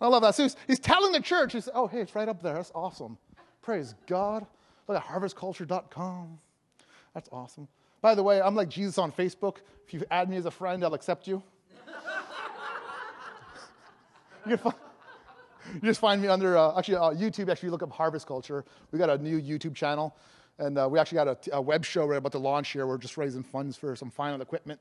I 0.00 0.08
love 0.08 0.22
that. 0.22 0.34
So 0.34 0.44
he's, 0.44 0.56
he's 0.66 0.80
telling 0.80 1.12
the 1.12 1.20
church, 1.20 1.52
he's, 1.52 1.68
oh, 1.74 1.86
hey, 1.86 2.00
it's 2.00 2.14
right 2.14 2.28
up 2.28 2.42
there. 2.42 2.54
That's 2.54 2.72
awesome. 2.74 3.18
Praise 3.62 3.94
God. 4.06 4.46
Look 4.88 4.96
at 4.96 5.04
harvestculture.com. 5.04 6.38
That's 7.14 7.28
awesome. 7.32 7.68
By 8.00 8.14
the 8.14 8.22
way, 8.22 8.40
I'm 8.40 8.54
like 8.54 8.68
Jesus 8.68 8.98
on 8.98 9.12
Facebook. 9.12 9.56
If 9.86 9.94
you 9.94 10.04
add 10.10 10.30
me 10.30 10.36
as 10.36 10.46
a 10.46 10.50
friend, 10.50 10.82
I'll 10.84 10.94
accept 10.94 11.26
you. 11.26 11.42
you, 14.46 14.56
find, 14.56 14.76
you, 15.74 15.80
just 15.82 16.00
find 16.00 16.22
me 16.22 16.28
under, 16.28 16.56
uh, 16.56 16.78
actually, 16.78 16.96
uh, 16.96 17.10
YouTube. 17.10 17.50
Actually, 17.50 17.66
you 17.66 17.72
look 17.72 17.82
up 17.82 17.92
Harvest 17.92 18.26
Culture. 18.26 18.64
We 18.90 18.98
got 18.98 19.10
a 19.10 19.18
new 19.18 19.40
YouTube 19.40 19.74
channel. 19.74 20.16
And 20.60 20.76
uh, 20.76 20.86
we 20.90 20.98
actually 20.98 21.16
got 21.16 21.28
a, 21.28 21.56
a, 21.56 21.60
web 21.60 21.86
show 21.86 22.06
we're 22.06 22.16
about 22.16 22.32
to 22.32 22.38
launch 22.38 22.68
here. 22.70 22.86
We're 22.86 22.98
just 22.98 23.16
raising 23.16 23.42
funds 23.42 23.78
for 23.78 23.96
some 23.96 24.10
final 24.10 24.42
equipment. 24.42 24.78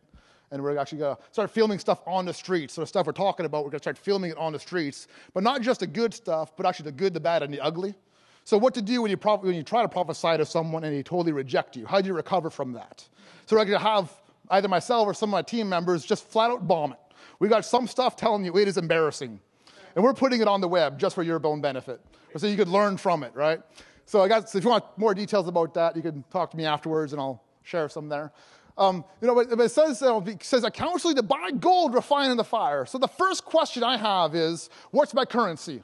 And 0.52 0.62
we're 0.62 0.78
actually 0.78 0.98
going 0.98 1.16
to 1.16 1.22
start 1.32 1.50
filming 1.52 1.80
stuff 1.80 2.02
on 2.06 2.26
the 2.26 2.34
streets. 2.34 2.74
So 2.74 2.82
the 2.82 2.88
stuff 2.88 3.06
we're 3.06 3.14
talking 3.14 3.46
about, 3.46 3.64
we're 3.64 3.72
going 3.72 3.80
to 3.80 3.84
start 3.84 3.98
filming 3.98 4.32
it 4.32 4.38
on 4.38 4.52
the 4.52 4.60
streets. 4.60 5.08
But 5.34 5.44
not 5.44 5.62
just 5.62 5.80
the 5.80 5.88
good 5.88 6.14
stuff, 6.14 6.56
but 6.58 6.66
actually 6.66 6.86
the 6.86 6.98
good, 6.98 7.14
the 7.14 7.22
bad, 7.22 7.44
and 7.44 7.54
the 7.54 7.62
ugly. 7.62 7.96
So 8.44 8.58
what 8.58 8.74
to 8.74 8.82
do 8.82 9.02
when 9.02 9.10
you, 9.10 9.18
when 9.18 9.54
you 9.54 9.64
try 9.64 9.82
to 9.82 9.88
prophesy 9.88 10.36
to 10.36 10.46
someone 10.46 10.84
and 10.84 10.94
they 10.94 11.02
totally 11.02 11.32
reject 11.32 11.78
you? 11.78 11.86
How 11.86 12.02
do 12.02 12.08
you 12.08 12.14
recover 12.14 12.50
from 12.50 12.74
that? 12.74 13.08
So 13.46 13.56
we're 13.56 13.64
going 13.64 13.80
to 13.80 13.86
have 13.86 14.12
either 14.50 14.68
myself 14.68 15.08
or 15.08 15.14
some 15.14 15.30
of 15.30 15.32
my 15.32 15.44
team 15.44 15.70
members 15.70 16.04
just 16.04 16.26
flat 16.26 16.52
out 16.52 16.68
bomb 16.68 16.92
it. 16.92 17.00
We 17.40 17.48
got 17.48 17.64
some 17.64 17.88
stuff 17.88 18.18
telling 18.18 18.44
you 18.44 18.58
it 18.58 18.68
is 18.68 18.78
embarrassing. 18.78 19.40
And 19.96 20.04
we're 20.04 20.14
putting 20.14 20.42
it 20.42 20.48
on 20.48 20.60
the 20.60 20.68
web 20.68 21.00
just 21.00 21.16
for 21.16 21.24
your 21.24 21.40
own 21.46 21.62
benefit. 21.62 22.02
So 22.36 22.48
you 22.48 22.58
could 22.58 22.68
learn 22.68 22.98
from 22.98 23.24
it, 23.24 23.34
right? 23.34 23.62
So 24.10 24.24
I 24.24 24.28
got, 24.28 24.50
so 24.50 24.58
if 24.58 24.64
you 24.64 24.72
want 24.72 24.86
more 24.98 25.14
details 25.14 25.48
about 25.48 25.76
that, 25.76 25.96
you 25.96 26.02
can 26.02 26.24
talk 26.32 26.50
to 26.50 26.58
me 26.58 26.66
afterwards 26.66 27.14
and 27.14 27.22
I'll 27.22 27.44
share 27.62 27.88
some 27.90 28.10
there. 28.10 28.32
Um, 28.76 29.06
you 29.22 29.28
know, 29.28 29.36
but, 29.36 29.52
but 29.52 29.60
it 29.60 29.70
says, 29.70 30.02
uh, 30.02 30.20
it 30.26 30.44
says, 30.44 30.64
I 30.66 30.72
counsel 30.72 31.12
you 31.12 31.18
to 31.18 31.22
buy 31.22 31.52
gold 31.52 31.94
refined 31.94 32.32
in 32.32 32.38
the 32.38 32.44
fire. 32.44 32.88
So 32.88 32.98
the 32.98 33.08
first 33.08 33.46
question 33.46 33.84
I 33.84 33.98
have 33.98 34.34
is, 34.34 34.72
what's 34.90 35.14
my 35.14 35.26
currency? 35.26 35.84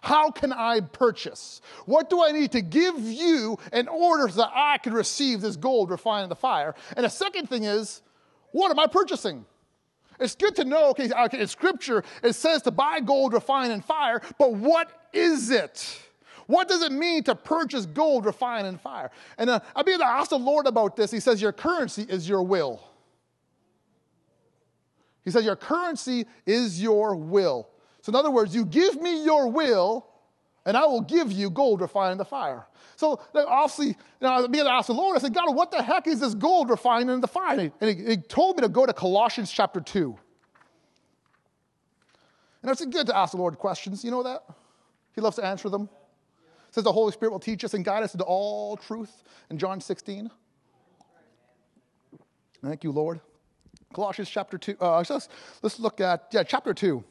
How 0.00 0.30
can 0.30 0.54
I 0.54 0.80
purchase? 0.80 1.60
What 1.84 2.08
do 2.08 2.24
I 2.24 2.32
need 2.32 2.50
to 2.52 2.62
give 2.62 2.98
you 2.98 3.58
in 3.74 3.88
order 3.88 4.30
so 4.30 4.36
that 4.36 4.52
I 4.54 4.78
can 4.78 4.94
receive 4.94 5.42
this 5.42 5.56
gold 5.56 5.90
refined 5.90 6.22
in 6.22 6.28
the 6.30 6.34
fire? 6.34 6.74
And 6.96 7.04
the 7.04 7.10
second 7.10 7.50
thing 7.50 7.64
is, 7.64 8.00
what 8.52 8.70
am 8.70 8.78
I 8.78 8.86
purchasing? 8.86 9.44
It's 10.18 10.34
good 10.34 10.56
to 10.56 10.64
know, 10.64 10.88
okay, 10.92 11.10
okay 11.12 11.40
in 11.40 11.46
scripture, 11.46 12.04
it 12.22 12.32
says 12.32 12.62
to 12.62 12.70
buy 12.70 13.00
gold 13.00 13.34
refined 13.34 13.70
in 13.70 13.82
fire, 13.82 14.22
but 14.38 14.54
what 14.54 14.90
is 15.12 15.50
it? 15.50 16.04
What 16.48 16.66
does 16.66 16.80
it 16.80 16.92
mean 16.92 17.24
to 17.24 17.34
purchase 17.34 17.84
gold 17.84 18.24
refined 18.24 18.66
in 18.66 18.78
fire? 18.78 19.10
And 19.36 19.50
uh, 19.50 19.60
I 19.76 19.82
began 19.82 20.00
to 20.00 20.06
ask 20.06 20.30
the 20.30 20.38
Lord 20.38 20.66
about 20.66 20.96
this. 20.96 21.10
He 21.10 21.20
says, 21.20 21.42
Your 21.42 21.52
currency 21.52 22.06
is 22.08 22.26
your 22.26 22.42
will. 22.42 22.82
He 25.26 25.30
says, 25.30 25.44
Your 25.44 25.56
currency 25.56 26.24
is 26.46 26.82
your 26.82 27.14
will. 27.14 27.68
So, 28.00 28.10
in 28.10 28.16
other 28.16 28.30
words, 28.30 28.54
you 28.54 28.64
give 28.64 28.98
me 28.98 29.26
your 29.26 29.48
will, 29.48 30.06
and 30.64 30.74
I 30.74 30.86
will 30.86 31.02
give 31.02 31.30
you 31.30 31.50
gold 31.50 31.82
refined 31.82 32.12
in 32.12 32.18
the 32.18 32.24
fire. 32.24 32.66
So, 32.96 33.20
obviously, 33.34 33.88
you 33.88 33.94
know, 34.22 34.30
I 34.30 34.46
began 34.46 34.64
to 34.64 34.72
ask 34.72 34.86
the 34.86 34.94
Lord, 34.94 35.18
I 35.18 35.20
said, 35.20 35.34
God, 35.34 35.54
what 35.54 35.70
the 35.70 35.82
heck 35.82 36.06
is 36.06 36.20
this 36.20 36.34
gold 36.34 36.70
refined 36.70 37.10
in 37.10 37.20
the 37.20 37.28
fire? 37.28 37.58
And 37.60 37.72
he, 37.90 37.90
and 37.90 38.08
he, 38.08 38.16
told 38.16 38.56
me 38.56 38.62
to 38.62 38.70
go 38.70 38.86
to 38.86 38.94
Colossians 38.94 39.52
chapter 39.52 39.82
2. 39.82 40.16
And 42.62 42.70
it's 42.70 42.82
good 42.86 43.06
to 43.08 43.14
ask 43.14 43.32
the 43.32 43.36
Lord 43.38 43.58
questions. 43.58 44.02
You 44.02 44.12
know 44.12 44.22
that? 44.22 44.44
He 45.14 45.20
loves 45.20 45.36
to 45.36 45.44
answer 45.44 45.68
them. 45.68 45.90
Says 46.70 46.84
the 46.84 46.92
Holy 46.92 47.12
Spirit 47.12 47.32
will 47.32 47.40
teach 47.40 47.64
us 47.64 47.74
and 47.74 47.84
guide 47.84 48.02
us 48.02 48.14
into 48.14 48.24
all 48.24 48.76
truth 48.76 49.22
in 49.50 49.58
John 49.58 49.80
16. 49.80 50.30
Thank 52.62 52.84
you, 52.84 52.92
Lord. 52.92 53.20
Colossians 53.92 54.28
chapter 54.28 54.58
2. 54.58 54.76
Uh, 54.80 55.04
let's, 55.08 55.28
let's 55.62 55.80
look 55.80 56.00
at, 56.00 56.26
yeah, 56.32 56.42
chapter 56.42 56.74
2. 56.74 57.02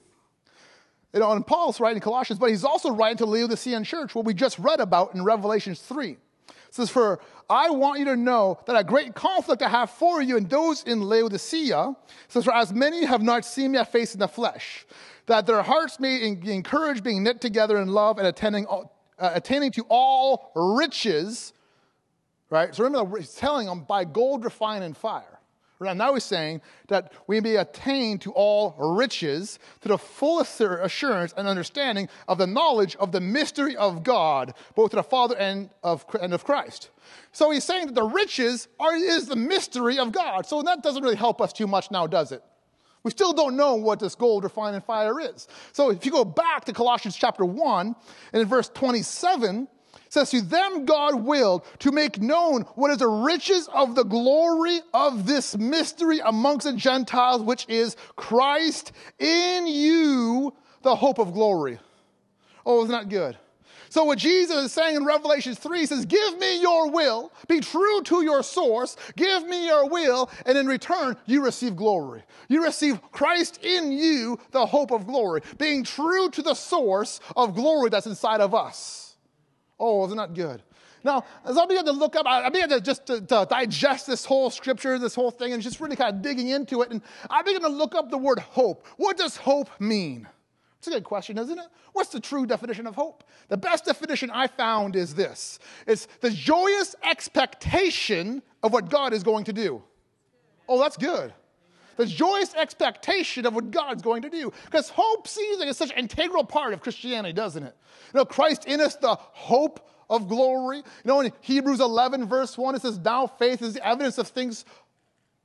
You 1.13 1.19
know, 1.19 1.31
and 1.31 1.45
Paul's 1.45 1.79
writing 1.79 2.01
Colossians, 2.01 2.39
but 2.39 2.49
he's 2.49 2.63
also 2.63 2.91
writing 2.91 3.17
to 3.17 3.25
Laodicean 3.25 3.83
church, 3.83 4.13
what 4.13 4.25
we 4.25 4.33
just 4.33 4.59
read 4.59 4.79
about 4.79 5.15
in 5.15 5.23
Revelations 5.23 5.79
3. 5.81 6.11
It 6.11 6.17
says, 6.69 6.89
For 6.89 7.19
I 7.49 7.69
want 7.69 7.99
you 7.99 8.05
to 8.05 8.15
know 8.15 8.59
that 8.67 8.75
a 8.75 8.83
great 8.83 9.15
conflict 9.15 9.61
I 9.61 9.69
have 9.69 9.89
for 9.89 10.21
you 10.21 10.37
and 10.37 10.49
those 10.49 10.83
in 10.83 11.01
Laodicea. 11.01 11.95
Says, 12.27 12.43
For 12.43 12.53
as 12.53 12.73
many 12.73 13.05
have 13.05 13.23
not 13.23 13.45
seen 13.45 13.71
me 13.71 13.83
face 13.85 14.13
in 14.13 14.19
the 14.19 14.27
flesh, 14.27 14.85
that 15.27 15.45
their 15.45 15.61
hearts 15.61 15.99
may 15.99 16.35
be 16.35 16.53
encouraged, 16.53 17.03
being 17.03 17.23
knit 17.23 17.41
together 17.41 17.79
in 17.79 17.87
love 17.87 18.17
and 18.17 18.27
attending, 18.27 18.67
uh, 19.19 19.31
attaining 19.33 19.71
to 19.71 19.85
all 19.89 20.51
riches. 20.55 21.53
Right? 22.49 22.73
So 22.73 22.83
remember, 22.83 23.17
he's 23.17 23.33
telling 23.33 23.67
them 23.67 23.81
by 23.81 24.05
gold 24.05 24.45
refined 24.45 24.83
in 24.83 24.93
fire. 24.93 25.37
Right? 25.79 25.95
Now 25.95 26.15
he's 26.15 26.23
saying 26.23 26.61
that 26.87 27.13
we 27.27 27.39
may 27.39 27.57
attain 27.57 28.17
to 28.19 28.31
all 28.31 28.75
riches, 28.79 29.59
to 29.81 29.89
the 29.89 29.97
full 29.97 30.39
assurance 30.39 31.33
and 31.37 31.47
understanding 31.47 32.09
of 32.27 32.39
the 32.39 32.47
knowledge 32.47 32.95
of 32.95 33.11
the 33.11 33.21
mystery 33.21 33.75
of 33.75 34.03
God, 34.03 34.55
both 34.73 34.91
to 34.91 34.95
the 34.95 35.03
Father 35.03 35.37
and 35.37 35.69
of, 35.83 36.03
and 36.19 36.33
of 36.33 36.43
Christ. 36.43 36.89
So 37.31 37.51
he's 37.51 37.63
saying 37.63 37.87
that 37.87 37.95
the 37.95 38.03
riches 38.03 38.67
are, 38.79 38.95
is 38.95 39.27
the 39.27 39.35
mystery 39.35 39.99
of 39.99 40.11
God. 40.11 40.47
So 40.47 40.63
that 40.63 40.81
doesn't 40.81 41.03
really 41.03 41.15
help 41.15 41.41
us 41.41 41.53
too 41.53 41.67
much 41.67 41.91
now, 41.91 42.07
does 42.07 42.31
it? 42.31 42.41
We 43.03 43.11
still 43.11 43.33
don't 43.33 43.55
know 43.55 43.75
what 43.75 43.99
this 43.99 44.15
gold 44.15 44.43
refined 44.43 44.75
in 44.75 44.81
fire 44.81 45.19
is. 45.19 45.47
So 45.71 45.91
if 45.91 46.05
you 46.05 46.11
go 46.11 46.25
back 46.25 46.65
to 46.65 46.73
Colossians 46.73 47.15
chapter 47.15 47.45
1 47.45 47.95
and 48.33 48.41
in 48.41 48.47
verse 48.47 48.69
27, 48.69 49.67
says, 50.09 50.31
To 50.31 50.41
them 50.41 50.85
God 50.85 51.15
willed 51.15 51.65
to 51.79 51.91
make 51.91 52.19
known 52.19 52.61
what 52.75 52.91
is 52.91 52.97
the 52.97 53.07
riches 53.07 53.67
of 53.73 53.95
the 53.95 54.03
glory 54.03 54.79
of 54.93 55.25
this 55.25 55.57
mystery 55.57 56.19
amongst 56.23 56.65
the 56.65 56.73
Gentiles, 56.73 57.41
which 57.41 57.65
is 57.69 57.95
Christ 58.15 58.91
in 59.19 59.67
you, 59.67 60.53
the 60.81 60.95
hope 60.95 61.19
of 61.19 61.33
glory. 61.33 61.79
Oh, 62.65 62.83
isn't 62.83 62.91
that 62.91 63.09
good? 63.09 63.37
So, 63.89 64.03
what 64.03 64.17
Jesus 64.17 64.65
is 64.65 64.73
saying 64.73 64.95
in 64.95 65.05
Revelation 65.05 65.55
3 65.55 65.85
says, 65.85 66.05
Give 66.05 66.37
me 66.37 66.61
your 66.61 66.89
will, 66.89 67.31
be 67.47 67.59
true 67.59 68.01
to 68.03 68.23
your 68.23 68.43
source, 68.43 68.97
give 69.15 69.47
me 69.47 69.67
your 69.67 69.89
will, 69.89 70.29
and 70.45 70.57
in 70.57 70.67
return, 70.67 71.15
you 71.25 71.43
receive 71.43 71.75
glory. 71.75 72.23
You 72.49 72.63
receive 72.63 73.01
Christ 73.11 73.63
in 73.63 73.91
you, 73.91 74.39
the 74.51 74.65
hope 74.65 74.91
of 74.91 75.07
glory, 75.07 75.41
being 75.57 75.83
true 75.83 76.29
to 76.31 76.41
the 76.41 76.53
source 76.53 77.19
of 77.35 77.55
glory 77.55 77.89
that's 77.89 78.07
inside 78.07 78.41
of 78.41 78.53
us. 78.53 79.15
Oh, 79.79 80.05
isn't 80.05 80.17
that 80.17 80.33
good? 80.33 80.63
Now, 81.03 81.23
as 81.45 81.57
I 81.57 81.65
began 81.65 81.85
to 81.85 81.91
look 81.91 82.15
up, 82.15 82.25
I 82.25 82.49
began 82.49 82.69
to 82.69 82.81
just 82.81 83.05
to, 83.05 83.21
to 83.21 83.47
digest 83.49 84.07
this 84.07 84.25
whole 84.25 84.49
scripture, 84.49 84.97
this 84.99 85.15
whole 85.15 85.31
thing, 85.31 85.53
and 85.53 85.61
just 85.61 85.79
really 85.79 85.95
kind 85.95 86.15
of 86.15 86.21
digging 86.21 86.49
into 86.49 86.81
it. 86.81 86.91
And 86.91 87.01
I 87.29 87.43
began 87.43 87.61
to 87.61 87.69
look 87.69 87.95
up 87.95 88.09
the 88.09 88.17
word 88.17 88.39
hope. 88.39 88.85
What 88.97 89.15
does 89.17 89.37
hope 89.37 89.69
mean? 89.79 90.27
It's 90.87 90.95
a 90.95 90.99
good 90.99 91.05
question, 91.05 91.37
isn't 91.37 91.59
it? 91.59 91.67
What's 91.91 92.11
the 92.11 92.19
true 92.21 92.45
definition 92.45 92.87
of 92.87 92.95
hope? 92.95 93.25
The 93.49 93.57
best 93.57 93.83
definition 93.83 94.31
I 94.31 94.47
found 94.47 94.95
is 94.95 95.15
this 95.15 95.59
it's 95.85 96.07
the 96.21 96.29
joyous 96.29 96.95
expectation 97.03 98.41
of 98.63 98.71
what 98.71 98.89
God 98.89 99.11
is 99.11 99.21
going 99.21 99.43
to 99.45 99.53
do. 99.53 99.83
Oh, 100.69 100.79
that's 100.79 100.95
good. 100.95 101.33
The 101.97 102.05
joyous 102.05 102.55
expectation 102.55 103.45
of 103.45 103.53
what 103.53 103.71
God's 103.71 104.01
going 104.01 104.21
to 104.21 104.29
do. 104.29 104.53
Because 104.65 104.89
hope 104.89 105.27
seems 105.27 105.59
like 105.59 105.67
it's 105.67 105.79
such 105.79 105.91
an 105.91 105.97
integral 105.97 106.45
part 106.45 106.71
of 106.71 106.79
Christianity, 106.79 107.33
doesn't 107.33 107.63
it? 107.63 107.75
You 108.13 108.19
know, 108.19 108.25
Christ 108.25 108.65
in 108.65 108.79
us, 108.79 108.95
the 108.95 109.15
hope 109.15 109.89
of 110.09 110.29
glory. 110.29 110.77
You 110.77 110.83
know, 111.03 111.19
in 111.19 111.33
Hebrews 111.41 111.81
11, 111.81 112.27
verse 112.27 112.57
1, 112.57 112.75
it 112.75 112.81
says, 112.83 112.97
Now 112.99 113.27
faith 113.27 113.61
is 113.61 113.73
the 113.73 113.85
evidence 113.85 114.19
of 114.19 114.27
things 114.29 114.63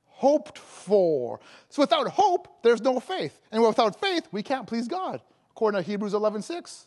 hoped 0.07 0.57
for. 0.57 1.41
So 1.69 1.83
without 1.83 2.07
hope, 2.07 2.63
there's 2.63 2.81
no 2.81 3.01
faith. 3.01 3.41
And 3.51 3.61
without 3.61 4.01
faith, 4.01 4.29
we 4.31 4.45
can't 4.45 4.69
please 4.69 4.87
God, 4.87 5.21
according 5.55 5.83
to 5.83 5.87
Hebrews 5.87 6.15
11, 6.15 6.43
6 6.43 6.87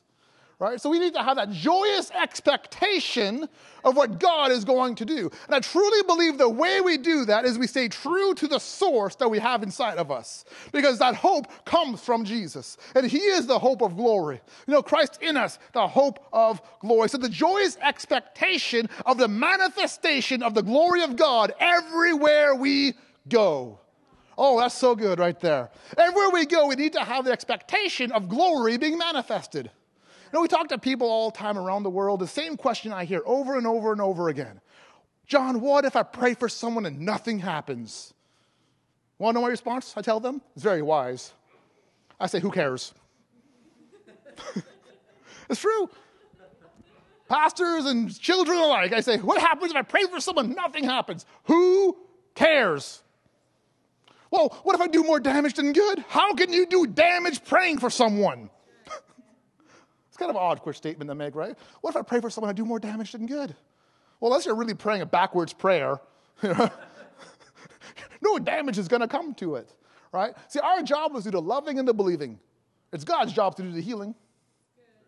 right? 0.60 0.80
So 0.80 0.90
we 0.90 1.00
need 1.00 1.14
to 1.14 1.24
have 1.24 1.38
that 1.38 1.52
joyous 1.52 2.12
expectation 2.12 3.48
of 3.84 3.96
what 3.96 4.20
God 4.20 4.52
is 4.52 4.64
going 4.64 4.96
to 4.96 5.06
do. 5.06 5.30
And 5.46 5.56
I 5.56 5.60
truly 5.60 6.04
believe 6.04 6.38
the 6.38 6.50
way 6.50 6.82
we 6.82 6.98
do 6.98 7.26
that 7.26 7.46
is 7.46 7.58
we 7.58 7.68
stay 7.68 7.88
true 7.88 8.34
to 8.36 8.48
the 8.48 8.60
source 8.60 9.16
that 9.16 9.30
we 9.30 9.40
have 9.40 9.64
inside 9.64 9.98
of 9.98 10.12
us, 10.12 10.46
because 10.72 11.00
that 11.00 11.16
hope 11.16 11.66
comes 11.66 12.02
from 12.02 12.24
Jesus. 12.24 12.78
And 12.96 13.06
He 13.06 13.20
is 13.20 13.48
the 13.48 13.60
hope 13.60 13.82
of 13.82 13.96
glory. 13.98 14.42
You 14.68 14.74
know, 14.74 14.82
Christ 14.82 15.20
in 15.22 15.38
us, 15.38 15.60
the 15.74 15.88
hope 15.88 16.26
of 16.32 16.62
glory. 16.80 17.10
So 17.10 17.18
the 17.18 17.30
joyous 17.30 17.78
expectation 17.82 18.90
of 19.06 19.18
the 19.18 19.28
manifestation 19.28 20.42
of 20.42 20.54
the 20.54 20.64
glory 20.64 21.04
of 21.04 21.16
God 21.16 21.54
everywhere 21.60 22.56
we 22.56 22.94
go. 23.28 23.80
Oh, 24.38 24.60
that's 24.60 24.76
so 24.76 24.96
good 24.96 25.20
right 25.20 25.40
there. 25.40 25.70
Everywhere 25.98 26.30
we 26.32 26.46
go, 26.46 26.68
we 26.68 26.76
need 26.76 26.94
to 26.94 27.00
have 27.02 27.26
the 27.26 27.32
expectation 27.32 28.12
of 28.12 28.28
glory 28.28 28.78
being 28.78 28.98
manifested 28.98 29.66
You 29.66 30.30
know, 30.34 30.42
we 30.42 30.48
talk 30.48 30.68
to 30.70 30.78
people 30.78 31.08
all 31.08 31.32
the 31.32 31.38
time 31.38 31.58
around 31.58 31.84
the 31.84 31.90
world. 31.90 32.20
The 32.20 32.28
same 32.28 32.58
question 32.58 32.92
I 32.92 33.06
hear 33.06 33.22
over 33.26 33.58
and 33.58 33.66
over 33.66 33.92
and 33.92 34.02
over 34.02 34.30
again 34.30 34.60
John, 35.26 35.62
what 35.62 35.86
if 35.86 35.96
I 35.96 36.04
pray 36.04 36.34
for 36.34 36.50
someone 36.50 36.86
and 36.86 37.00
nothing 37.00 37.40
happens? 37.40 38.14
Want 39.18 39.36
to 39.36 39.40
know 39.40 39.46
my 39.46 39.50
response? 39.50 39.94
I 39.96 40.02
tell 40.02 40.20
them. 40.20 40.42
It's 40.54 40.64
very 40.64 40.82
wise. 40.82 41.32
I 42.20 42.28
say, 42.28 42.40
who 42.40 42.52
cares? 42.52 42.94
it's 45.50 45.62
true. 45.62 45.90
Pastors 47.28 47.86
and 47.86 48.18
children 48.20 48.58
alike, 48.58 48.94
I 48.94 49.00
say, 49.00 49.18
what 49.18 49.42
happens 49.42 49.72
if 49.72 49.78
I 49.78 49.82
pray 49.82 50.04
for 50.04 50.20
someone, 50.20 50.54
nothing 50.54 50.84
happens? 50.84 51.26
Who 51.46 51.98
cares? 52.36 53.02
Well, 54.32 54.50
what 54.64 54.76
if 54.76 54.82
I 54.82 54.88
do 54.88 55.04
more 55.04 55.20
damage 55.20 55.54
than 55.54 55.74
good? 55.74 56.04
How 56.08 56.34
can 56.34 56.52
you 56.52 56.66
do 56.66 56.88
damage 56.88 57.44
praying 57.44 57.80
for 57.80 57.90
someone? 57.90 58.50
It's 60.08 60.18
kind 60.18 60.30
of 60.30 60.38
an 60.38 60.42
odd 60.44 60.62
quick 60.62 60.78
statement 60.78 61.10
to 61.10 61.16
make, 61.16 61.36
right? 61.36 61.58
What 61.82 61.90
if 61.90 61.98
I 61.98 62.02
pray 62.02 62.22
for 62.22 62.30
someone 62.30 62.50
I 62.50 62.54
do 62.54 62.64
more 62.64 62.80
damage 62.80 63.12
than 63.12 63.26
good? 63.26 63.54
Well, 64.22 64.32
unless 64.32 64.46
you're 64.46 64.56
really 64.56 64.74
praying 64.74 65.02
a 65.02 65.06
backwards 65.06 65.52
prayer, 65.52 66.00
no 66.42 68.40
damage 68.42 68.78
is 68.78 68.88
going 68.88 69.02
to 69.02 69.10
come 69.10 69.34
to 69.36 69.56
it, 69.56 69.70
right? 70.14 70.34
See, 70.48 70.60
our 70.60 70.82
job 70.84 71.14
is 71.18 71.26
to 71.26 71.32
do 71.32 71.38
the 71.38 71.42
loving 71.42 71.80
and 71.80 71.88
the 71.88 71.94
believing. 71.94 72.40
It's 72.94 73.04
God's 73.04 73.34
job 73.34 73.56
to 73.58 73.64
do 73.64 73.74
the 73.74 73.82
healing. 73.82 74.16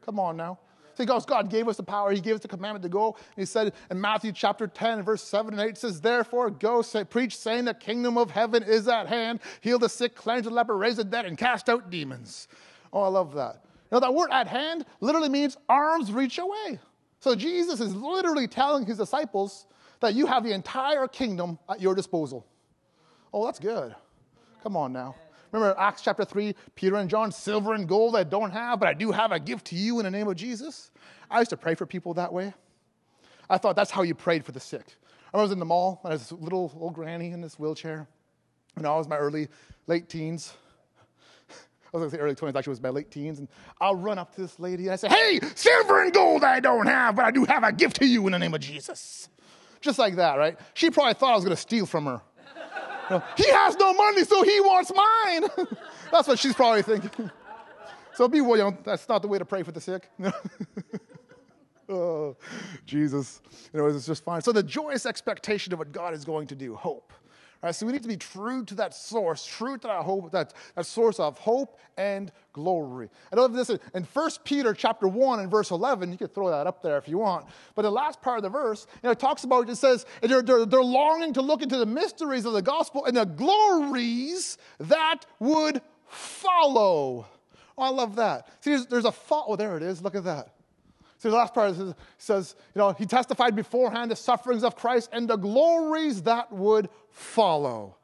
Come 0.05 0.19
on 0.19 0.35
now. 0.35 0.59
See, 0.97 1.05
God, 1.05 1.27
God 1.27 1.49
gave 1.51 1.67
us 1.67 1.77
the 1.77 1.83
power. 1.83 2.11
He 2.11 2.19
gave 2.19 2.33
us 2.33 2.41
the 2.41 2.47
commandment 2.47 2.81
to 2.81 2.89
go. 2.89 3.17
He 3.35 3.45
said 3.45 3.73
in 3.91 4.01
Matthew 4.01 4.31
chapter 4.31 4.65
10, 4.65 5.03
verse 5.03 5.21
7 5.21 5.53
and 5.53 5.61
8, 5.61 5.69
it 5.69 5.77
says, 5.77 6.01
Therefore, 6.01 6.49
go 6.49 6.81
say, 6.81 7.03
preach, 7.03 7.37
saying 7.37 7.65
the 7.65 7.75
kingdom 7.75 8.17
of 8.17 8.31
heaven 8.31 8.63
is 8.63 8.87
at 8.87 9.05
hand. 9.05 9.39
Heal 9.61 9.77
the 9.77 9.89
sick, 9.89 10.15
cleanse 10.15 10.45
the 10.45 10.49
leper, 10.49 10.75
raise 10.75 10.95
the 10.95 11.03
dead, 11.03 11.25
and 11.25 11.37
cast 11.37 11.69
out 11.69 11.91
demons. 11.91 12.47
Oh, 12.91 13.01
I 13.01 13.09
love 13.09 13.35
that. 13.35 13.63
Now, 13.91 13.99
that 13.99 14.11
word 14.11 14.29
at 14.31 14.47
hand 14.47 14.87
literally 14.99 15.29
means 15.29 15.55
arms 15.69 16.11
reach 16.11 16.39
away. 16.39 16.79
So 17.19 17.35
Jesus 17.35 17.79
is 17.79 17.93
literally 17.93 18.47
telling 18.47 18.83
his 18.83 18.97
disciples 18.97 19.67
that 19.99 20.15
you 20.15 20.25
have 20.25 20.43
the 20.43 20.51
entire 20.51 21.07
kingdom 21.07 21.59
at 21.69 21.79
your 21.79 21.93
disposal. 21.93 22.43
Oh, 23.31 23.45
that's 23.45 23.59
good. 23.59 23.95
Come 24.63 24.75
on 24.75 24.93
now. 24.93 25.13
Remember 25.51 25.79
Acts 25.79 26.01
chapter 26.01 26.25
3, 26.25 26.53
Peter 26.75 26.95
and 26.95 27.09
John, 27.09 27.31
silver 27.31 27.73
and 27.73 27.87
gold 27.87 28.15
I 28.15 28.23
don't 28.23 28.51
have, 28.51 28.79
but 28.79 28.89
I 28.89 28.93
do 28.93 29.11
have 29.11 29.31
a 29.31 29.39
gift 29.39 29.67
to 29.67 29.75
you 29.75 29.99
in 29.99 30.05
the 30.05 30.11
name 30.11 30.27
of 30.27 30.35
Jesus. 30.35 30.91
I 31.29 31.39
used 31.39 31.49
to 31.51 31.57
pray 31.57 31.75
for 31.75 31.85
people 31.85 32.13
that 32.15 32.31
way. 32.31 32.53
I 33.49 33.57
thought 33.57 33.75
that's 33.75 33.91
how 33.91 34.01
you 34.01 34.13
prayed 34.13 34.45
for 34.45 34.51
the 34.51 34.59
sick. 34.59 34.85
I 35.33 35.37
was 35.37 35.51
in 35.51 35.59
the 35.59 35.65
mall, 35.65 35.99
and 36.03 36.11
I 36.11 36.15
was 36.15 36.31
a 36.31 36.35
little 36.35 36.73
old 36.79 36.93
granny 36.93 37.31
in 37.31 37.41
this 37.41 37.59
wheelchair. 37.59 38.07
And 38.75 38.85
I 38.85 38.95
was 38.95 39.07
my 39.07 39.17
early, 39.17 39.47
late 39.87 40.09
teens. 40.09 40.53
I 41.49 41.53
was 41.93 42.01
going 42.01 42.09
to 42.11 42.15
say 42.15 42.21
early 42.21 42.35
20s, 42.35 42.55
actually, 42.55 42.61
it 42.61 42.67
was 42.69 42.81
my 42.81 42.89
late 42.89 43.11
teens. 43.11 43.39
And 43.39 43.47
I'll 43.81 43.95
run 43.95 44.19
up 44.19 44.35
to 44.35 44.41
this 44.41 44.59
lady 44.59 44.83
and 44.83 44.93
I 44.93 44.95
say, 44.97 45.09
Hey, 45.09 45.39
silver 45.55 46.03
and 46.03 46.13
gold 46.13 46.43
I 46.43 46.59
don't 46.59 46.85
have, 46.85 47.15
but 47.15 47.25
I 47.25 47.31
do 47.31 47.45
have 47.45 47.63
a 47.63 47.71
gift 47.71 47.97
to 47.97 48.05
you 48.05 48.25
in 48.27 48.33
the 48.33 48.39
name 48.39 48.53
of 48.53 48.61
Jesus. 48.61 49.29
Just 49.81 49.99
like 49.99 50.15
that, 50.15 50.37
right? 50.37 50.59
She 50.73 50.89
probably 50.89 51.13
thought 51.13 51.31
I 51.31 51.35
was 51.35 51.43
going 51.43 51.55
to 51.55 51.61
steal 51.61 51.85
from 51.85 52.05
her. 52.05 52.21
He 53.35 53.49
has 53.49 53.75
no 53.77 53.93
money, 53.93 54.23
so 54.23 54.43
he 54.43 54.59
wants 54.59 54.91
mine. 54.93 55.67
that's 56.11 56.27
what 56.27 56.39
she's 56.39 56.53
probably 56.53 56.81
thinking. 56.81 57.31
so 58.13 58.27
be 58.27 58.41
know, 58.41 58.77
that's 58.83 59.07
not 59.07 59.21
the 59.21 59.27
way 59.27 59.37
to 59.37 59.45
pray 59.45 59.63
for 59.63 59.71
the 59.71 59.81
sick. 59.81 60.09
oh, 61.89 62.35
Jesus. 62.85 63.41
Know, 63.73 63.87
it's 63.87 64.05
just 64.05 64.23
fine. 64.23 64.41
So 64.41 64.51
the 64.51 64.63
joyous 64.63 65.05
expectation 65.05 65.73
of 65.73 65.79
what 65.79 65.91
God 65.91 66.13
is 66.13 66.25
going 66.25 66.47
to 66.47 66.55
do, 66.55 66.75
hope. 66.75 67.13
So 67.71 67.85
we 67.85 67.91
need 67.91 68.03
to 68.03 68.07
be 68.07 68.17
true 68.17 68.63
to 68.65 68.75
that 68.75 68.93
source, 68.93 69.45
true 69.45 69.77
to 69.77 69.87
that 69.87 70.03
hope, 70.03 70.31
that, 70.31 70.53
that 70.75 70.85
source 70.85 71.19
of 71.19 71.37
hope 71.39 71.79
and 71.97 72.31
glory. 72.53 73.09
I 73.31 73.35
love 73.35 73.53
this 73.53 73.69
in 73.69 74.03
1 74.13 74.31
Peter 74.43 74.73
chapter 74.73 75.07
1 75.07 75.39
and 75.39 75.49
verse 75.49 75.71
11. 75.71 76.11
You 76.11 76.17
can 76.17 76.27
throw 76.27 76.49
that 76.49 76.67
up 76.67 76.81
there 76.81 76.97
if 76.97 77.07
you 77.07 77.17
want. 77.17 77.47
But 77.75 77.81
the 77.81 77.91
last 77.91 78.21
part 78.21 78.37
of 78.37 78.43
the 78.43 78.49
verse, 78.49 78.85
you 78.95 79.07
know, 79.07 79.11
it 79.11 79.19
talks 79.19 79.43
about, 79.43 79.69
it 79.69 79.75
says, 79.75 80.05
they're, 80.21 80.41
they're, 80.41 80.65
they're 80.65 80.83
longing 80.83 81.33
to 81.33 81.41
look 81.41 81.61
into 81.61 81.77
the 81.77 81.85
mysteries 81.85 82.45
of 82.45 82.53
the 82.53 82.61
gospel 82.61 83.05
and 83.05 83.17
the 83.17 83.25
glories 83.25 84.57
that 84.79 85.25
would 85.39 85.81
follow. 86.07 87.25
Oh, 87.77 87.83
I 87.83 87.89
love 87.89 88.15
that. 88.15 88.47
See, 88.61 88.71
there's, 88.71 88.85
there's 88.87 89.05
a 89.05 89.11
thought. 89.11 89.45
Oh, 89.47 89.55
there 89.55 89.77
it 89.77 89.83
is. 89.83 90.01
Look 90.01 90.15
at 90.15 90.23
that. 90.23 90.53
See, 91.17 91.29
the 91.29 91.35
last 91.35 91.53
part 91.53 91.75
says, 91.75 91.95
says, 92.17 92.55
you 92.75 92.79
know, 92.79 92.91
he 92.91 93.05
testified 93.05 93.55
beforehand 93.55 94.11
the 94.11 94.15
sufferings 94.15 94.63
of 94.63 94.75
Christ 94.75 95.09
and 95.11 95.27
the 95.27 95.35
glories 95.35 96.21
that 96.23 96.51
would 96.51 96.89
follow. 97.09 97.95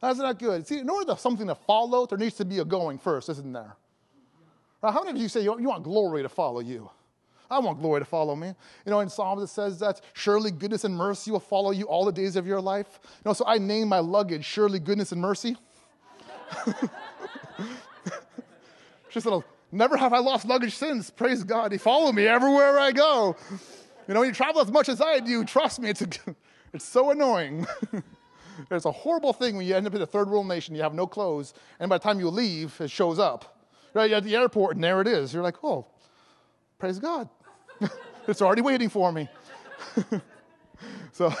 That's 0.00 0.18
not 0.18 0.38
good. 0.38 0.66
See, 0.66 0.80
in 0.80 0.90
order 0.90 1.14
for 1.14 1.20
something 1.20 1.46
to 1.46 1.54
follow, 1.54 2.06
there 2.06 2.18
needs 2.18 2.36
to 2.36 2.44
be 2.44 2.58
a 2.58 2.64
going 2.64 2.98
first, 2.98 3.28
isn't 3.28 3.52
there? 3.52 3.76
How 4.82 5.02
many 5.02 5.10
of 5.10 5.16
you 5.16 5.28
say 5.28 5.42
you, 5.42 5.58
you 5.60 5.68
want 5.68 5.84
glory 5.84 6.22
to 6.22 6.28
follow 6.28 6.60
you? 6.60 6.90
I 7.50 7.58
want 7.60 7.80
glory 7.80 8.00
to 8.00 8.04
follow 8.04 8.34
me. 8.34 8.48
You 8.84 8.90
know, 8.90 9.00
in 9.00 9.08
Psalms 9.08 9.42
it 9.42 9.48
says 9.48 9.78
that 9.78 10.00
surely 10.12 10.50
goodness 10.50 10.84
and 10.84 10.96
mercy 10.96 11.30
will 11.30 11.40
follow 11.40 11.70
you 11.70 11.84
all 11.84 12.04
the 12.04 12.12
days 12.12 12.36
of 12.36 12.46
your 12.46 12.60
life. 12.60 12.98
You 13.02 13.22
know, 13.24 13.32
so 13.32 13.44
I 13.46 13.58
name 13.58 13.88
my 13.88 14.00
luggage 14.00 14.44
surely 14.44 14.78
goodness 14.80 15.12
and 15.12 15.20
mercy. 15.20 15.56
Just 19.10 19.26
a 19.26 19.30
little, 19.30 19.44
never 19.76 19.96
have 19.96 20.12
I 20.12 20.18
lost 20.18 20.46
luggage 20.46 20.74
since. 20.74 21.10
Praise 21.10 21.44
God. 21.44 21.72
He 21.72 21.78
follow 21.78 22.12
me 22.12 22.26
everywhere 22.26 22.78
I 22.78 22.92
go. 22.92 23.36
You 24.08 24.14
know, 24.14 24.20
when 24.20 24.28
you 24.28 24.34
travel 24.34 24.60
as 24.60 24.70
much 24.70 24.88
as 24.88 25.00
I 25.00 25.20
do, 25.20 25.44
trust 25.44 25.80
me, 25.80 25.90
it's, 25.90 26.02
a, 26.02 26.08
it's 26.72 26.84
so 26.84 27.10
annoying. 27.10 27.66
it's 28.70 28.84
a 28.84 28.92
horrible 28.92 29.32
thing 29.32 29.56
when 29.56 29.66
you 29.66 29.74
end 29.74 29.86
up 29.86 29.94
in 29.94 30.02
a 30.02 30.06
third 30.06 30.30
world 30.30 30.46
nation, 30.46 30.74
you 30.74 30.82
have 30.82 30.94
no 30.94 31.06
clothes, 31.06 31.54
and 31.80 31.88
by 31.88 31.98
the 31.98 32.04
time 32.04 32.20
you 32.20 32.28
leave, 32.28 32.80
it 32.80 32.90
shows 32.90 33.18
up. 33.18 33.64
Right, 33.94 34.10
you're 34.10 34.18
at 34.18 34.24
the 34.24 34.36
airport, 34.36 34.76
and 34.76 34.84
there 34.84 35.00
it 35.00 35.08
is. 35.08 35.32
You're 35.32 35.42
like, 35.42 35.64
oh, 35.64 35.86
praise 36.78 36.98
God. 36.98 37.28
it's 38.28 38.42
already 38.42 38.60
waiting 38.60 38.90
for 38.90 39.10
me. 39.10 39.28
so, 41.12 41.32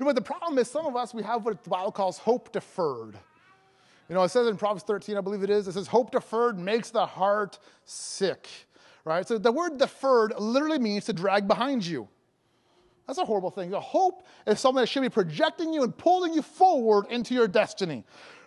but 0.00 0.16
the 0.16 0.22
problem 0.22 0.58
is, 0.58 0.68
some 0.68 0.86
of 0.86 0.96
us, 0.96 1.14
we 1.14 1.22
have 1.22 1.44
what 1.44 1.62
the 1.62 1.70
Bible 1.70 1.92
calls 1.92 2.18
hope 2.18 2.52
deferred. 2.52 3.16
You 4.08 4.14
know, 4.14 4.22
it 4.22 4.30
says 4.30 4.46
in 4.46 4.56
Proverbs 4.56 4.84
13, 4.84 5.16
I 5.16 5.20
believe 5.20 5.42
it 5.42 5.50
is, 5.50 5.68
it 5.68 5.72
says, 5.72 5.86
hope 5.86 6.10
deferred 6.10 6.58
makes 6.58 6.90
the 6.90 7.04
heart 7.04 7.58
sick. 7.84 8.48
Right? 9.04 9.26
So 9.26 9.38
the 9.38 9.52
word 9.52 9.78
deferred 9.78 10.34
literally 10.38 10.78
means 10.78 11.04
to 11.06 11.12
drag 11.12 11.46
behind 11.46 11.86
you. 11.86 12.08
That's 13.06 13.18
a 13.18 13.24
horrible 13.24 13.50
thing. 13.50 13.70
The 13.70 13.80
hope 13.80 14.26
is 14.46 14.60
something 14.60 14.80
that 14.80 14.86
should 14.86 15.02
be 15.02 15.08
projecting 15.08 15.72
you 15.72 15.82
and 15.82 15.96
pulling 15.96 16.34
you 16.34 16.42
forward 16.42 17.06
into 17.08 17.34
your 17.34 17.48
destiny. 17.48 18.04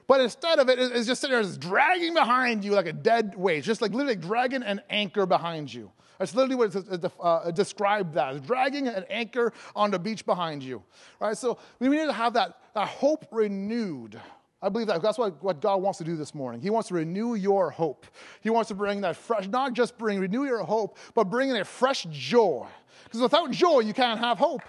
But 0.07 0.21
instead 0.21 0.59
of 0.59 0.69
it, 0.69 0.77
it's 0.77 1.07
just 1.07 1.21
sitting 1.21 1.33
there, 1.33 1.41
it's 1.41 1.57
dragging 1.57 2.13
behind 2.13 2.63
you 2.63 2.73
like 2.73 2.85
a 2.85 2.93
dead 2.93 3.35
weight. 3.35 3.63
Just 3.63 3.81
like 3.81 3.91
literally 3.91 4.15
dragging 4.15 4.61
an 4.61 4.81
anchor 4.89 5.25
behind 5.25 5.73
you. 5.73 5.91
That's 6.19 6.35
literally 6.35 6.55
what 6.55 6.75
it 6.75 7.11
uh, 7.19 7.49
described 7.51 8.13
that. 8.13 8.35
It's 8.35 8.45
dragging 8.45 8.87
an 8.87 9.05
anchor 9.09 9.53
on 9.75 9.89
the 9.89 9.97
beach 9.97 10.25
behind 10.25 10.61
you. 10.61 10.83
Right? 11.19 11.35
So 11.35 11.57
we 11.79 11.89
need 11.89 12.05
to 12.05 12.13
have 12.13 12.33
that, 12.33 12.59
that 12.75 12.87
hope 12.87 13.25
renewed. 13.31 14.19
I 14.61 14.69
believe 14.69 14.87
that 14.87 15.01
that's 15.01 15.17
what, 15.17 15.41
what 15.43 15.59
God 15.59 15.81
wants 15.81 15.97
to 15.97 16.03
do 16.03 16.15
this 16.15 16.35
morning. 16.35 16.61
He 16.61 16.69
wants 16.69 16.89
to 16.89 16.93
renew 16.93 17.33
your 17.33 17.71
hope. 17.71 18.05
He 18.41 18.51
wants 18.51 18.67
to 18.67 18.75
bring 18.75 19.01
that 19.01 19.15
fresh, 19.15 19.47
not 19.47 19.73
just 19.73 19.97
bring, 19.97 20.19
renew 20.19 20.45
your 20.45 20.63
hope, 20.63 20.97
but 21.15 21.25
bring 21.25 21.49
in 21.49 21.55
a 21.55 21.65
fresh 21.65 22.05
joy. 22.11 22.67
Because 23.05 23.21
without 23.21 23.49
joy, 23.51 23.79
you 23.79 23.93
can't 23.93 24.19
have 24.19 24.37
hope. 24.37 24.61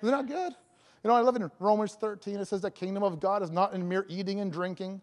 Isn't 0.00 0.16
that 0.16 0.26
good? 0.28 0.54
You 1.02 1.10
know, 1.10 1.14
I 1.14 1.20
love 1.20 1.36
in 1.36 1.50
Romans 1.58 1.94
13, 1.94 2.36
it 2.36 2.46
says 2.46 2.60
that 2.62 2.74
kingdom 2.74 3.02
of 3.02 3.18
God 3.18 3.42
is 3.42 3.50
not 3.50 3.74
in 3.74 3.88
mere 3.88 4.06
eating 4.08 4.40
and 4.40 4.52
drinking, 4.52 5.00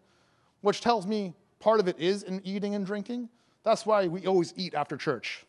which 0.62 0.80
tells 0.80 1.06
me 1.06 1.34
part 1.60 1.80
of 1.80 1.88
it 1.88 1.98
is 1.98 2.22
in 2.22 2.40
eating 2.44 2.74
and 2.74 2.86
drinking. 2.86 3.28
That's 3.62 3.84
why 3.84 4.06
we 4.06 4.26
always 4.26 4.54
eat 4.56 4.74
after 4.74 4.96
church. 4.96 5.44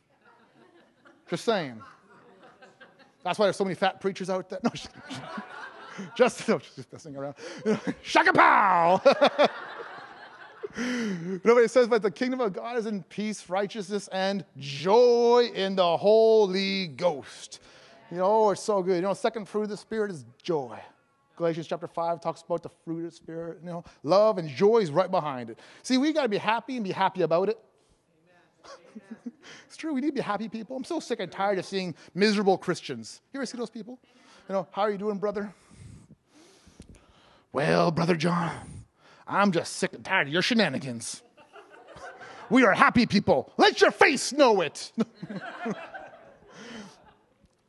Just 1.29 1.45
saying. 1.45 1.81
That's 3.23 3.39
why 3.39 3.47
there's 3.47 3.55
so 3.55 3.63
many 3.63 3.75
fat 3.75 3.99
preachers 3.99 4.29
out 4.29 4.49
there. 4.49 4.59
No, 4.63 4.71
just, 6.15 6.47
no, 6.47 6.59
just 6.59 6.91
messing 6.91 7.15
around. 7.15 7.35
Shaka 8.01 8.33
pow! 8.33 9.01
you 10.77 11.41
know 11.43 11.57
it 11.57 11.71
says, 11.71 11.87
but 11.87 12.01
the 12.01 12.11
kingdom 12.11 12.41
of 12.41 12.53
God 12.53 12.77
is 12.77 12.85
in 12.85 13.03
peace, 13.03 13.49
righteousness, 13.49 14.07
and 14.09 14.43
joy 14.57 15.49
in 15.53 15.75
the 15.75 15.97
Holy 15.97 16.87
Ghost. 16.87 17.59
You 18.11 18.17
know, 18.17 18.51
it's 18.51 18.61
so 18.61 18.83
good. 18.83 18.95
You 18.95 19.01
know, 19.01 19.13
second 19.13 19.47
fruit 19.47 19.63
of 19.63 19.69
the 19.69 19.77
Spirit 19.77 20.11
is 20.11 20.25
joy. 20.41 20.79
Galatians 21.37 21.67
chapter 21.67 21.87
5 21.87 22.21
talks 22.21 22.41
about 22.41 22.63
the 22.63 22.69
fruit 22.83 23.05
of 23.05 23.11
the 23.11 23.15
Spirit. 23.15 23.59
You 23.61 23.69
know, 23.69 23.83
love 24.03 24.37
and 24.37 24.47
joy 24.47 24.77
is 24.77 24.91
right 24.91 25.09
behind 25.09 25.49
it. 25.49 25.59
See, 25.83 25.97
we 25.97 26.13
got 26.13 26.23
to 26.23 26.29
be 26.29 26.37
happy 26.37 26.75
and 26.75 26.83
be 26.83 26.91
happy 26.91 27.23
about 27.23 27.49
it. 27.49 27.59
it's 29.67 29.75
true. 29.75 29.93
We 29.93 30.01
need 30.01 30.07
to 30.07 30.13
be 30.13 30.21
happy 30.21 30.47
people. 30.47 30.77
I'm 30.77 30.83
so 30.83 30.99
sick 30.99 31.19
and 31.19 31.31
tired 31.31 31.59
of 31.59 31.65
seeing 31.65 31.93
miserable 32.13 32.57
Christians. 32.57 33.21
You 33.33 33.39
ever 33.39 33.45
see 33.45 33.57
those 33.57 33.69
people? 33.69 33.99
You 34.47 34.53
know, 34.53 34.67
how 34.71 34.83
are 34.83 34.91
you 34.91 34.97
doing, 34.97 35.17
brother? 35.17 35.53
Well, 37.55 37.89
brother 37.89 38.17
John, 38.17 38.51
I'm 39.25 39.53
just 39.53 39.77
sick 39.77 39.93
and 39.93 40.03
tired 40.03 40.27
of 40.27 40.33
your 40.33 40.41
shenanigans. 40.41 41.23
we 42.49 42.65
are 42.65 42.73
happy 42.73 43.05
people. 43.05 43.49
Let 43.55 43.79
your 43.79 43.91
face 43.91 44.33
know 44.33 44.59
it. 44.59 44.91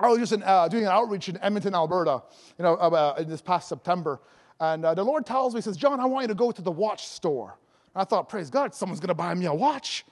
I 0.01 0.09
was 0.09 0.18
just 0.18 0.33
in, 0.33 0.42
uh, 0.42 0.66
doing 0.66 0.87
an 0.87 0.90
outreach 0.90 1.29
in 1.29 1.38
Edmonton, 1.40 1.72
Alberta, 1.72 2.20
you 2.59 2.64
know, 2.64 2.75
uh, 2.75 3.14
in 3.20 3.29
this 3.29 3.40
past 3.40 3.68
September. 3.68 4.18
And 4.59 4.85
uh, 4.85 4.92
the 4.94 5.05
Lord 5.05 5.25
tells 5.25 5.55
me, 5.55 5.59
He 5.59 5.62
says, 5.62 5.77
John, 5.77 6.01
I 6.01 6.07
want 6.07 6.25
you 6.25 6.29
to 6.29 6.35
go 6.35 6.51
to 6.51 6.62
the 6.62 6.72
watch 6.72 7.07
store. 7.07 7.57
And 7.94 8.03
I 8.03 8.05
thought, 8.05 8.29
praise 8.29 8.51
God, 8.51 8.75
someone's 8.75 8.99
going 8.99 9.07
to 9.07 9.14
buy 9.14 9.33
me 9.35 9.46
a 9.46 9.55
watch. 9.55 10.05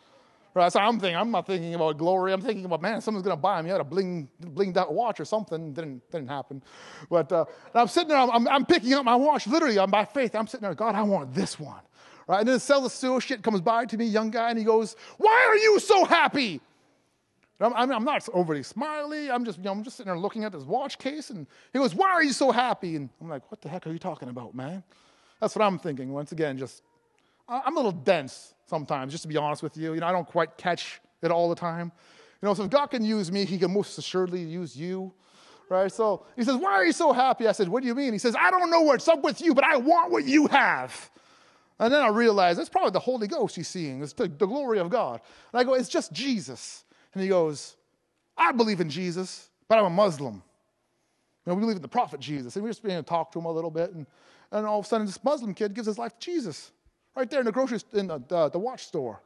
Right, 0.55 0.73
so 0.73 0.79
I'm 0.79 1.01
thinking, 1.01 1.17
I'm 1.17 1.33
not 1.33 1.49
thinking 1.49 1.75
about 1.75 1.99
glory. 1.99 2.33
I'm 2.33 2.41
thinking 2.41 2.65
about, 2.65 2.81
man, 2.81 3.01
someone's 3.01 3.25
going 3.25 3.37
to 3.37 3.41
buy 3.41 3.61
me 3.61 3.71
a 3.71 3.83
bling, 3.83 4.29
blinged 4.41 4.77
out 4.77 4.95
watch 4.95 5.19
or 5.19 5.25
something. 5.25 5.73
Didn't, 5.73 6.09
didn't 6.13 6.29
happen. 6.29 6.63
But 7.11 7.33
uh, 7.33 7.45
I'm 7.75 7.89
sitting 7.89 8.11
there, 8.11 8.19
I'm, 8.19 8.47
I'm, 8.47 8.65
picking 8.65 8.93
up 8.95 9.05
my 9.05 9.17
watch. 9.17 9.49
Literally, 9.49 9.81
I'm 9.81 9.91
by 9.91 10.05
faith. 10.05 10.33
I'm 10.37 10.47
sitting 10.47 10.63
there, 10.63 10.75
God, 10.75 10.95
I 10.95 11.03
want 11.03 11.35
this 11.35 11.59
one. 11.59 11.81
Right? 12.29 12.39
And 12.39 12.49
then 12.49 12.55
the 12.55 12.61
sales 12.61 12.85
associate 12.87 13.43
comes 13.43 13.61
by 13.63 13.85
to 13.87 13.99
me, 13.99 14.05
young 14.05 14.31
guy, 14.31 14.51
and 14.51 14.59
he 14.59 14.65
goes, 14.65 14.95
Why 15.19 15.45
are 15.49 15.57
you 15.57 15.81
so 15.81 16.05
happy? 16.05 16.61
I'm, 17.61 17.91
I'm, 17.93 18.05
not 18.05 18.29
overly 18.33 18.63
smiley. 18.63 19.31
I'm 19.31 19.45
just, 19.45 19.59
you 19.59 19.65
know, 19.65 19.73
I'm 19.73 19.83
just 19.83 19.97
sitting 19.97 20.11
there 20.11 20.19
looking 20.19 20.45
at 20.45 20.53
this 20.53 20.65
watch 20.65 20.99
case, 20.99 21.31
and 21.31 21.47
he 21.73 21.79
goes, 21.79 21.95
"Why 21.95 22.11
are 22.11 22.23
you 22.23 22.33
so 22.33 22.51
happy?" 22.51 22.97
And 22.97 23.09
I'm 23.21 23.29
like, 23.29 23.49
"What 23.51 23.63
the 23.63 23.69
heck 23.69 23.87
are 23.87 23.93
you 23.93 23.99
talking 23.99 24.29
about, 24.29 24.55
man?" 24.55 24.83
That's 25.41 25.55
what 25.55 25.65
I'm 25.65 25.79
thinking. 25.79 26.13
Once 26.13 26.33
again, 26.33 26.59
just 26.59 26.83
I'm 27.49 27.75
a 27.75 27.77
little 27.77 27.93
dense 27.93 28.55
sometimes, 28.67 29.13
just 29.13 29.23
to 29.23 29.29
be 29.29 29.37
honest 29.37 29.63
with 29.63 29.77
you. 29.77 29.95
You 29.95 30.01
know, 30.01 30.07
I 30.07 30.13
don't 30.13 30.27
quite 30.27 30.57
catch 30.57 31.01
it 31.23 31.31
all 31.31 31.49
the 31.49 31.55
time. 31.55 31.93
You 32.41 32.49
know, 32.49 32.55
so 32.55 32.65
if 32.65 32.71
God 32.71 32.87
can 32.87 33.05
use 33.05 33.31
me, 33.31 33.45
He 33.45 33.59
can 33.59 33.73
most 33.73 33.97
assuredly 33.99 34.43
use 34.43 34.77
you, 34.77 35.13
right? 35.69 35.91
So 35.91 36.27
He 36.37 36.45
says, 36.45 36.57
"Why 36.57 36.73
are 36.73 36.85
you 36.85 36.93
so 36.93 37.13
happy?" 37.13 37.47
I 37.47 37.53
said, 37.53 37.69
"What 37.69 37.83
do 37.83 37.87
you 37.87 37.95
mean?" 37.95 38.13
He 38.13 38.19
says, 38.19 38.37
"I 38.39 38.51
don't 38.51 38.71
know 38.71 38.83
what's 38.83 39.09
up 39.09 39.23
with 39.23 39.41
you, 39.41 39.55
but 39.55 39.65
I 39.65 39.77
want 39.77 40.11
what 40.11 40.25
you 40.25 40.47
have." 40.49 41.11
And 41.79 41.93
then 41.93 42.03
I 42.03 42.09
realized 42.09 42.59
that's 42.59 42.69
probably 42.69 42.93
the 42.93 43.01
Holy 43.01 43.27
Ghost 43.27 43.57
he's 43.57 43.69
seeing. 43.69 44.03
It's 44.03 44.13
the, 44.13 44.29
the 44.29 44.47
glory 44.47 44.79
of 44.79 44.91
God. 44.91 45.21
And 45.53 45.61
I 45.61 45.65
go, 45.65 45.75
"It's 45.75 45.89
just 45.89 46.13
Jesus." 46.13 46.85
And 47.15 47.23
he 47.23 47.29
goes, 47.29 47.77
I 48.37 48.53
believe 48.53 48.81
in 48.81 48.91
Jesus, 48.91 49.49
but 49.69 49.79
I'm 49.79 49.85
a 49.87 49.91
Muslim. 49.91 50.35
You 50.35 51.51
know, 51.51 51.55
we 51.55 51.61
believe 51.61 51.77
in 51.77 51.83
the 51.83 51.89
prophet 51.89 52.21
Jesus. 52.21 52.57
And 52.57 52.63
we're 52.63 52.71
just 52.71 52.83
began 52.83 53.03
to 53.03 53.09
talk 53.09 53.31
to 53.33 53.39
him 53.39 53.45
a 53.45 53.53
little 53.53 53.71
bit. 53.71 53.93
And, 53.93 54.07
and 54.51 54.67
all 54.67 54.81
of 54.81 54.85
a 54.85 54.89
sudden, 54.89 55.07
this 55.07 55.23
Muslim 55.23 55.55
kid 55.55 55.75
gives 55.75 55.87
his 55.87 55.99
life 55.99 56.19
to 56.19 56.25
Jesus 56.25 56.73
right 57.17 57.31
there 57.31 57.41
in 57.41 57.47
the 57.47 57.53
grocery 57.53 57.81
in 57.93 58.07
the, 58.07 58.23
the, 58.29 58.51
the 58.51 58.59
watch 58.59 58.87
store. 58.87 59.21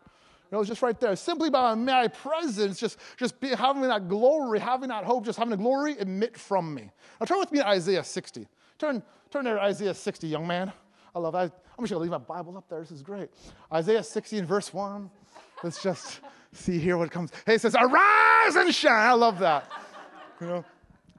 You 0.51 0.57
know, 0.57 0.61
it's 0.61 0.69
just 0.69 0.81
right 0.81 0.99
there. 0.99 1.15
Simply 1.15 1.51
by 1.51 1.75
my 1.75 2.09
presence, 2.09 2.79
just, 2.79 2.99
just 3.19 3.39
be, 3.39 3.49
having 3.49 3.83
that 3.83 4.09
glory, 4.09 4.59
having 4.59 4.89
that 4.89 5.05
hope, 5.05 5.27
just 5.27 5.39
having 5.39 5.51
the 5.51 5.59
glory 5.59 5.99
emit 5.99 6.39
from 6.39 6.75
me. 6.75 6.91
Now 7.21 7.27
turn 7.27 7.39
with 7.39 7.53
me 7.53 7.59
to 7.59 7.69
Isaiah 7.69 8.03
60. 8.03 8.49
Turn, 8.79 9.03
turn 9.31 9.45
there 9.45 9.57
to 9.57 9.61
Isaiah 9.61 9.93
60, 9.93 10.27
young 10.27 10.47
man. 10.47 10.73
I 11.15 11.19
love 11.19 11.35
that. 11.35 11.53
I'm 11.77 11.85
just 11.85 11.93
going 11.93 11.99
to 11.99 11.99
leave 11.99 12.11
my 12.11 12.19
Bible 12.19 12.57
up 12.57 12.69
there. 12.69 12.81
This 12.81 12.93
is 12.93 13.03
great. 13.03 13.29
Isaiah 13.73 14.03
60 14.03 14.39
and 14.39 14.49
verse 14.49 14.73
1. 14.73 15.11
Let's 15.63 15.83
just 15.83 16.21
see 16.53 16.79
here 16.79 16.97
what 16.97 17.11
comes. 17.11 17.31
Hey, 17.45 17.55
it 17.55 17.61
says, 17.61 17.75
Arise 17.75 18.57
and 18.57 18.75
shine. 18.75 19.09
I 19.09 19.13
love 19.13 19.39
that. 19.41 19.71
You 20.41 20.47
know, 20.47 20.65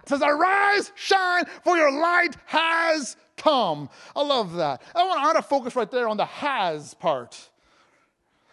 it 0.01 0.10
says, 0.10 0.21
Arise, 0.23 0.91
shine, 0.95 1.45
for 1.63 1.77
your 1.77 1.91
light 1.91 2.36
has 2.45 3.15
come. 3.39 3.89
I 4.15 4.21
love 4.21 4.54
that. 4.54 4.82
I 4.93 5.04
want 5.04 5.36
to 5.38 5.41
focus 5.41 5.75
right 5.75 5.89
there 5.89 6.08
on 6.08 6.17
the 6.17 6.25
has 6.25 6.93
part. 6.93 7.49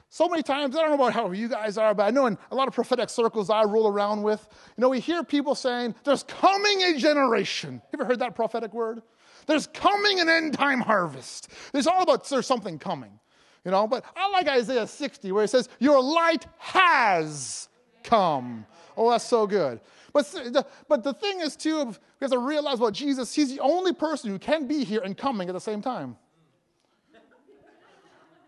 So 0.08 0.28
many 0.28 0.42
times, 0.42 0.74
I 0.74 0.80
don't 0.80 0.90
know 0.90 1.04
about 1.04 1.12
how 1.12 1.30
you 1.32 1.48
guys 1.48 1.76
are, 1.76 1.92
but 1.92 2.04
I 2.04 2.10
know 2.10 2.24
in 2.24 2.38
a 2.50 2.54
lot 2.54 2.68
of 2.68 2.74
prophetic 2.74 3.10
circles 3.10 3.50
I 3.50 3.64
roll 3.64 3.86
around 3.86 4.22
with, 4.22 4.48
you 4.76 4.80
know, 4.80 4.88
we 4.88 5.00
hear 5.00 5.22
people 5.22 5.54
saying, 5.54 5.94
There's 6.04 6.22
coming 6.22 6.82
a 6.84 6.96
generation. 6.96 7.82
You 7.92 7.98
ever 8.00 8.06
heard 8.06 8.20
that 8.20 8.34
prophetic 8.34 8.72
word? 8.72 9.02
There's 9.46 9.66
coming 9.66 10.20
an 10.20 10.28
end 10.28 10.54
time 10.54 10.80
harvest. 10.80 11.48
It's 11.74 11.86
all 11.86 12.02
about 12.02 12.28
there's 12.28 12.46
something 12.46 12.78
coming. 12.78 13.18
You 13.64 13.72
know, 13.72 13.86
but 13.88 14.04
I 14.16 14.30
like 14.30 14.46
Isaiah 14.46 14.86
60 14.86 15.32
where 15.32 15.44
it 15.44 15.48
says, 15.48 15.68
Your 15.80 16.00
light 16.00 16.46
has 16.58 17.68
come. 18.04 18.64
Oh, 18.96 19.10
that's 19.10 19.24
so 19.24 19.46
good. 19.46 19.80
But 20.12 20.26
the, 20.32 20.66
but 20.88 21.04
the 21.04 21.12
thing 21.12 21.40
is, 21.40 21.56
too, 21.56 21.84
we 21.84 21.94
have 22.22 22.30
to 22.30 22.38
realize 22.38 22.78
about 22.78 22.94
Jesus, 22.94 23.34
he's 23.34 23.54
the 23.54 23.60
only 23.60 23.92
person 23.92 24.30
who 24.30 24.38
can 24.38 24.66
be 24.66 24.84
here 24.84 25.02
and 25.04 25.16
coming 25.16 25.48
at 25.48 25.52
the 25.52 25.60
same 25.60 25.82
time. 25.82 26.16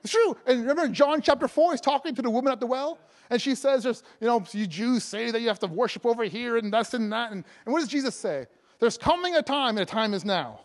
It's 0.03 0.13
true. 0.13 0.37
And 0.47 0.61
remember 0.61 0.89
John 0.89 1.21
chapter 1.21 1.49
4, 1.49 1.73
he's 1.73 1.81
talking 1.81 2.15
to 2.15 2.23
the 2.23 2.31
woman 2.31 2.53
at 2.53 2.61
the 2.61 2.67
well, 2.67 2.99
and 3.31 3.43
she 3.43 3.55
says, 3.55 3.83
There's, 3.83 4.03
you 4.21 4.27
know, 4.27 4.43
you 4.53 4.67
Jews 4.67 5.05
say 5.05 5.31
that 5.31 5.41
you 5.43 5.49
have 5.49 5.59
to 5.59 5.67
worship 5.67 6.07
over 6.07 6.25
here 6.25 6.57
and 6.57 6.73
this 6.73 6.95
and 6.95 7.13
that. 7.13 7.33
And, 7.33 7.45
and 7.67 7.73
what 7.73 7.81
does 7.81 7.89
Jesus 7.89 8.15
say? 8.15 8.47
There's 8.79 8.97
coming 8.97 9.35
a 9.35 9.43
time, 9.43 9.77
and 9.77 9.79
the 9.79 9.85
time 9.85 10.15
is 10.15 10.25
now. 10.25 10.61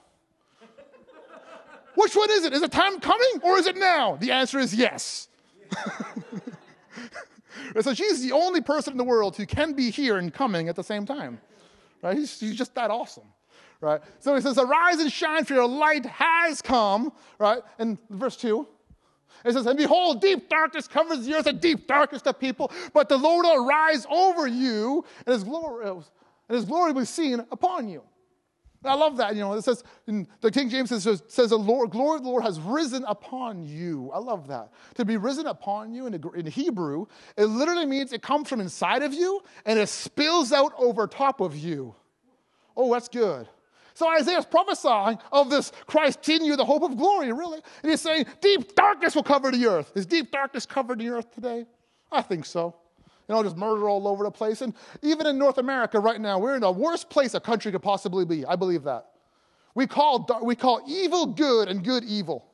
Which 1.96 2.16
one 2.16 2.30
is 2.32 2.46
it? 2.46 2.54
Is 2.54 2.62
it 2.62 2.72
time 2.72 3.00
coming 3.00 3.42
or 3.42 3.58
is 3.58 3.68
it 3.68 3.76
now? 3.76 4.16
The 4.16 4.32
answer 4.32 4.60
is 4.60 4.74
yes. 4.74 5.28
so 7.82 7.94
she's 7.94 8.22
the 8.22 8.32
only 8.32 8.62
person 8.62 8.94
in 8.94 8.98
the 8.98 9.04
world 9.04 9.36
who 9.36 9.46
can 9.46 9.74
be 9.74 9.90
here 9.90 10.18
and 10.18 10.34
coming 10.34 10.70
at 10.70 10.76
the 10.76 10.84
same 10.84 11.06
time. 11.06 11.40
Right? 12.02 12.18
He's, 12.18 12.40
he's 12.40 12.56
just 12.56 12.76
that 12.76 12.92
awesome. 12.92 13.28
Right? 13.82 14.02
So 14.20 14.36
he 14.36 14.42
says, 14.42 14.58
Arise 14.58 15.00
and 15.00 15.12
shine, 15.12 15.46
for 15.46 15.54
your 15.54 15.68
light 15.68 16.06
has 16.06 16.62
come. 16.62 17.12
Right? 17.40 17.62
And 17.80 17.98
verse 18.10 18.38
2. 18.38 18.68
It 19.46 19.54
says, 19.54 19.66
And 19.66 19.78
behold, 19.78 20.22
deep 20.22 20.50
darkness 20.50 20.88
covers 20.88 21.26
the 21.26 21.36
earth, 21.36 21.48
and 21.48 21.60
deep 21.60 21.88
darkness 21.88 22.22
the 22.22 22.34
people, 22.34 22.72
but 22.94 23.10
the 23.10 23.18
Lord 23.18 23.46
will 23.46 23.68
arise 23.68 24.06
over 24.10 24.48
you, 24.48 25.04
and 25.26 25.34
his 25.34 25.44
glory, 25.44 25.88
and 25.88 26.06
his 26.50 26.66
glory 26.66 26.94
will 26.94 27.02
be 27.02 27.06
seen 27.06 27.40
upon 27.52 27.90
you. 27.90 28.04
I 28.86 28.96
love 28.96 29.18
that. 29.18 29.36
You 29.36 29.42
know, 29.42 29.54
it 29.54 29.64
says, 29.64 29.84
the 30.06 30.52
King 30.52 30.70
James 30.70 30.90
says, 30.90 31.24
says 31.28 31.50
the 31.50 31.58
Lord, 31.58 31.92
glory 31.92 32.18
of 32.18 32.24
the 32.24 32.30
Lord 32.30 32.44
has 32.44 32.60
risen 32.60 33.04
upon 33.08 33.66
you. 33.66 34.12
I 34.14 34.20
love 34.20 34.48
that. 34.48 34.72
To 34.96 35.06
be 35.06 35.18
risen 35.18 35.48
upon 35.48 35.94
you 35.94 36.08
in, 36.08 36.22
in 36.36 36.46
Hebrew, 36.46 37.06
it 37.38 37.46
literally 37.46 37.86
means 37.86 38.14
it 38.14 38.22
comes 38.22 38.50
from 38.50 38.60
inside 38.60 39.04
of 39.04 39.14
you 39.14 39.42
and 39.66 39.80
it 39.80 39.90
spills 39.90 40.52
out 40.52 40.74
over 40.78 41.08
top 41.08 41.40
of 41.40 41.56
you. 41.56 41.96
Oh, 42.76 42.92
that's 42.92 43.08
good. 43.08 43.48
So 43.94 44.10
Isaiah's 44.10 44.46
prophesying 44.46 45.20
of 45.32 45.50
this 45.50 45.72
Christ 45.86 46.28
in 46.28 46.44
you, 46.44 46.56
the 46.56 46.66
hope 46.66 46.84
of 46.84 46.98
glory, 46.98 47.32
really. 47.32 47.62
And 47.84 47.92
he's 47.92 48.02
saying, 48.02 48.26
deep 48.42 48.76
darkness 48.76 49.16
will 49.16 49.24
cover 49.24 49.52
the 49.52 49.66
earth. 49.68 49.92
Is 49.96 50.06
deep 50.06 50.32
darkness 50.32 50.66
covered 50.66 51.00
the 51.00 51.10
earth 51.10 51.32
today? 51.34 51.66
I 52.12 52.22
think 52.22 52.46
so 52.46 52.76
you 53.28 53.36
know, 53.36 53.44
just 53.44 53.58
murder 53.58 53.88
all 53.88 54.08
over 54.08 54.24
the 54.24 54.32
place. 54.32 54.62
And 54.62 54.74
even 55.02 55.26
in 55.28 55.38
North 55.38 55.58
America 55.58 56.00
right 56.00 56.20
now, 56.20 56.40
we're 56.40 56.56
in 56.56 56.62
the 56.62 56.72
worst 56.72 57.10
place 57.10 57.34
a 57.34 57.40
country 57.40 57.72
could 57.72 57.82
possibly 57.82 58.26
be. 58.26 58.46
I 58.46 58.56
believe 58.56 58.84
that. 58.84 59.08
We 59.76 59.88
call, 59.88 60.28
we 60.44 60.56
call 60.56 60.82
evil 60.88 61.28
good 61.28 61.68
and 61.68 61.84
good 61.84 62.04
evil. 62.04 62.46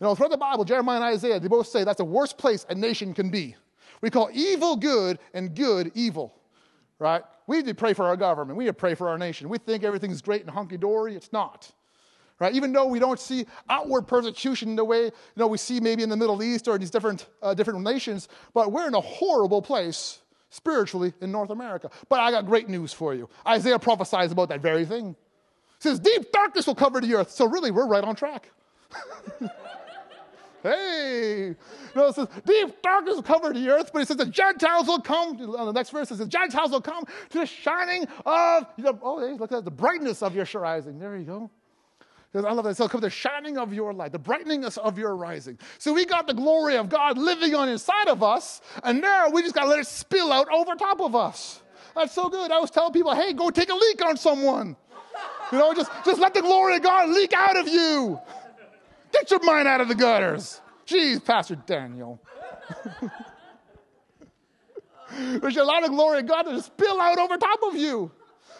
You 0.00 0.06
know, 0.06 0.14
throughout 0.14 0.30
the 0.30 0.36
Bible, 0.36 0.64
Jeremiah 0.64 0.96
and 0.96 1.04
Isaiah, 1.04 1.40
they 1.40 1.48
both 1.48 1.66
say 1.66 1.84
that's 1.84 1.98
the 1.98 2.04
worst 2.04 2.38
place 2.38 2.66
a 2.68 2.74
nation 2.74 3.14
can 3.14 3.30
be. 3.30 3.56
We 4.00 4.10
call 4.10 4.30
evil 4.32 4.76
good 4.76 5.18
and 5.34 5.54
good 5.54 5.90
evil, 5.94 6.34
right? 6.98 7.22
We 7.46 7.56
need 7.56 7.66
to 7.66 7.74
pray 7.74 7.94
for 7.94 8.06
our 8.06 8.16
government. 8.16 8.56
We 8.56 8.64
need 8.64 8.70
to 8.70 8.74
pray 8.74 8.94
for 8.94 9.08
our 9.08 9.18
nation. 9.18 9.48
We 9.48 9.58
think 9.58 9.82
everything's 9.82 10.22
great 10.22 10.42
and 10.42 10.50
hunky 10.50 10.76
dory. 10.76 11.16
It's 11.16 11.32
not 11.32 11.72
right? 12.38 12.54
Even 12.54 12.72
though 12.72 12.86
we 12.86 12.98
don't 12.98 13.18
see 13.18 13.46
outward 13.68 14.02
persecution 14.02 14.70
in 14.70 14.76
the 14.76 14.84
way 14.84 15.04
you 15.04 15.12
know, 15.36 15.46
we 15.46 15.58
see 15.58 15.80
maybe 15.80 16.02
in 16.02 16.08
the 16.08 16.16
Middle 16.16 16.42
East 16.42 16.68
or 16.68 16.78
these 16.78 16.90
different, 16.90 17.26
uh, 17.42 17.54
different 17.54 17.80
nations, 17.80 18.28
but 18.54 18.72
we're 18.72 18.86
in 18.86 18.94
a 18.94 19.00
horrible 19.00 19.62
place 19.62 20.20
spiritually 20.50 21.12
in 21.20 21.30
North 21.30 21.50
America. 21.50 21.90
But 22.08 22.20
I 22.20 22.30
got 22.30 22.46
great 22.46 22.68
news 22.68 22.92
for 22.92 23.14
you. 23.14 23.28
Isaiah 23.46 23.78
prophesies 23.78 24.32
about 24.32 24.48
that 24.48 24.60
very 24.60 24.84
thing. 24.84 25.16
He 25.80 25.88
says, 25.88 25.98
Deep 25.98 26.32
darkness 26.32 26.66
will 26.66 26.74
cover 26.74 27.00
the 27.00 27.14
earth. 27.14 27.30
So, 27.30 27.46
really, 27.46 27.70
we're 27.70 27.86
right 27.86 28.02
on 28.02 28.16
track. 28.16 28.50
hey, 30.62 31.54
know, 31.98 32.08
it 32.08 32.14
says, 32.14 32.28
deep 32.46 32.80
darkness 32.82 33.16
will 33.16 33.22
cover 33.22 33.52
the 33.52 33.68
earth, 33.68 33.90
but 33.92 34.02
it 34.02 34.08
says 34.08 34.16
the 34.16 34.26
Gentiles 34.26 34.86
will 34.86 35.00
come. 35.00 35.40
On 35.40 35.66
the 35.66 35.72
next 35.72 35.90
verse, 35.90 36.06
it 36.06 36.08
says, 36.08 36.18
the 36.18 36.26
Gentiles 36.26 36.70
will 36.70 36.80
come 36.80 37.04
to 37.30 37.38
the 37.38 37.46
shining 37.46 38.06
of, 38.24 38.66
know, 38.78 38.98
oh, 39.02 39.26
hey, 39.26 39.34
look 39.34 39.52
at 39.52 39.64
the 39.64 39.70
brightness 39.70 40.22
of 40.22 40.34
your 40.34 40.46
rising. 40.54 40.98
There 40.98 41.16
you 41.16 41.24
go. 41.24 41.50
I 42.34 42.52
love 42.52 42.64
that. 42.64 42.76
So 42.76 42.88
come 42.88 43.00
the 43.00 43.08
shining 43.08 43.56
of 43.56 43.72
your 43.72 43.94
light, 43.94 44.12
the 44.12 44.18
brightening 44.18 44.64
of 44.64 44.98
your 44.98 45.16
rising. 45.16 45.58
So 45.78 45.94
we 45.94 46.04
got 46.04 46.26
the 46.26 46.34
glory 46.34 46.76
of 46.76 46.90
God 46.90 47.16
living 47.16 47.54
on 47.54 47.68
inside 47.70 48.08
of 48.08 48.22
us, 48.22 48.60
and 48.84 49.00
now 49.00 49.30
we 49.30 49.42
just 49.42 49.54
got 49.54 49.64
to 49.64 49.70
let 49.70 49.80
it 49.80 49.86
spill 49.86 50.30
out 50.30 50.46
over 50.52 50.74
top 50.74 51.00
of 51.00 51.16
us. 51.16 51.62
That's 51.94 52.12
so 52.12 52.28
good. 52.28 52.52
I 52.52 52.58
was 52.58 52.70
telling 52.70 52.92
people, 52.92 53.14
hey, 53.14 53.32
go 53.32 53.50
take 53.50 53.70
a 53.70 53.74
leak 53.74 54.04
on 54.04 54.16
someone. 54.18 54.76
You 55.50 55.58
know, 55.58 55.72
just, 55.72 55.90
just 56.04 56.20
let 56.20 56.34
the 56.34 56.42
glory 56.42 56.76
of 56.76 56.82
God 56.82 57.08
leak 57.08 57.32
out 57.32 57.56
of 57.56 57.66
you. 57.66 58.20
Get 59.10 59.30
your 59.30 59.42
mind 59.42 59.66
out 59.66 59.80
of 59.80 59.88
the 59.88 59.94
gutters. 59.94 60.60
Jeez, 60.86 61.24
Pastor 61.24 61.56
Daniel. 61.56 62.20
There's 65.40 65.56
a 65.56 65.64
lot 65.64 65.82
of 65.84 65.90
glory 65.90 66.18
of 66.20 66.26
God 66.26 66.42
to 66.42 66.60
spill 66.60 67.00
out 67.00 67.18
over 67.18 67.38
top 67.38 67.60
of 67.62 67.74
you 67.74 68.10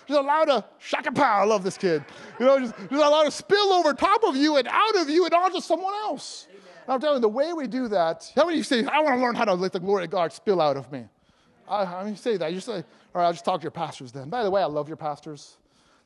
just 0.09 0.19
allow 0.19 0.45
to 0.45 0.65
shaka 0.79 1.13
pow. 1.13 1.43
I 1.43 1.45
love 1.45 1.63
this 1.63 1.77
kid. 1.77 2.03
You 2.41 2.47
know, 2.47 2.59
just, 2.59 2.75
just 2.77 2.93
allow 2.93 3.23
to 3.25 3.31
spill 3.31 3.73
over 3.75 3.93
top 3.93 4.25
of 4.25 4.35
you 4.37 4.57
and 4.57 4.67
out 4.67 4.97
of 4.97 5.11
you 5.11 5.27
and 5.27 5.35
onto 5.35 5.61
someone 5.61 5.93
else. 5.93 6.49
And 6.87 6.95
I'm 6.95 7.01
telling 7.01 7.17
you, 7.19 7.21
the 7.21 7.29
way 7.29 7.53
we 7.53 7.67
do 7.67 7.89
that, 7.89 8.33
how 8.35 8.47
many 8.47 8.55
of 8.55 8.59
you 8.59 8.65
say, 8.65 8.85
I 8.87 9.01
want 9.01 9.19
to 9.19 9.23
learn 9.23 9.35
how 9.35 9.45
to 9.45 9.53
let 9.53 9.73
the 9.73 9.81
glory 9.81 10.05
of 10.05 10.11
God 10.11 10.33
spill 10.33 10.63
out 10.63 10.79
of 10.79 10.91
me? 10.91 11.05
I, 11.69 11.85
I 11.85 12.05
mean, 12.05 12.17
say 12.17 12.39
that. 12.39 12.55
You 12.55 12.61
say, 12.61 12.77
all 12.77 12.83
right, 13.15 13.27
I'll 13.27 13.33
just 13.33 13.45
talk 13.45 13.61
to 13.61 13.65
your 13.65 13.71
pastors 13.71 14.11
then. 14.11 14.31
By 14.31 14.43
the 14.43 14.51
way, 14.51 14.63
I 14.63 14.67
love 14.67 14.89
your 14.89 14.97
pastors. 14.97 15.59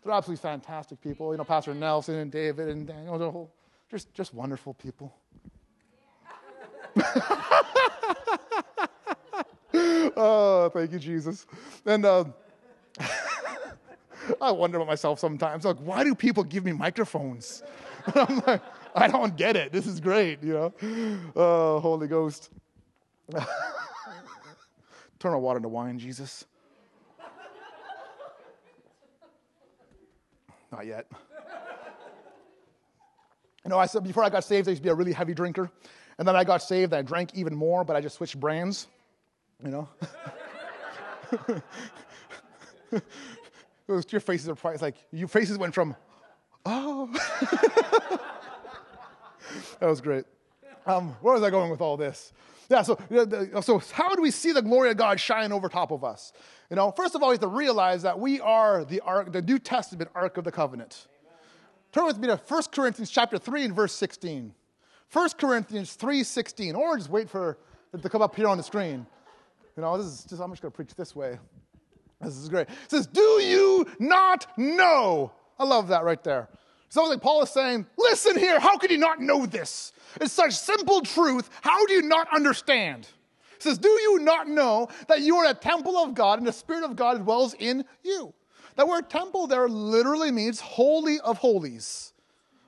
They're 0.02 0.12
absolutely 0.12 0.42
fantastic 0.42 1.00
people. 1.00 1.30
You 1.30 1.38
know, 1.38 1.44
Pastor 1.44 1.72
Nelson 1.72 2.16
and 2.16 2.32
David 2.32 2.68
and 2.68 2.88
Daniel, 2.88 3.16
they're 3.18 3.30
whole, 3.30 3.52
just, 3.88 4.12
just 4.12 4.34
wonderful 4.34 4.74
people. 4.74 5.14
oh, 10.16 10.68
thank 10.74 10.90
you, 10.90 10.98
Jesus. 10.98 11.46
And, 11.86 12.04
uh, 12.04 12.24
I 14.40 14.50
wonder 14.52 14.78
about 14.78 14.88
myself 14.88 15.18
sometimes. 15.18 15.64
Like, 15.64 15.78
why 15.78 16.04
do 16.04 16.14
people 16.14 16.44
give 16.44 16.64
me 16.64 16.72
microphones? 16.72 17.62
I'm 18.14 18.42
like, 18.46 18.62
I 18.94 19.08
don't 19.08 19.37
get 19.37 19.56
it. 19.56 19.72
This 19.72 19.87
is 19.87 20.00
great, 20.00 20.42
you 20.42 20.52
know. 20.52 20.72
Oh, 21.35 21.80
Holy 21.80 22.08
Ghost. 22.08 22.50
Turn 25.18 25.32
our 25.32 25.38
water 25.38 25.58
into 25.58 25.68
wine, 25.68 25.98
Jesus. 25.98 26.44
Not 30.70 30.87
yet. 30.87 31.06
You 33.64 33.70
know, 33.70 33.78
I 33.78 33.87
said 33.87 34.02
before 34.02 34.24
I 34.24 34.30
got 34.30 34.42
saved, 34.42 34.66
I 34.68 34.72
used 34.72 34.82
to 34.82 34.85
be 34.85 34.90
a 34.90 34.94
really 34.94 35.12
heavy 35.12 35.35
drinker. 35.35 35.70
And 36.18 36.26
then 36.26 36.35
I 36.35 36.44
got 36.44 36.62
saved 36.62 36.92
and 36.92 36.98
I 36.98 37.02
drank 37.02 37.35
even 37.35 37.54
more, 37.54 37.85
but 37.85 37.94
I 37.94 38.00
just 38.00 38.16
switched 38.16 38.38
brands, 38.38 38.88
you 39.64 39.70
know. 39.70 39.88
Your 43.88 44.21
faces 44.21 44.49
are 44.49 44.77
like 44.81 44.97
your 45.12 45.29
faces 45.29 45.59
went 45.59 45.75
from, 45.75 45.97
oh. 46.66 47.11
that 49.81 49.87
was 49.87 50.01
great. 50.01 50.25
Um, 50.87 51.14
where 51.21 51.35
was 51.35 51.42
I 51.42 51.51
going 51.51 51.71
with 51.71 51.81
all 51.81 51.97
this? 51.97 52.33
Yeah, 52.68 52.83
so, 52.83 52.99
so 53.61 53.83
how 53.92 54.14
do 54.14 54.23
we 54.23 54.31
see 54.31 54.53
the 54.53 54.62
glory 54.62 54.90
of 54.90 54.97
God 54.97 55.21
shine 55.21 55.53
over 55.53 55.68
top 55.68 55.90
of 55.90 56.05
us? 56.05 56.33
You 56.71 56.77
know, 56.77 56.90
first 56.90 57.14
of 57.14 57.23
all, 57.23 57.29
we 57.29 57.35
have 57.35 57.40
to 57.40 57.49
realize 57.49 58.03
that 58.03 58.18
we 58.18 58.40
are 58.40 58.85
the 58.85 59.01
ark, 59.01 59.31
the 59.31 59.42
New 59.42 59.59
Testament 59.59 60.11
Ark 60.14 60.38
of 60.38 60.45
the 60.45 60.53
Covenant. 60.53 61.07
Turn 61.92 62.07
with 62.07 62.18
me 62.18 62.29
to 62.29 62.37
1 62.37 62.62
Corinthians 62.73 63.11
chapter 63.11 63.37
3 63.37 63.66
and 63.66 63.75
verse 63.75 63.92
16. 63.92 64.55
1 65.12 65.29
Corinthians 65.38 65.92
3, 65.92 66.23
16. 66.23 66.75
Or 66.75 66.97
just 66.97 67.11
wait 67.11 67.29
for 67.29 67.59
it 67.92 68.01
to 68.01 68.09
come 68.09 68.23
up 68.23 68.35
here 68.35 68.49
on 68.49 68.57
the 68.57 68.62
screen. 68.62 69.07
You 69.77 69.83
know, 69.83 69.99
this 69.99 70.07
is 70.07 70.25
just, 70.25 70.40
I'm 70.40 70.51
just 70.51 70.62
going 70.62 70.73
to 70.73 70.77
preach 70.77 70.95
this 70.95 71.14
way. 71.14 71.38
This 72.22 72.37
is 72.37 72.48
great. 72.48 72.68
It 72.68 72.90
says, 72.90 73.06
Do 73.06 73.20
you 73.20 73.87
not 73.98 74.46
know? 74.56 75.32
I 75.58 75.64
love 75.64 75.88
that 75.88 76.04
right 76.04 76.22
there. 76.22 76.48
Sounds 76.88 77.08
like 77.08 77.20
Paul 77.20 77.42
is 77.42 77.50
saying, 77.50 77.87
Listen 77.98 78.38
here, 78.38 78.61
how 78.61 78.76
could 78.78 78.90
you 78.90 78.98
not 78.98 79.20
know 79.20 79.46
this? 79.46 79.92
It's 80.20 80.32
such 80.32 80.52
simple 80.52 81.00
truth. 81.00 81.50
How 81.62 81.85
do 81.87 81.94
you 81.94 82.02
not 82.02 82.28
understand? 82.35 83.08
It 83.56 83.62
says, 83.62 83.78
Do 83.78 83.88
you 83.88 84.20
not 84.20 84.48
know 84.48 84.88
that 85.08 85.20
you 85.20 85.37
are 85.37 85.50
a 85.50 85.54
temple 85.54 85.96
of 85.96 86.14
God 86.14 86.38
and 86.38 86.46
the 86.46 86.52
Spirit 86.52 86.85
of 86.85 86.96
God 86.96 87.22
dwells 87.22 87.54
in 87.58 87.85
you? 88.02 88.32
That 88.76 88.88
word 88.88 89.11
temple 89.11 89.46
there 89.46 89.68
literally 89.68 90.30
means 90.30 90.61
holy 90.61 91.20
of 91.20 91.38
holies. 91.38 92.12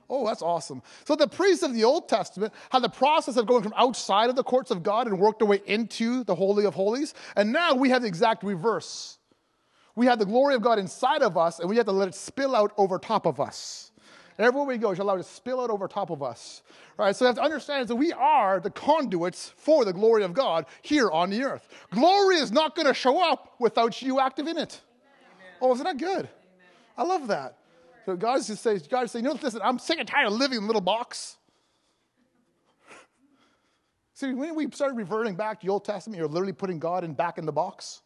Oh, 0.09 0.25
that's 0.25 0.43
awesome. 0.43 0.83
So 1.05 1.15
the 1.15 1.27
priests 1.27 1.63
of 1.63 1.73
the 1.73 1.83
Old 1.83 2.07
Testament 2.07 2.53
had 2.69 2.83
the 2.83 2.89
process 2.89 3.37
of 3.37 3.47
going 3.47 3.63
from 3.63 3.73
outside 3.75 4.29
of 4.29 4.35
the 4.35 4.43
courts 4.43 4.69
of 4.69 4.83
God 4.83 5.07
and 5.07 5.17
worked 5.17 5.39
their 5.39 5.47
way 5.47 5.61
into 5.65 6.23
the 6.23 6.35
Holy 6.35 6.65
of 6.65 6.75
Holies. 6.75 7.15
And 7.35 7.51
now 7.51 7.73
we 7.73 7.89
have 7.89 8.03
the 8.03 8.07
exact 8.07 8.43
reverse. 8.43 9.17
We 9.95 10.05
have 10.07 10.19
the 10.19 10.25
glory 10.25 10.55
of 10.55 10.61
God 10.61 10.77
inside 10.77 11.21
of 11.21 11.37
us, 11.37 11.59
and 11.59 11.69
we 11.69 11.77
have 11.77 11.85
to 11.85 11.91
let 11.91 12.07
it 12.09 12.15
spill 12.15 12.55
out 12.55 12.73
over 12.77 12.99
top 12.99 13.25
of 13.25 13.39
us. 13.39 13.91
everywhere 14.37 14.67
we 14.67 14.77
go, 14.77 14.91
we 14.91 14.97
allow 14.97 15.15
it 15.15 15.19
to 15.19 15.23
spill 15.23 15.61
out 15.61 15.69
over 15.69 15.87
top 15.87 16.09
of 16.09 16.21
us. 16.21 16.61
Right? 16.97 17.15
So 17.15 17.25
we 17.25 17.27
have 17.27 17.35
to 17.37 17.41
understand 17.41 17.87
that 17.87 17.95
we 17.95 18.11
are 18.11 18.59
the 18.59 18.69
conduits 18.69 19.53
for 19.55 19.85
the 19.85 19.93
glory 19.93 20.23
of 20.23 20.33
God 20.33 20.65
here 20.81 21.09
on 21.09 21.29
the 21.29 21.43
earth. 21.43 21.67
Glory 21.91 22.35
is 22.35 22.51
not 22.51 22.75
going 22.75 22.87
to 22.87 22.93
show 22.93 23.23
up 23.31 23.55
without 23.59 24.01
you 24.01 24.19
active 24.19 24.47
in 24.47 24.57
it. 24.57 24.81
Amen. 25.01 25.53
Oh, 25.61 25.73
isn't 25.73 25.83
that 25.85 25.97
good? 25.97 26.27
Amen. 26.27 26.29
I 26.97 27.03
love 27.03 27.27
that. 27.27 27.57
So 28.05 28.15
God 28.15 28.37
just 28.45 28.61
says, 28.61 28.87
God 28.87 29.05
is 29.05 29.11
saying, 29.11 29.25
you 29.25 29.33
know, 29.33 29.39
listen, 29.41 29.61
I'm 29.63 29.79
sick 29.79 29.97
and 29.97 30.07
tired 30.07 30.27
of 30.27 30.33
living 30.33 30.59
in 30.59 30.63
a 30.65 30.67
little 30.67 30.81
box. 30.81 31.37
See, 34.13 34.33
when 34.33 34.55
we 34.55 34.69
started 34.71 34.95
reverting 34.95 35.35
back 35.35 35.59
to 35.59 35.65
the 35.65 35.71
Old 35.71 35.83
Testament, 35.83 36.17
you're 36.17 36.27
literally 36.27 36.53
putting 36.53 36.79
God 36.79 37.03
in 37.03 37.13
back 37.13 37.37
in 37.37 37.45
the 37.45 37.51
box. 37.51 38.01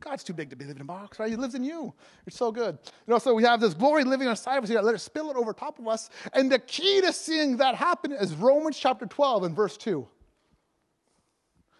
God's 0.00 0.22
too 0.22 0.32
big 0.32 0.50
to 0.50 0.56
be 0.56 0.64
living 0.64 0.78
in 0.78 0.82
a 0.82 0.84
box, 0.84 1.18
right? 1.18 1.30
He 1.30 1.36
lives 1.36 1.54
in 1.54 1.64
you. 1.64 1.94
It's 2.26 2.36
so 2.36 2.52
good. 2.52 2.78
You 3.06 3.12
know, 3.12 3.18
so 3.18 3.34
we 3.34 3.42
have 3.44 3.60
this 3.60 3.74
glory 3.74 4.04
living 4.04 4.28
inside 4.28 4.58
of 4.58 4.64
us. 4.64 4.70
Let 4.70 4.94
it 4.94 5.00
spill 5.00 5.30
it 5.30 5.36
over 5.36 5.52
top 5.52 5.78
of 5.78 5.88
us. 5.88 6.10
And 6.32 6.50
the 6.52 6.58
key 6.58 7.00
to 7.00 7.12
seeing 7.12 7.56
that 7.58 7.74
happen 7.74 8.12
is 8.12 8.34
Romans 8.34 8.78
chapter 8.78 9.06
12 9.06 9.44
and 9.44 9.56
verse 9.56 9.76
2. 9.76 10.06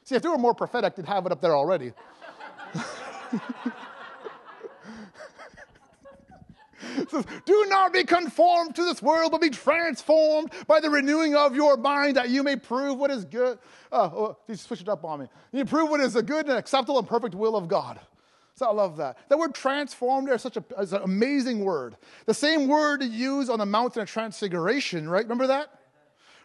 See, 0.04 0.14
if 0.14 0.22
they 0.22 0.28
were 0.28 0.38
more 0.38 0.54
prophetic, 0.54 0.96
they'd 0.96 1.06
have 1.06 1.26
it 1.26 1.32
up 1.32 1.40
there 1.40 1.56
already. 1.56 1.92
says, 7.10 7.24
Do 7.44 7.66
not 7.68 7.92
be 7.92 8.04
conformed 8.04 8.74
to 8.76 8.84
this 8.84 9.02
world, 9.02 9.32
but 9.32 9.40
be 9.40 9.50
transformed 9.50 10.52
by 10.66 10.80
the 10.80 10.90
renewing 10.90 11.34
of 11.34 11.54
your 11.54 11.76
mind 11.76 12.16
that 12.16 12.30
you 12.30 12.42
may 12.42 12.56
prove 12.56 12.98
what 12.98 13.10
is 13.10 13.24
good. 13.24 13.58
Uh, 13.92 14.10
oh, 14.12 14.36
you 14.48 14.56
switch 14.56 14.80
it 14.80 14.88
up 14.88 15.04
on 15.04 15.20
me. 15.20 15.28
You 15.52 15.64
prove 15.64 15.90
what 15.90 16.00
is 16.00 16.16
a 16.16 16.22
good 16.22 16.46
and 16.46 16.58
acceptable 16.58 16.98
and 16.98 17.08
perfect 17.08 17.34
will 17.34 17.56
of 17.56 17.68
God. 17.68 18.00
So 18.56 18.66
I 18.66 18.72
love 18.72 18.96
that. 18.98 19.18
That 19.28 19.38
word 19.38 19.54
transformed 19.54 20.28
is 20.30 20.42
such 20.42 20.56
a, 20.56 20.64
is 20.78 20.92
an 20.92 21.02
amazing 21.02 21.64
word. 21.64 21.96
The 22.26 22.34
same 22.34 22.68
word 22.68 23.02
used 23.02 23.50
on 23.50 23.58
the 23.58 23.66
mountain 23.66 24.02
of 24.02 24.08
transfiguration, 24.08 25.08
right? 25.08 25.24
Remember 25.24 25.48
that? 25.48 25.68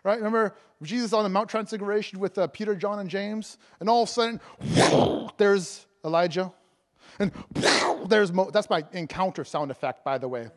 Right? 0.04 0.18
Remember 0.18 0.56
Jesus 0.82 1.14
on 1.14 1.24
the 1.24 1.30
Mount 1.30 1.50
Transfiguration 1.50 2.20
with 2.20 2.38
uh, 2.38 2.47
Peter, 2.47 2.74
John, 2.74 3.00
and 3.00 3.10
James? 3.10 3.58
And 3.80 3.89
all 3.89 4.04
of 4.04 4.10
a 4.10 4.12
sudden, 4.12 5.30
there's 5.38 5.86
Elijah. 6.06 6.52
And 7.20 7.32
there's 8.10 8.32
Mo- 8.32 8.49
that's 8.51 8.70
my 8.70 8.84
encounter 8.91 9.43
sound 9.43 9.72
effect, 9.72 10.03
by 10.03 10.18
the 10.18 10.28
way. 10.28 10.49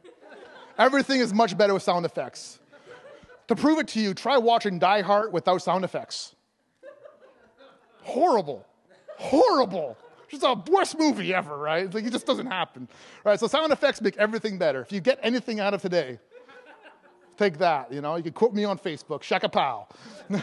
Everything 0.79 1.21
is 1.21 1.33
much 1.33 1.57
better 1.57 1.75
with 1.75 1.83
sound 1.83 2.05
effects. 2.05 2.59
To 3.49 3.57
prove 3.57 3.79
it 3.79 3.89
to 3.89 4.01
you, 4.01 4.15
try 4.15 4.39
watching 4.39 4.79
Die 4.79 5.03
Hard 5.03 5.33
without 5.33 5.61
sound 5.63 5.85
effects. 5.85 6.35
Horrible. 8.03 8.67
Horrible. 9.19 9.97
Just 10.29 10.43
a 10.45 10.55
worst 10.71 10.99
movie 10.99 11.35
ever, 11.35 11.57
right? 11.57 11.85
It's 11.85 11.95
Like 11.95 12.05
it 12.05 12.13
just 12.13 12.27
doesn't 12.27 12.47
happen. 12.47 12.89
Right? 13.25 13.39
So 13.39 13.47
sound 13.47 13.73
effects 13.73 14.01
make 14.01 14.17
everything 14.17 14.57
better. 14.59 14.81
If 14.81 14.91
you 14.91 15.01
get 15.01 15.19
anything 15.23 15.61
out 15.61 15.75
of 15.75 15.83
today, 15.83 16.19
take 17.37 17.59
that. 17.59 17.93
You 17.93 18.01
know, 18.01 18.17
you 18.17 18.23
can 18.23 18.33
quote 18.33 18.55
me 18.55 18.65
on 18.65 18.79
Facebook, 18.79 19.23
Shaka 19.23 19.49
Pow. 19.49 19.89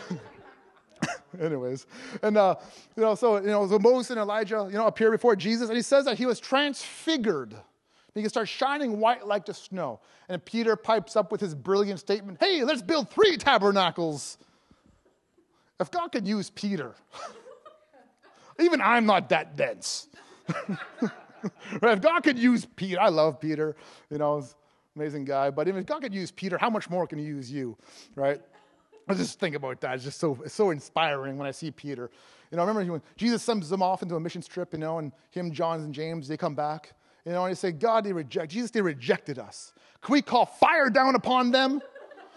Anyways, 1.39 1.85
and 2.21 2.37
uh, 2.37 2.55
you 2.95 3.03
know, 3.03 3.15
so 3.15 3.37
you 3.37 3.47
know, 3.47 3.67
so 3.67 3.79
Moses 3.79 4.11
and 4.11 4.19
Elijah, 4.19 4.67
you 4.69 4.77
know, 4.77 4.87
appear 4.87 5.11
before 5.11 5.35
Jesus, 5.35 5.69
and 5.69 5.75
he 5.75 5.81
says 5.81 6.05
that 6.05 6.17
he 6.17 6.25
was 6.25 6.39
transfigured. 6.39 7.55
He 8.13 8.21
can 8.21 8.29
start 8.29 8.49
shining 8.49 8.99
white 8.99 9.27
like 9.27 9.45
the 9.45 9.53
snow. 9.53 9.99
And 10.27 10.43
Peter 10.43 10.75
pipes 10.75 11.15
up 11.15 11.31
with 11.31 11.39
his 11.39 11.55
brilliant 11.55 11.99
statement, 11.99 12.37
"Hey, 12.39 12.63
let's 12.63 12.81
build 12.81 13.09
three 13.09 13.37
tabernacles." 13.37 14.37
If 15.79 15.91
God 15.91 16.11
could 16.11 16.27
use 16.27 16.49
Peter, 16.49 16.95
even 18.59 18.81
I'm 18.81 19.05
not 19.05 19.29
that 19.29 19.55
dense. 19.55 20.09
right? 20.47 21.09
If 21.81 22.01
God 22.01 22.21
could 22.21 22.37
use 22.37 22.65
Peter, 22.65 22.99
I 22.99 23.07
love 23.07 23.39
Peter, 23.39 23.77
you 24.09 24.17
know, 24.17 24.43
amazing 24.97 25.23
guy. 25.23 25.49
But 25.49 25.69
if 25.69 25.85
God 25.85 26.01
could 26.01 26.13
use 26.13 26.31
Peter, 26.31 26.57
how 26.57 26.69
much 26.69 26.89
more 26.89 27.07
can 27.07 27.17
he 27.17 27.23
use 27.23 27.49
you, 27.49 27.77
right? 28.15 28.41
I 29.09 29.15
just 29.15 29.39
think 29.39 29.55
about 29.55 29.81
that. 29.81 29.95
It's 29.95 30.03
just 30.03 30.19
so 30.19 30.37
it's 30.45 30.53
so 30.53 30.69
inspiring 30.69 31.37
when 31.39 31.47
I 31.47 31.51
see 31.51 31.71
Peter. 31.71 32.11
You 32.51 32.57
know, 32.57 32.63
I 32.63 32.67
remember 32.67 32.91
when 32.91 33.01
Jesus 33.17 33.41
sends 33.41 33.67
them 33.67 33.81
off 33.81 34.03
into 34.03 34.15
a 34.15 34.19
mission 34.19 34.41
trip, 34.43 34.71
you 34.71 34.79
know, 34.79 34.99
and 34.99 35.11
him, 35.31 35.51
John, 35.51 35.81
and 35.81 35.93
James, 35.93 36.27
they 36.27 36.37
come 36.37 36.53
back, 36.53 36.93
you 37.25 37.31
know, 37.31 37.43
and 37.43 37.51
they 37.51 37.55
say, 37.55 37.71
God, 37.71 38.03
they 38.03 38.13
reject 38.13 38.51
Jesus, 38.51 38.69
they 38.69 38.81
rejected 38.81 39.39
us. 39.39 39.73
Can 40.01 40.13
we 40.13 40.21
call 40.21 40.45
fire 40.45 40.91
down 40.91 41.15
upon 41.15 41.51
them? 41.51 41.81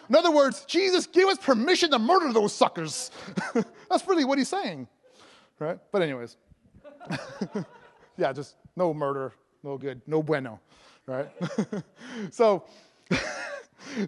In 0.09 0.17
other 0.17 0.31
words, 0.31 0.65
Jesus, 0.65 1.07
give 1.07 1.29
us 1.29 1.39
permission 1.39 1.91
to 1.91 1.99
murder 1.99 2.33
those 2.33 2.55
suckers. 2.55 3.11
That's 3.91 4.07
really 4.09 4.25
what 4.25 4.39
he's 4.39 4.49
saying, 4.49 4.89
right? 5.59 5.79
But 5.93 6.03
anyways, 6.03 6.37
yeah, 8.17 8.33
just 8.33 8.57
no 8.77 8.95
murder, 8.95 9.33
no 9.63 9.77
good, 9.77 10.01
no 10.07 10.23
bueno, 10.23 10.59
right? 11.07 11.29
so. 12.31 12.65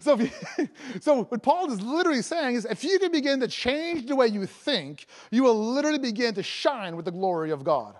So, 0.00 0.18
you, 0.18 0.30
so 1.00 1.24
what 1.24 1.42
Paul 1.42 1.70
is 1.70 1.80
literally 1.80 2.22
saying 2.22 2.56
is 2.56 2.64
if 2.64 2.84
you 2.84 2.98
can 2.98 3.12
begin 3.12 3.40
to 3.40 3.48
change 3.48 4.06
the 4.06 4.16
way 4.16 4.26
you 4.26 4.46
think, 4.46 5.06
you 5.30 5.42
will 5.42 5.58
literally 5.58 5.98
begin 5.98 6.34
to 6.34 6.42
shine 6.42 6.96
with 6.96 7.04
the 7.04 7.10
glory 7.10 7.50
of 7.50 7.64
God. 7.64 7.96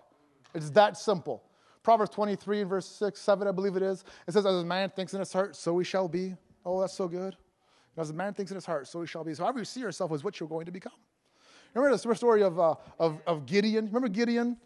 It's 0.55 0.71
that 0.71 0.97
simple. 0.97 1.43
Proverbs 1.83 2.11
23 2.11 2.63
and 2.63 2.71
verse 2.71 2.87
6, 2.87 3.21
7, 3.21 3.47
I 3.47 3.53
believe 3.53 3.77
it 3.77 3.83
is. 3.83 4.05
It 4.27 4.33
says, 4.33 4.47
As 4.47 4.55
a 4.55 4.65
man 4.65 4.91
thinks 4.91 5.13
in 5.13 5.21
his 5.21 5.33
heart, 5.33 5.55
so 5.55 5.79
he 5.79 5.85
shall 5.85 6.09
be. 6.09 6.35
Oh, 6.65 6.81
that's 6.81 6.95
so 6.95 7.07
good. 7.07 7.37
As 7.97 8.11
a 8.11 8.15
man 8.15 8.33
thinks 8.35 8.51
in 8.51 8.57
his 8.57 8.67
heart, 8.67 8.89
so 8.89 9.01
he 9.01 9.07
shall 9.07 9.23
be. 9.23 9.35
So 9.35 9.45
however 9.45 9.59
you 9.59 9.65
see 9.65 9.81
yourself 9.81 10.13
is 10.13 10.25
what 10.25 10.41
you're 10.41 10.49
going 10.49 10.67
to 10.67 10.73
become. 10.73 10.93
Remember 11.75 11.97
the 11.97 12.15
story 12.15 12.43
of, 12.43 12.59
uh, 12.59 12.75
of, 12.99 13.21
of 13.27 13.47
Gideon? 13.47 13.87
Remember 13.87 14.09
Gideon? 14.09 14.57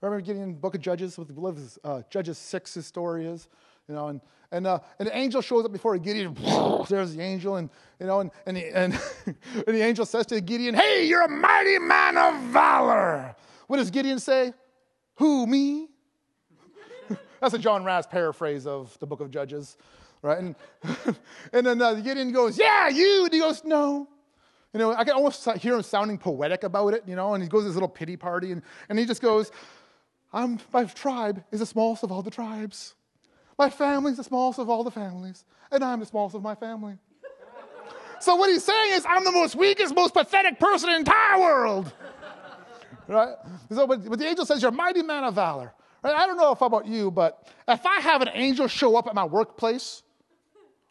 Remember 0.00 0.20
Gideon, 0.20 0.54
book 0.54 0.74
of 0.74 0.80
Judges, 0.80 1.16
what 1.16 1.28
the 1.28 1.78
uh, 1.84 2.02
Judges 2.10 2.36
6, 2.36 2.74
his 2.74 2.86
story 2.86 3.26
is? 3.26 3.48
You 3.92 3.98
know, 3.98 4.08
and, 4.08 4.20
and, 4.52 4.66
uh, 4.66 4.78
and 4.98 5.06
the 5.06 5.14
angel 5.14 5.42
shows 5.42 5.66
up 5.66 5.72
before 5.72 5.98
Gideon. 5.98 6.34
There's 6.88 7.14
the 7.14 7.20
angel, 7.20 7.56
and, 7.56 7.68
you 8.00 8.06
know, 8.06 8.20
and, 8.20 8.30
and, 8.46 8.56
the, 8.56 8.74
and, 8.74 8.94
and 9.26 9.36
the 9.66 9.82
angel 9.82 10.06
says 10.06 10.24
to 10.28 10.40
Gideon, 10.40 10.74
Hey, 10.74 11.04
you're 11.04 11.20
a 11.20 11.28
mighty 11.28 11.78
man 11.78 12.16
of 12.16 12.40
valor. 12.44 13.36
What 13.66 13.76
does 13.76 13.90
Gideon 13.90 14.18
say? 14.18 14.54
Who, 15.16 15.46
me? 15.46 15.88
That's 17.42 17.52
a 17.52 17.58
John 17.58 17.84
Razz 17.84 18.06
paraphrase 18.06 18.66
of 18.66 18.98
the 18.98 19.06
book 19.06 19.20
of 19.20 19.30
Judges, 19.30 19.76
right? 20.22 20.38
And, 20.38 20.56
and 21.52 21.66
then 21.66 21.82
uh, 21.82 21.92
Gideon 21.92 22.32
goes, 22.32 22.58
Yeah, 22.58 22.88
you. 22.88 23.24
And 23.26 23.34
he 23.34 23.40
goes, 23.40 23.62
No. 23.62 24.08
You 24.72 24.78
know, 24.78 24.94
I 24.94 25.04
can 25.04 25.12
almost 25.12 25.46
hear 25.58 25.74
him 25.74 25.82
sounding 25.82 26.16
poetic 26.16 26.62
about 26.62 26.94
it, 26.94 27.02
you 27.06 27.14
know, 27.14 27.34
and 27.34 27.42
he 27.42 27.48
goes 27.50 27.64
to 27.64 27.66
his 27.66 27.76
little 27.76 27.90
pity 27.90 28.16
party, 28.16 28.52
and, 28.52 28.62
and 28.88 28.98
he 28.98 29.04
just 29.04 29.20
goes, 29.20 29.50
I'm, 30.32 30.58
My 30.72 30.84
tribe 30.84 31.44
is 31.52 31.60
the 31.60 31.66
smallest 31.66 32.04
of 32.04 32.10
all 32.10 32.22
the 32.22 32.30
tribes. 32.30 32.94
My 33.62 33.70
family's 33.70 34.16
the 34.16 34.24
smallest 34.24 34.58
of 34.58 34.68
all 34.68 34.82
the 34.82 34.90
families, 34.90 35.44
and 35.70 35.84
I'm 35.84 36.00
the 36.00 36.06
smallest 36.06 36.34
of 36.34 36.42
my 36.42 36.56
family. 36.56 36.98
so 38.18 38.34
what 38.34 38.50
he's 38.50 38.64
saying 38.64 38.94
is, 38.94 39.06
I'm 39.08 39.22
the 39.22 39.30
most 39.30 39.54
weakest, 39.54 39.94
most 39.94 40.14
pathetic 40.14 40.58
person 40.58 40.88
in 40.88 40.94
the 40.94 40.98
entire 40.98 41.38
world. 41.40 41.92
right? 43.06 43.36
So, 43.70 43.86
but, 43.86 44.04
but 44.04 44.18
the 44.18 44.26
angel 44.26 44.44
says, 44.44 44.62
You're 44.62 44.72
a 44.72 44.74
mighty 44.74 45.02
man 45.04 45.22
of 45.22 45.36
valor. 45.36 45.72
Right? 46.02 46.12
I 46.12 46.26
don't 46.26 46.38
know 46.38 46.50
if 46.50 46.60
about 46.60 46.88
you, 46.88 47.12
but 47.12 47.48
if 47.68 47.86
I 47.86 48.00
have 48.00 48.20
an 48.20 48.30
angel 48.32 48.66
show 48.66 48.96
up 48.96 49.06
at 49.06 49.14
my 49.14 49.24
workplace, 49.24 50.02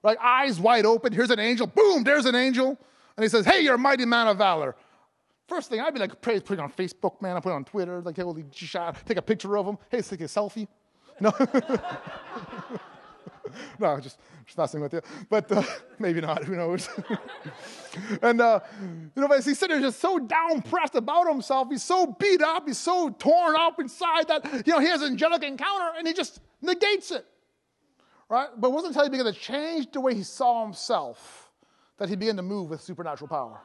like 0.01 0.17
eyes 0.21 0.57
wide 0.57 0.85
open, 0.85 1.11
here's 1.11 1.29
an 1.29 1.41
angel, 1.41 1.67
boom, 1.67 2.05
there's 2.05 2.25
an 2.25 2.35
angel, 2.35 2.79
and 3.17 3.23
he 3.23 3.27
says, 3.27 3.45
Hey, 3.45 3.59
you're 3.59 3.75
a 3.75 3.77
mighty 3.77 4.05
man 4.05 4.29
of 4.29 4.37
valor. 4.37 4.77
First 5.45 5.69
thing, 5.69 5.81
I'd 5.81 5.93
be 5.93 5.99
like, 5.99 6.21
praise, 6.21 6.41
put 6.41 6.57
it 6.57 6.61
on 6.61 6.71
Facebook, 6.71 7.21
man. 7.21 7.35
I 7.35 7.41
put 7.41 7.49
it 7.49 7.55
on 7.55 7.65
Twitter, 7.65 7.99
like, 7.99 8.15
holy 8.15 8.45
shot, 8.53 8.95
take 9.05 9.17
a 9.17 9.21
picture 9.21 9.57
of 9.57 9.65
him. 9.65 9.77
Hey, 9.89 10.01
take 10.01 10.21
a 10.21 10.23
selfie. 10.23 10.69
No. 11.21 11.31
no, 13.79 13.99
just, 13.99 14.17
just 14.45 14.57
messing 14.57 14.81
with 14.81 14.93
you. 14.93 15.01
But 15.29 15.51
uh, 15.51 15.61
maybe 15.99 16.19
not, 16.19 16.43
who 16.43 16.55
knows? 16.55 16.89
and, 18.23 18.41
uh, 18.41 18.59
you 18.81 19.21
know, 19.21 19.27
but 19.27 19.43
he's 19.43 19.59
sitting 19.59 19.79
there 19.79 19.87
just 19.89 19.99
so 19.99 20.17
down-pressed 20.17 20.95
about 20.95 21.27
himself. 21.27 21.67
He's 21.69 21.83
so 21.83 22.07
beat 22.19 22.41
up. 22.41 22.67
He's 22.67 22.79
so 22.79 23.09
torn 23.09 23.55
up 23.55 23.79
inside 23.79 24.27
that, 24.29 24.65
you 24.65 24.73
know, 24.73 24.79
he 24.79 24.87
has 24.87 25.03
an 25.03 25.11
angelic 25.11 25.43
encounter 25.43 25.91
and 25.95 26.07
he 26.07 26.13
just 26.13 26.39
negates 26.61 27.11
it. 27.11 27.25
Right? 28.27 28.47
But 28.57 28.69
it 28.69 28.73
wasn't 28.73 28.95
until 28.95 29.03
he 29.03 29.09
began 29.09 29.31
to 29.31 29.39
change 29.39 29.91
the 29.91 30.01
way 30.01 30.15
he 30.15 30.23
saw 30.23 30.63
himself 30.63 31.51
that 31.97 32.09
he 32.09 32.15
began 32.15 32.35
to 32.37 32.41
move 32.41 32.71
with 32.71 32.81
supernatural 32.81 33.27
power. 33.27 33.61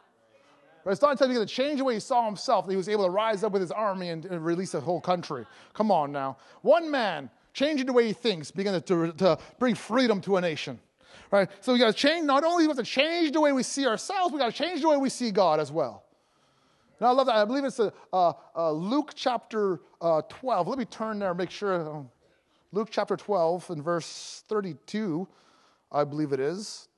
But 0.85 0.93
it's 0.93 1.03
not 1.03 1.13
until 1.13 1.29
he 1.29 1.35
began 1.35 1.47
to 1.47 1.53
change 1.53 1.79
the 1.79 1.85
way 1.85 1.95
he 1.95 2.01
saw 2.01 2.27
himself 2.27 2.67
that 2.67 2.73
he 2.73 2.77
was 2.77 2.89
able 2.89 3.05
to 3.05 3.11
rise 3.11 3.43
up 3.43 3.51
with 3.51 3.63
his 3.63 3.73
army 3.73 4.11
and, 4.11 4.25
and 4.27 4.45
release 4.45 4.75
a 4.75 4.81
whole 4.81 5.01
country. 5.01 5.45
Come 5.73 5.91
on 5.91 6.13
now. 6.13 6.37
One 6.63 6.91
man 6.91 7.29
changing 7.57 7.87
the 7.87 7.93
way 7.93 8.07
he 8.07 8.13
thinks, 8.13 8.51
beginning 8.51 8.83
to, 8.83 9.13
to 9.13 9.39
bring 9.59 9.75
freedom 9.75 10.21
to 10.21 10.37
a 10.37 10.41
nation. 10.43 10.79
Right? 11.31 11.49
So 11.63 11.73
we 11.73 11.79
got 11.79 11.87
to 11.87 11.93
change, 11.93 12.27
not 12.27 12.45
only 12.45 12.65
we 12.65 12.69
have 12.69 12.77
to 12.77 12.83
change 12.83 13.33
the 13.33 13.41
way 13.41 13.51
we 13.53 13.63
see 13.63 13.87
ourselves, 13.87 14.33
we 14.33 14.39
got 14.39 14.53
to 14.53 14.57
change 14.57 14.83
the 14.83 14.89
way 14.89 14.99
we 14.99 15.09
see 15.09 15.31
God 15.31 15.59
as 15.59 15.73
well. 15.73 16.05
Now 17.01 17.09
I 17.09 17.11
love 17.13 17.27
that. 17.27 17.37
I 17.37 17.45
believe 17.47 17.65
it's 17.65 17.81
a, 17.81 17.93
Luke 18.73 19.13
chapter 19.15 19.81
uh, 20.03 20.21
12. 20.29 20.69
Let 20.69 20.79
me 20.79 20.85
turn 20.85 21.19
there 21.19 21.31
and 21.31 21.39
make 21.39 21.51
sure. 21.51 21.97
Um, 21.97 22.11
Luke 22.73 22.89
chapter 22.91 23.17
12 23.17 23.71
and 23.71 23.83
verse 23.83 24.45
32, 24.49 25.27
I 25.91 26.05
believe 26.05 26.33
it 26.33 26.41
is. 26.41 26.89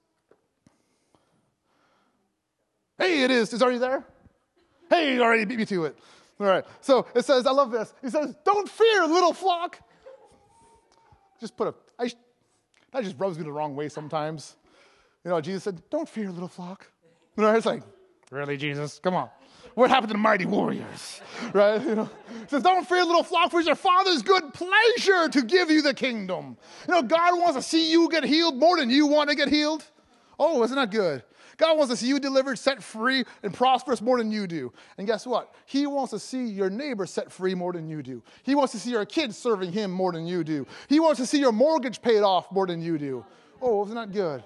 Hey, 2.98 3.22
it 3.22 3.30
is. 3.30 3.52
It's 3.52 3.62
already 3.62 3.78
there? 3.78 4.04
Hey, 4.90 5.14
you 5.14 5.22
already 5.22 5.44
beat 5.44 5.58
me 5.58 5.66
to 5.66 5.84
it. 5.84 5.96
All 6.40 6.46
right. 6.46 6.64
So 6.80 7.06
it 7.14 7.24
says, 7.24 7.46
I 7.46 7.52
love 7.52 7.70
this. 7.70 7.94
He 8.02 8.10
says, 8.10 8.34
Don't 8.44 8.68
fear, 8.68 9.06
little 9.06 9.32
flock, 9.32 9.78
just 11.40 11.56
put 11.56 11.68
a, 11.68 11.74
I, 11.98 12.10
that 12.92 13.04
just 13.04 13.18
rubs 13.18 13.38
me 13.38 13.44
the 13.44 13.52
wrong 13.52 13.76
way 13.76 13.88
sometimes. 13.88 14.56
You 15.24 15.30
know, 15.30 15.40
Jesus 15.40 15.64
said, 15.64 15.82
Don't 15.90 16.08
fear, 16.08 16.30
little 16.30 16.48
flock. 16.48 16.90
You 17.36 17.42
know, 17.44 17.54
it's 17.54 17.66
like, 17.66 17.82
Really, 18.30 18.56
Jesus? 18.56 18.98
Come 18.98 19.14
on. 19.14 19.30
What 19.74 19.90
happened 19.90 20.08
to 20.08 20.14
the 20.14 20.18
mighty 20.18 20.44
warriors? 20.44 21.20
Right? 21.52 21.80
You 21.80 21.94
know, 21.94 22.10
says, 22.48 22.62
Don't 22.62 22.86
fear, 22.86 23.04
little 23.04 23.22
flock, 23.22 23.50
for 23.50 23.60
it's 23.60 23.66
your 23.66 23.76
Father's 23.76 24.22
good 24.22 24.52
pleasure 24.52 25.28
to 25.28 25.42
give 25.42 25.70
you 25.70 25.82
the 25.82 25.94
kingdom. 25.94 26.56
You 26.86 26.94
know, 26.94 27.02
God 27.02 27.38
wants 27.38 27.56
to 27.56 27.62
see 27.62 27.90
you 27.90 28.08
get 28.10 28.24
healed 28.24 28.56
more 28.56 28.76
than 28.76 28.90
you 28.90 29.06
want 29.06 29.30
to 29.30 29.36
get 29.36 29.48
healed. 29.48 29.84
Oh, 30.38 30.62
isn't 30.62 30.76
that 30.76 30.90
good? 30.90 31.22
God 31.56 31.76
wants 31.76 31.92
to 31.92 31.96
see 31.96 32.06
you 32.06 32.20
delivered, 32.20 32.58
set 32.58 32.82
free, 32.82 33.24
and 33.42 33.52
prosperous 33.52 34.00
more 34.00 34.18
than 34.18 34.30
you 34.30 34.46
do. 34.46 34.72
And 34.96 35.06
guess 35.06 35.26
what? 35.26 35.54
He 35.66 35.86
wants 35.86 36.12
to 36.12 36.18
see 36.20 36.46
your 36.46 36.70
neighbor 36.70 37.04
set 37.06 37.32
free 37.32 37.54
more 37.54 37.72
than 37.72 37.88
you 37.88 38.02
do. 38.02 38.22
He 38.44 38.54
wants 38.54 38.72
to 38.72 38.78
see 38.78 38.90
your 38.90 39.04
kids 39.04 39.36
serving 39.36 39.72
him 39.72 39.90
more 39.90 40.12
than 40.12 40.26
you 40.26 40.44
do. 40.44 40.66
He 40.88 41.00
wants 41.00 41.18
to 41.18 41.26
see 41.26 41.40
your 41.40 41.50
mortgage 41.50 42.00
paid 42.00 42.20
off 42.20 42.52
more 42.52 42.66
than 42.66 42.80
you 42.80 42.96
do. 42.96 43.24
Oh, 43.60 43.84
isn't 43.84 43.96
that 43.96 44.12
good? 44.12 44.44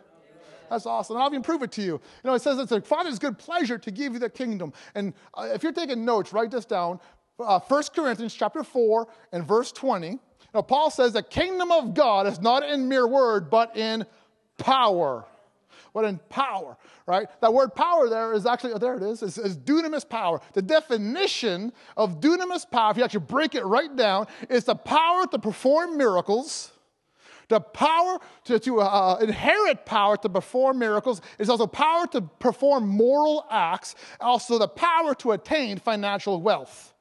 That's 0.71 0.87
awesome. 0.87 1.17
And 1.17 1.23
I'll 1.23 1.29
even 1.29 1.43
prove 1.43 1.63
it 1.63 1.71
to 1.73 1.83
you. 1.83 1.93
You 1.93 2.01
know, 2.25 2.33
it 2.33 2.41
says 2.41 2.59
it's 2.59 2.73
a 2.73 2.81
Father's 2.81 3.19
good 3.19 3.37
pleasure 3.37 3.77
to 3.77 3.91
give 3.91 4.15
you 4.15 4.19
the 4.19 4.31
kingdom. 4.31 4.73
And 4.95 5.13
uh, 5.35 5.51
if 5.53 5.63
you're 5.63 5.73
taking 5.73 6.07
notes, 6.07 6.33
write 6.33 6.51
this 6.51 6.65
down. 6.65 6.99
uh, 7.39 7.61
1 7.61 7.83
Corinthians 7.95 8.33
chapter 8.33 8.65
4 8.65 9.07
and 9.33 9.47
verse 9.47 9.71
20. 9.71 10.19
Now, 10.55 10.63
Paul 10.63 10.91
says 10.91 11.13
the 11.13 11.23
kingdom 11.23 11.71
of 11.71 11.93
God 11.93 12.27
is 12.27 12.41
not 12.41 12.63
in 12.67 12.89
mere 12.89 13.07
word, 13.07 13.51
but 13.51 13.77
in 13.77 14.07
power. 14.57 15.27
But 15.95 16.07
in 16.07 16.19
power, 16.31 16.79
right? 17.07 17.29
That 17.41 17.53
word 17.53 17.75
power 17.75 18.09
there 18.09 18.33
is 18.33 18.47
actually, 18.47 18.73
oh, 18.73 18.79
there 18.79 18.97
it 18.97 19.03
is, 19.03 19.23
is, 19.23 19.37
is 19.37 19.59
dunamis 19.59 20.09
power. 20.09 20.41
The 20.55 20.63
definition 20.63 21.73
of 21.97 22.21
dunamis 22.21 22.71
power, 22.71 22.93
if 22.93 22.97
you 22.97 23.05
actually 23.05 23.27
break 23.27 23.55
it 23.55 23.65
right 23.65 23.95
down, 23.95 24.27
is 24.49 24.65
the 24.65 24.75
power 24.75 25.27
to 25.27 25.39
perform 25.39 25.99
miracles 25.99 26.73
the 27.53 27.61
power 27.61 28.19
to, 28.45 28.59
to 28.59 28.81
uh, 28.81 29.19
inherit 29.21 29.85
power 29.85 30.17
to 30.17 30.29
perform 30.29 30.79
miracles 30.79 31.21
is 31.39 31.51
also 31.51 31.67
power 31.67 32.07
to 32.07 32.23
perform 32.23 32.89
moral 32.89 33.47
acts, 33.51 33.95
also 34.21 34.59
the 34.59 34.69
power 34.69 35.15
to 35.17 35.33
attain 35.33 35.79
financial 35.79 36.41
wealth. 36.41 36.95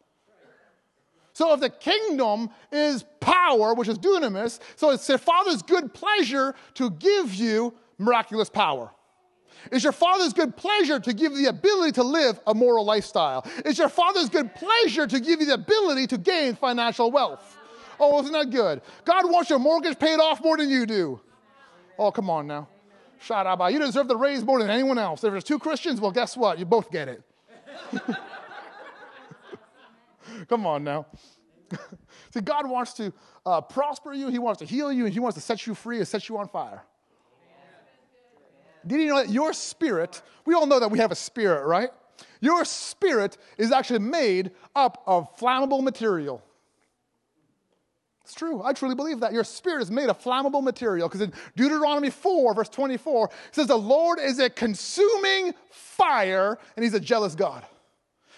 So 1.34 1.54
if 1.54 1.62
the 1.62 1.70
kingdom 1.70 2.50
is 2.72 3.06
power, 3.22 3.74
which 3.74 3.88
is 3.88 3.98
dunamis, 3.98 4.60
so 4.76 4.90
it's 4.92 5.08
the 5.08 5.18
Father's 5.18 5.62
good 5.62 5.94
pleasure 5.94 6.54
to 6.74 6.90
give 6.92 7.34
you 7.34 7.74
miraculous 8.02 8.50
power. 8.50 8.92
It's 9.72 9.84
your 9.84 9.94
Father's 9.94 10.34
good 10.34 10.56
pleasure 10.56 11.00
to 11.00 11.14
give 11.14 11.34
you 11.34 11.44
the 11.44 11.50
ability 11.50 11.94
to 11.94 12.04
live 12.04 12.40
a 12.48 12.54
moral 12.54 12.84
lifestyle. 12.84 13.46
It's 13.64 13.78
your 13.78 13.90
Father's 13.90 14.30
good 14.30 14.56
pleasure 14.56 15.06
to 15.06 15.20
give 15.20 15.40
you 15.40 15.46
the 15.46 15.54
ability 15.54 16.08
to 16.08 16.18
gain 16.18 16.56
financial 16.56 17.12
wealth. 17.12 17.58
Oh, 18.00 18.20
isn't 18.22 18.34
that 18.34 18.50
good? 18.50 18.82
God 19.06 19.30
wants 19.30 19.50
your 19.50 19.60
mortgage 19.60 20.00
paid 20.00 20.20
off 20.20 20.44
more 20.44 20.58
than 20.58 20.70
you 20.70 20.86
do. 20.86 21.22
Oh, 22.00 22.12
come 22.12 22.30
on 22.30 22.48
now. 22.48 22.68
Shut 23.20 23.46
up. 23.46 23.72
You 23.72 23.78
deserve 23.78 24.08
the 24.08 24.18
raise 24.18 24.44
more 24.44 24.60
than 24.60 24.72
anyone 24.72 24.98
else. 24.98 25.24
If 25.24 25.32
there's 25.32 25.44
two 25.44 25.60
Christians, 25.60 26.02
well, 26.02 26.12
guess 26.12 26.36
what? 26.36 26.58
You 26.58 26.66
both 26.66 26.90
get 26.90 27.08
it. 27.08 27.22
come 30.50 30.66
on 30.66 30.84
now. 30.84 31.06
See, 32.34 32.42
God 32.42 32.68
wants 32.68 32.94
to 32.94 33.14
uh, 33.46 33.62
prosper 33.62 34.14
you, 34.14 34.30
He 34.30 34.40
wants 34.40 34.60
to 34.60 34.66
heal 34.66 34.92
you, 34.92 35.06
and 35.06 35.14
He 35.14 35.20
wants 35.20 35.36
to 35.36 35.42
set 35.42 35.68
you 35.68 35.76
free 35.76 35.98
and 35.98 36.08
set 36.08 36.28
you 36.28 36.38
on 36.40 36.48
fire. 36.48 36.82
Did 38.86 39.02
you 39.02 39.08
know 39.08 39.18
that 39.18 39.30
your 39.30 39.54
spirit, 39.54 40.22
we 40.46 40.54
all 40.54 40.66
know 40.66 40.80
that 40.80 40.92
we 40.92 41.00
have 41.00 41.12
a 41.12 41.16
spirit, 41.16 41.66
right? 41.66 41.90
Your 42.40 42.66
spirit 42.66 43.38
is 43.58 43.72
actually 43.72 44.00
made 44.00 44.52
up 44.76 45.04
of 45.06 45.38
flammable 45.38 45.84
material. 45.84 46.44
It's 48.24 48.34
true. 48.34 48.64
I 48.64 48.74
truly 48.74 48.96
believe 48.96 49.20
that. 49.20 49.34
Your 49.34 49.44
spirit 49.44 49.82
is 49.82 49.92
made 49.92 50.10
of 50.10 50.22
flammable 50.22 50.64
material 50.64 51.08
because 51.08 51.22
in 51.22 51.34
Deuteronomy 51.56 52.10
4, 52.10 52.54
verse 52.54 52.70
24, 52.70 53.26
it 53.26 53.56
says, 53.56 53.68
The 53.68 53.78
Lord 53.78 54.20
is 54.20 54.40
a 54.40 54.50
consuming 54.50 55.54
fire 55.70 56.58
and 56.76 56.84
he's 56.84 56.94
a 56.94 57.00
jealous 57.00 57.36
God. 57.36 57.66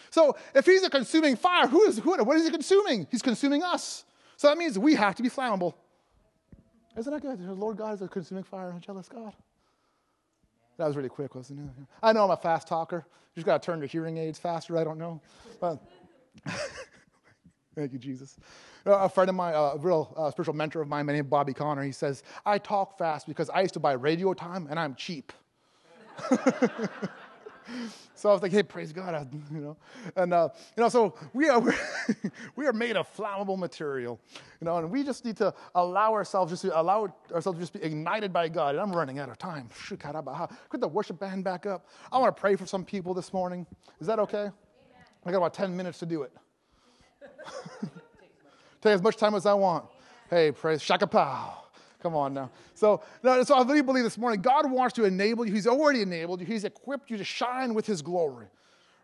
So 0.09 0.35
if 0.53 0.65
he's 0.65 0.83
a 0.83 0.89
consuming 0.89 1.35
fire, 1.35 1.67
who 1.67 1.83
is, 1.83 1.99
who, 1.99 2.23
what 2.23 2.37
is 2.37 2.45
he 2.45 2.51
consuming? 2.51 3.07
He's 3.11 3.21
consuming 3.21 3.63
us. 3.63 4.03
So 4.37 4.47
that 4.47 4.57
means 4.57 4.77
we 4.77 4.95
have 4.95 5.15
to 5.15 5.23
be 5.23 5.29
flammable. 5.29 5.73
Isn't 6.97 7.11
that 7.11 7.21
good? 7.21 7.45
The 7.45 7.53
Lord 7.53 7.77
God 7.77 7.93
is 7.93 8.01
a 8.01 8.07
consuming 8.07 8.43
fire 8.43 8.69
and 8.69 8.77
a 8.77 8.81
jealous 8.81 9.07
God. 9.07 9.33
That 10.77 10.87
was 10.87 10.95
really 10.95 11.09
quick, 11.09 11.35
wasn't 11.35 11.59
it? 11.59 11.65
I 12.01 12.13
know 12.13 12.23
I'm 12.25 12.31
a 12.31 12.37
fast 12.37 12.67
talker. 12.67 13.05
You 13.07 13.39
just 13.39 13.45
got 13.45 13.61
to 13.61 13.65
turn 13.65 13.79
your 13.79 13.87
hearing 13.87 14.17
aids 14.17 14.39
faster. 14.39 14.77
I 14.77 14.83
don't 14.83 14.97
know. 14.97 15.21
But 15.59 15.79
thank 17.75 17.93
you, 17.93 17.99
Jesus. 17.99 18.37
A 18.85 19.07
friend 19.07 19.29
of 19.29 19.35
mine, 19.35 19.53
a 19.53 19.77
real 19.77 20.13
uh, 20.17 20.29
spiritual 20.31 20.55
mentor 20.55 20.81
of 20.81 20.87
mine, 20.87 21.05
my 21.05 21.13
name 21.13 21.23
is 21.23 21.29
Bobby 21.29 21.53
Conner, 21.53 21.83
he 21.83 21.91
says, 21.93 22.21
I 22.45 22.57
talk 22.57 22.97
fast 22.97 23.27
because 23.27 23.49
I 23.49 23.61
used 23.61 23.75
to 23.75 23.79
buy 23.79 23.93
radio 23.93 24.33
time 24.33 24.67
and 24.69 24.77
I'm 24.77 24.95
cheap. 24.95 25.31
so 28.15 28.29
I 28.29 28.33
was 28.33 28.41
like, 28.41 28.51
hey, 28.51 28.63
praise 28.63 28.91
God, 28.91 29.27
you 29.53 29.59
know. 29.59 29.77
And, 30.15 30.33
uh, 30.33 30.49
you 30.75 30.83
know, 30.83 30.89
so 30.89 31.15
we 31.33 31.49
are, 31.49 31.61
we 32.55 32.65
are 32.65 32.73
made 32.73 32.97
of 32.97 33.13
flammable 33.15 33.57
material, 33.57 34.19
you 34.61 34.65
know, 34.65 34.77
and 34.77 34.89
we 34.89 35.03
just 35.03 35.25
need 35.25 35.37
to 35.37 35.53
allow 35.75 36.13
ourselves, 36.13 36.51
just 36.51 36.63
to 36.63 36.79
allow 36.79 37.13
ourselves 37.33 37.57
to 37.57 37.61
just 37.61 37.73
be 37.73 37.81
ignited 37.81 38.31
by 38.33 38.49
God. 38.49 38.75
And 38.75 38.81
I'm 38.81 38.91
running 38.91 39.19
out 39.19 39.29
of 39.29 39.37
time. 39.37 39.69
Put 40.69 40.81
the 40.81 40.87
worship 40.87 41.19
band 41.19 41.43
back 41.43 41.65
up. 41.65 41.87
I 42.11 42.17
want 42.17 42.35
to 42.35 42.39
pray 42.39 42.55
for 42.55 42.65
some 42.65 42.83
people 42.83 43.13
this 43.13 43.33
morning. 43.33 43.65
Is 43.99 44.07
that 44.07 44.19
okay? 44.19 44.49
I 45.25 45.31
got 45.31 45.37
about 45.37 45.53
10 45.53 45.75
minutes 45.75 45.99
to 45.99 46.05
do 46.05 46.23
it. 46.23 46.31
Take 48.81 48.93
as 48.93 49.01
much 49.01 49.15
time 49.15 49.33
as 49.33 49.45
I 49.45 49.53
want. 49.53 49.85
Hey, 50.29 50.51
praise 50.51 50.81
Shaka 50.81 51.07
Pow. 51.07 51.62
Come 52.03 52.15
on 52.15 52.33
now. 52.33 52.51
So, 52.75 53.01
no, 53.23 53.41
so 53.43 53.55
I 53.55 53.63
really 53.63 53.81
believe 53.81 54.03
this 54.03 54.17
morning 54.17 54.41
God 54.41 54.69
wants 54.69 54.93
to 54.95 55.05
enable 55.05 55.47
you. 55.47 55.53
He's 55.53 55.67
already 55.67 56.01
enabled 56.01 56.41
you. 56.41 56.45
He's 56.45 56.65
equipped 56.65 57.09
you 57.09 57.15
to 57.15 57.23
shine 57.23 57.73
with 57.73 57.87
His 57.87 58.01
glory. 58.01 58.47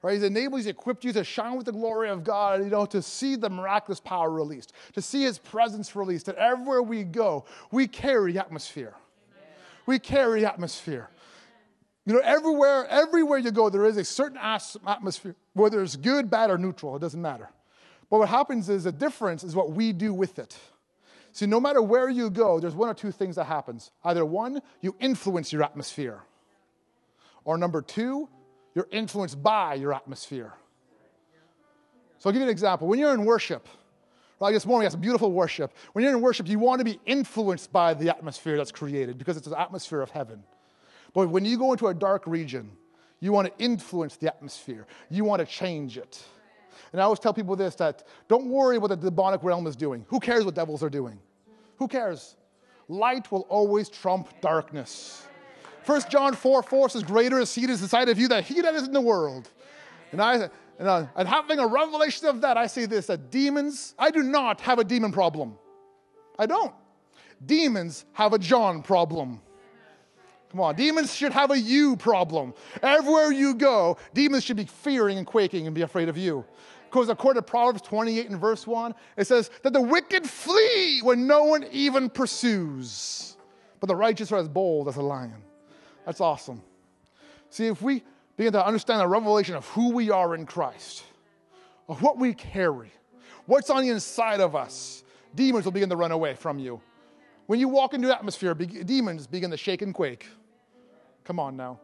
Right? 0.01 0.15
He's 0.15 0.23
enabled, 0.23 0.59
He's 0.59 0.67
equipped 0.67 1.05
you 1.05 1.13
to 1.13 1.23
shine 1.23 1.55
with 1.55 1.65
the 1.65 1.71
glory 1.71 2.09
of 2.09 2.25
God, 2.25 2.61
you 2.61 2.69
know, 2.69 2.85
to 2.87 3.01
see 3.01 3.37
the 3.37 3.49
miraculous 3.49 4.01
power 4.01 4.29
released, 4.29 4.73
to 4.93 5.01
see 5.01 5.23
His 5.23 5.39
presence 5.39 5.95
released. 5.95 6.25
That 6.25 6.35
everywhere 6.35 6.83
we 6.83 7.05
go, 7.05 7.45
we 7.71 7.87
carry 7.87 8.37
atmosphere. 8.37 8.93
We 9.85 9.97
carry 9.97 10.45
atmosphere. 10.45 11.09
You 12.05 12.15
know, 12.15 12.21
everywhere, 12.21 12.85
everywhere 12.87 13.37
you 13.37 13.51
go, 13.51 13.69
there 13.69 13.85
is 13.85 13.95
a 13.95 14.03
certain 14.03 14.37
atmosphere, 14.37 15.35
whether 15.53 15.81
it's 15.81 15.95
good, 15.95 16.29
bad, 16.29 16.49
or 16.49 16.57
neutral, 16.57 16.97
it 16.97 16.99
doesn't 16.99 17.21
matter. 17.21 17.49
But 18.09 18.19
what 18.19 18.29
happens 18.29 18.67
is 18.67 18.83
the 18.83 18.91
difference 18.91 19.43
is 19.43 19.55
what 19.55 19.71
we 19.71 19.93
do 19.93 20.13
with 20.13 20.37
it. 20.37 20.57
See, 21.31 21.45
no 21.45 21.59
matter 21.59 21.81
where 21.81 22.09
you 22.09 22.29
go, 22.29 22.59
there's 22.59 22.75
one 22.75 22.89
or 22.89 22.93
two 22.93 23.11
things 23.11 23.35
that 23.35 23.45
happens. 23.45 23.91
Either 24.03 24.25
one, 24.25 24.61
you 24.81 24.95
influence 24.99 25.53
your 25.53 25.63
atmosphere. 25.63 26.21
Or 27.43 27.57
number 27.57 27.81
two, 27.81 28.27
you're 28.75 28.87
influenced 28.91 29.41
by 29.41 29.75
your 29.75 29.93
atmosphere. 29.93 30.53
So 32.17 32.29
I'll 32.29 32.33
give 32.33 32.41
you 32.41 32.47
an 32.47 32.51
example. 32.51 32.87
When 32.87 32.99
you're 32.99 33.13
in 33.13 33.25
worship, 33.25 33.67
like 34.39 34.53
this 34.53 34.65
morning, 34.65 34.79
we 34.81 34.85
had 34.85 34.91
some 34.93 35.01
beautiful 35.01 35.31
worship. 35.31 35.73
When 35.93 36.03
you're 36.03 36.13
in 36.13 36.21
worship, 36.21 36.47
you 36.47 36.59
want 36.59 36.79
to 36.79 36.85
be 36.85 36.99
influenced 37.05 37.71
by 37.71 37.93
the 37.93 38.09
atmosphere 38.09 38.57
that's 38.57 38.71
created 38.71 39.17
because 39.17 39.37
it's 39.37 39.47
an 39.47 39.55
atmosphere 39.57 40.01
of 40.01 40.09
heaven. 40.09 40.43
But 41.13 41.29
when 41.29 41.45
you 41.45 41.57
go 41.57 41.71
into 41.71 41.87
a 41.87 41.93
dark 41.93 42.25
region, 42.25 42.71
you 43.19 43.31
want 43.31 43.47
to 43.47 43.63
influence 43.63 44.15
the 44.15 44.27
atmosphere. 44.27 44.87
You 45.09 45.23
want 45.25 45.41
to 45.41 45.45
change 45.45 45.97
it. 45.97 46.23
And 46.91 47.01
I 47.01 47.05
always 47.05 47.19
tell 47.19 47.33
people 47.33 47.55
this 47.55 47.75
that 47.75 48.03
don't 48.27 48.47
worry 48.47 48.77
what 48.77 48.89
the 48.89 48.95
demonic 48.95 49.43
realm 49.43 49.67
is 49.67 49.75
doing. 49.75 50.05
Who 50.09 50.19
cares 50.19 50.45
what 50.45 50.55
devils 50.55 50.83
are 50.83 50.89
doing? 50.89 51.19
Who 51.77 51.87
cares? 51.87 52.35
Light 52.87 53.31
will 53.31 53.41
always 53.49 53.89
trump 53.89 54.29
darkness. 54.41 55.25
1 55.85 56.01
John 56.09 56.35
4 56.35 56.63
4 56.63 56.89
says, 56.89 57.03
Greater 57.03 57.39
is 57.39 57.53
he 57.53 57.65
that 57.65 57.73
is 57.73 57.81
inside 57.81 58.09
of 58.09 58.19
you 58.19 58.27
than 58.27 58.43
he 58.43 58.61
that 58.61 58.75
is 58.75 58.83
in 58.83 58.93
the 58.93 59.01
world. 59.01 59.49
And 60.11 60.21
I 60.21 60.49
and, 60.79 60.87
uh, 60.87 61.07
and 61.15 61.27
having 61.27 61.59
a 61.59 61.67
revelation 61.67 62.27
of 62.27 62.41
that, 62.41 62.55
I 62.57 62.67
say 62.67 62.85
this 62.85 63.07
that 63.07 63.29
demons, 63.29 63.93
I 63.99 64.11
do 64.11 64.23
not 64.23 64.61
have 64.61 64.79
a 64.79 64.83
demon 64.83 65.11
problem. 65.11 65.57
I 66.39 66.45
don't. 66.45 66.73
Demons 67.45 68.05
have 68.13 68.33
a 68.33 68.39
John 68.39 68.81
problem. 68.81 69.41
Come 70.51 70.61
on, 70.61 70.75
demons 70.75 71.13
should 71.13 71.31
have 71.31 71.51
a 71.51 71.59
you 71.59 71.95
problem. 71.95 72.53
Everywhere 72.81 73.31
you 73.31 73.53
go, 73.53 73.97
demons 74.13 74.43
should 74.43 74.57
be 74.57 74.65
fearing 74.65 75.17
and 75.17 75.27
quaking 75.27 75.67
and 75.67 75.75
be 75.75 75.83
afraid 75.83 76.09
of 76.09 76.17
you. 76.17 76.43
Because 76.89 77.09
according 77.09 77.39
to 77.39 77.45
Proverbs 77.45 77.83
28 77.83 78.31
and 78.31 78.41
verse 78.41 78.65
1, 78.65 78.95
it 79.15 79.27
says 79.27 79.51
that 79.61 79.73
the 79.73 79.81
wicked 79.81 80.27
flee 80.27 81.01
when 81.03 81.27
no 81.27 81.43
one 81.43 81.65
even 81.71 82.09
pursues, 82.09 83.37
but 83.79 83.85
the 83.85 83.95
righteous 83.95 84.31
are 84.31 84.39
as 84.39 84.47
bold 84.47 84.87
as 84.87 84.95
a 84.95 85.01
lion. 85.01 85.35
That's 86.03 86.19
awesome. 86.19 86.63
See, 87.51 87.67
if 87.67 87.83
we 87.83 88.03
begin 88.37 88.53
to 88.53 88.65
understand 88.65 89.01
the 89.01 89.07
revelation 89.07 89.53
of 89.53 89.67
who 89.67 89.91
we 89.91 90.09
are 90.09 90.33
in 90.33 90.47
Christ, 90.47 91.03
of 91.87 92.01
what 92.01 92.17
we 92.17 92.33
carry, 92.33 92.91
what's 93.45 93.69
on 93.69 93.83
the 93.83 93.89
inside 93.89 94.39
of 94.39 94.55
us, 94.55 95.03
demons 95.35 95.65
will 95.65 95.71
begin 95.71 95.89
to 95.89 95.95
run 95.95 96.11
away 96.11 96.33
from 96.33 96.57
you. 96.57 96.81
When 97.45 97.59
you 97.59 97.67
walk 97.67 97.93
into 97.93 98.11
atmosphere, 98.11 98.55
demons 98.55 99.27
begin 99.27 99.51
to 99.51 99.57
shake 99.57 99.83
and 99.83 99.93
quake. 99.93 100.27
Come 101.29 101.39
on 101.39 101.55
now. 101.55 101.79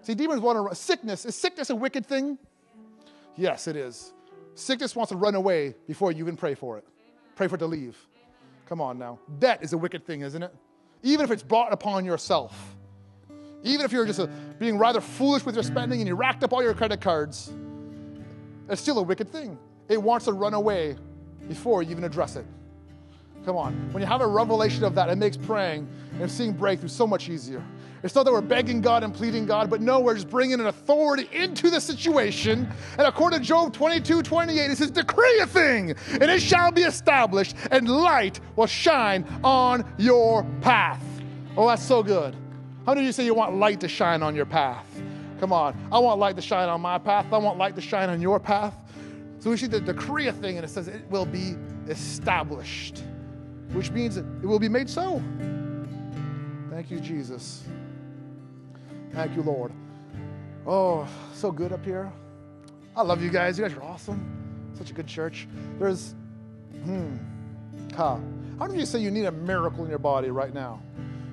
See, 0.00 0.14
demons 0.14 0.40
want 0.40 0.56
to 0.56 0.62
run. 0.62 0.74
Sickness, 0.74 1.26
is 1.26 1.34
sickness 1.34 1.68
a 1.68 1.76
wicked 1.76 2.06
thing? 2.06 2.38
Yes, 3.36 3.68
it 3.68 3.76
is. 3.76 4.14
Sickness 4.54 4.96
wants 4.96 5.10
to 5.10 5.18
run 5.18 5.34
away 5.34 5.74
before 5.86 6.12
you 6.12 6.24
even 6.24 6.34
pray 6.34 6.54
for 6.54 6.78
it. 6.78 6.88
Pray 7.36 7.46
for 7.46 7.56
it 7.56 7.58
to 7.58 7.66
leave. 7.66 7.98
Come 8.64 8.80
on 8.80 8.98
now. 8.98 9.18
Debt 9.38 9.62
is 9.62 9.74
a 9.74 9.78
wicked 9.78 10.06
thing, 10.06 10.22
isn't 10.22 10.42
it? 10.42 10.54
Even 11.02 11.26
if 11.26 11.30
it's 11.30 11.42
brought 11.42 11.74
upon 11.74 12.06
yourself. 12.06 12.74
Even 13.64 13.84
if 13.84 13.92
you're 13.92 14.06
just 14.06 14.18
a, 14.18 14.28
being 14.58 14.78
rather 14.78 15.02
foolish 15.02 15.44
with 15.44 15.56
your 15.56 15.64
spending 15.64 16.00
and 16.00 16.08
you 16.08 16.14
racked 16.14 16.42
up 16.42 16.54
all 16.54 16.62
your 16.62 16.72
credit 16.72 17.02
cards, 17.02 17.52
it's 18.70 18.80
still 18.80 18.98
a 18.98 19.02
wicked 19.02 19.28
thing. 19.28 19.58
It 19.90 20.02
wants 20.02 20.24
to 20.24 20.32
run 20.32 20.54
away 20.54 20.96
before 21.48 21.82
you 21.82 21.90
even 21.90 22.04
address 22.04 22.34
it. 22.36 22.46
Come 23.44 23.58
on. 23.58 23.74
When 23.92 24.02
you 24.02 24.06
have 24.06 24.22
a 24.22 24.26
revelation 24.26 24.84
of 24.84 24.94
that, 24.94 25.10
it 25.10 25.16
makes 25.16 25.36
praying 25.36 25.86
and 26.18 26.30
seeing 26.30 26.52
breakthrough 26.52 26.88
so 26.88 27.06
much 27.06 27.28
easier. 27.28 27.62
It's 28.02 28.14
not 28.14 28.24
that 28.24 28.32
we're 28.32 28.40
begging 28.40 28.80
God 28.80 29.04
and 29.04 29.12
pleading 29.12 29.44
God, 29.46 29.68
but 29.68 29.80
no, 29.80 30.00
we're 30.00 30.14
just 30.14 30.30
bringing 30.30 30.58
an 30.58 30.66
authority 30.66 31.28
into 31.32 31.68
the 31.68 31.80
situation. 31.80 32.68
And 32.96 33.06
according 33.06 33.40
to 33.40 33.44
Job 33.44 33.74
22 33.74 34.22
28, 34.22 34.70
it 34.70 34.78
says, 34.78 34.90
Decree 34.90 35.40
a 35.40 35.46
thing, 35.46 35.94
and 36.12 36.24
it 36.24 36.40
shall 36.40 36.70
be 36.72 36.82
established, 36.82 37.56
and 37.70 37.88
light 37.88 38.40
will 38.56 38.66
shine 38.66 39.26
on 39.44 39.84
your 39.98 40.44
path. 40.62 41.02
Oh, 41.56 41.68
that's 41.68 41.84
so 41.84 42.02
good. 42.02 42.34
How 42.86 42.92
many 42.92 43.02
of 43.02 43.06
you 43.06 43.12
say 43.12 43.24
you 43.24 43.34
want 43.34 43.56
light 43.56 43.80
to 43.80 43.88
shine 43.88 44.22
on 44.22 44.34
your 44.34 44.46
path? 44.46 44.86
Come 45.38 45.52
on. 45.52 45.76
I 45.92 45.98
want 45.98 46.18
light 46.18 46.36
to 46.36 46.42
shine 46.42 46.68
on 46.68 46.80
my 46.80 46.98
path. 46.98 47.26
I 47.32 47.38
want 47.38 47.58
light 47.58 47.74
to 47.76 47.80
shine 47.80 48.08
on 48.08 48.20
your 48.20 48.40
path. 48.40 48.74
So 49.38 49.48
we 49.48 49.56
see 49.56 49.66
the 49.66 49.80
decree 49.80 50.28
a 50.28 50.32
thing 50.32 50.56
and 50.56 50.64
it 50.64 50.68
says 50.68 50.86
it 50.86 51.02
will 51.10 51.24
be 51.24 51.56
established, 51.88 53.04
which 53.72 53.90
means 53.90 54.18
it 54.18 54.24
will 54.42 54.58
be 54.58 54.68
made 54.68 54.88
so. 54.88 55.22
Thank 56.70 56.90
you, 56.90 57.00
Jesus. 57.00 57.64
Thank 59.12 59.36
you, 59.36 59.42
Lord. 59.42 59.72
Oh, 60.66 61.08
so 61.34 61.50
good 61.50 61.72
up 61.72 61.84
here. 61.84 62.12
I 62.96 63.02
love 63.02 63.22
you 63.22 63.30
guys. 63.30 63.58
You 63.58 63.64
guys 63.64 63.76
are 63.76 63.82
awesome. 63.82 64.70
Such 64.74 64.90
a 64.90 64.94
good 64.94 65.06
church. 65.06 65.48
There's, 65.78 66.14
hmm, 66.84 67.16
huh. 67.96 68.16
How 68.58 68.66
many 68.66 68.74
of 68.74 68.80
you 68.80 68.86
say 68.86 68.98
you 68.98 69.10
need 69.10 69.24
a 69.24 69.32
miracle 69.32 69.84
in 69.84 69.90
your 69.90 69.98
body 69.98 70.30
right 70.30 70.52
now? 70.52 70.80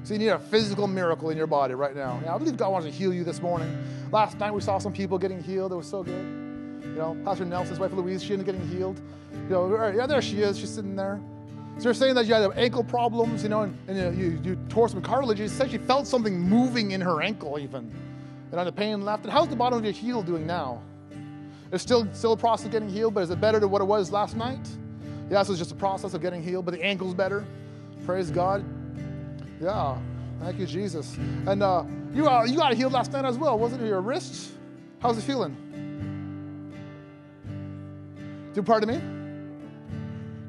So 0.03 0.13
you 0.13 0.19
need 0.19 0.29
a 0.29 0.39
physical 0.39 0.87
miracle 0.87 1.29
in 1.29 1.37
your 1.37 1.47
body 1.47 1.73
right 1.73 1.95
now. 1.95 2.19
Yeah, 2.23 2.33
I 2.33 2.37
believe 2.37 2.55
God 2.55 2.71
wants 2.71 2.87
to 2.87 2.91
heal 2.91 3.13
you 3.13 3.25
this 3.25 3.41
morning. 3.41 3.77
Last 4.11 4.37
night 4.39 4.53
we 4.53 4.61
saw 4.61 4.77
some 4.77 4.93
people 4.93 5.17
getting 5.17 5.43
healed. 5.43 5.73
It 5.73 5.75
was 5.75 5.87
so 5.87 6.03
good. 6.03 6.23
You 6.81 6.95
know, 6.95 7.17
Pastor 7.25 7.43
Nelson's 7.43 7.79
wife 7.79 7.91
Louise, 7.91 8.23
she 8.23 8.33
ended 8.33 8.47
up 8.47 8.55
getting 8.55 8.69
healed. 8.69 9.01
You 9.33 9.49
know, 9.49 9.87
yeah, 9.89 10.07
there 10.07 10.21
she 10.21 10.41
is. 10.41 10.57
She's 10.57 10.73
sitting 10.73 10.95
there. 10.95 11.19
So 11.77 11.83
you're 11.83 11.93
saying 11.93 12.15
that 12.15 12.25
you 12.25 12.33
had 12.33 12.51
ankle 12.57 12.83
problems, 12.83 13.43
you 13.43 13.49
know, 13.49 13.61
and, 13.61 13.77
and 13.87 14.17
you, 14.17 14.39
you, 14.43 14.55
tore 14.67 14.89
some 14.89 15.01
cartilage. 15.01 15.39
You 15.39 15.47
said 15.47 15.69
she 15.69 15.77
felt 15.77 16.07
something 16.07 16.39
moving 16.39 16.91
in 16.91 17.01
her 17.01 17.21
ankle 17.21 17.59
even. 17.59 17.93
And 18.51 18.59
on 18.59 18.65
the 18.65 18.71
pain 18.71 19.05
left. 19.05 19.23
And 19.25 19.31
how's 19.31 19.47
the 19.47 19.55
bottom 19.55 19.77
of 19.77 19.83
your 19.83 19.93
heel 19.93 20.23
doing 20.23 20.47
now? 20.47 20.81
It's 21.71 21.83
still, 21.83 22.07
still 22.13 22.31
a 22.31 22.37
process 22.37 22.65
of 22.65 22.71
getting 22.71 22.89
healed, 22.89 23.13
but 23.13 23.21
is 23.21 23.29
it 23.29 23.39
better 23.39 23.59
than 23.59 23.69
what 23.69 23.81
it 23.81 23.85
was 23.85 24.11
last 24.11 24.35
night? 24.35 24.67
Yeah, 25.29 25.43
so 25.43 25.51
it's 25.51 25.59
just 25.59 25.71
a 25.71 25.75
process 25.75 26.15
of 26.15 26.21
getting 26.21 26.41
healed, 26.41 26.65
but 26.65 26.73
the 26.73 26.83
ankle's 26.83 27.13
better. 27.13 27.45
Praise 28.05 28.31
God. 28.31 28.65
Yeah, 29.61 29.99
thank 30.39 30.57
you, 30.57 30.65
Jesus. 30.65 31.15
And 31.45 31.61
uh, 31.61 31.83
you, 32.13 32.27
uh, 32.27 32.43
you 32.45 32.57
got 32.57 32.73
healed 32.73 32.93
last 32.93 33.11
night 33.11 33.25
as 33.25 33.37
well, 33.37 33.59
wasn't 33.59 33.83
it? 33.83 33.87
Your 33.87 34.01
wrist? 34.01 34.51
How's 34.99 35.17
it 35.17 35.23
feeling? 35.23 35.55
Do 38.53 38.63
pardon 38.63 38.89
me? 38.89 39.16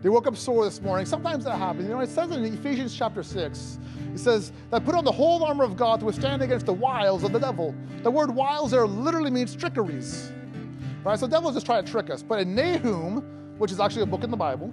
They 0.01 0.09
woke 0.09 0.29
up 0.29 0.37
sore 0.37 0.65
this 0.65 0.81
morning. 0.81 1.07
Sometimes 1.07 1.45
that 1.45 1.59
happens. 1.59 1.89
You 1.89 1.95
know, 1.95 2.01
it 2.01 2.09
says 2.09 2.31
in 2.31 2.45
Ephesians 2.45 2.97
chapter 2.97 3.23
6, 3.23 3.79
it 4.15 4.19
says 4.19 4.53
that 4.71 4.85
put 4.85 4.95
on 4.95 5.05
the 5.05 5.13
whole 5.13 5.43
armor 5.43 5.65
of 5.65 5.77
God 5.77 6.01
to 6.01 6.07
withstand 6.07 6.41
against 6.41 6.67
the 6.67 6.73
wiles 6.73 7.25
of 7.25 7.33
the 7.33 7.41
devil. 7.41 7.75
The 8.05 8.11
word 8.11 8.33
wiles 8.33 8.71
there 8.71 8.87
literally 8.87 9.31
means 9.31 9.57
trickeries. 9.57 10.31
Right? 11.03 11.19
So 11.19 11.27
the 11.27 11.37
devil's 11.37 11.55
just 11.55 11.67
trying 11.67 11.85
to 11.85 11.91
trick 11.91 12.11
us. 12.11 12.23
But 12.23 12.41
in 12.41 12.55
Nahum, 12.55 13.57
which 13.59 13.73
is 13.73 13.81
actually 13.81 14.03
a 14.03 14.07
book 14.07 14.23
in 14.23 14.31
the 14.31 14.37
Bible, 14.37 14.71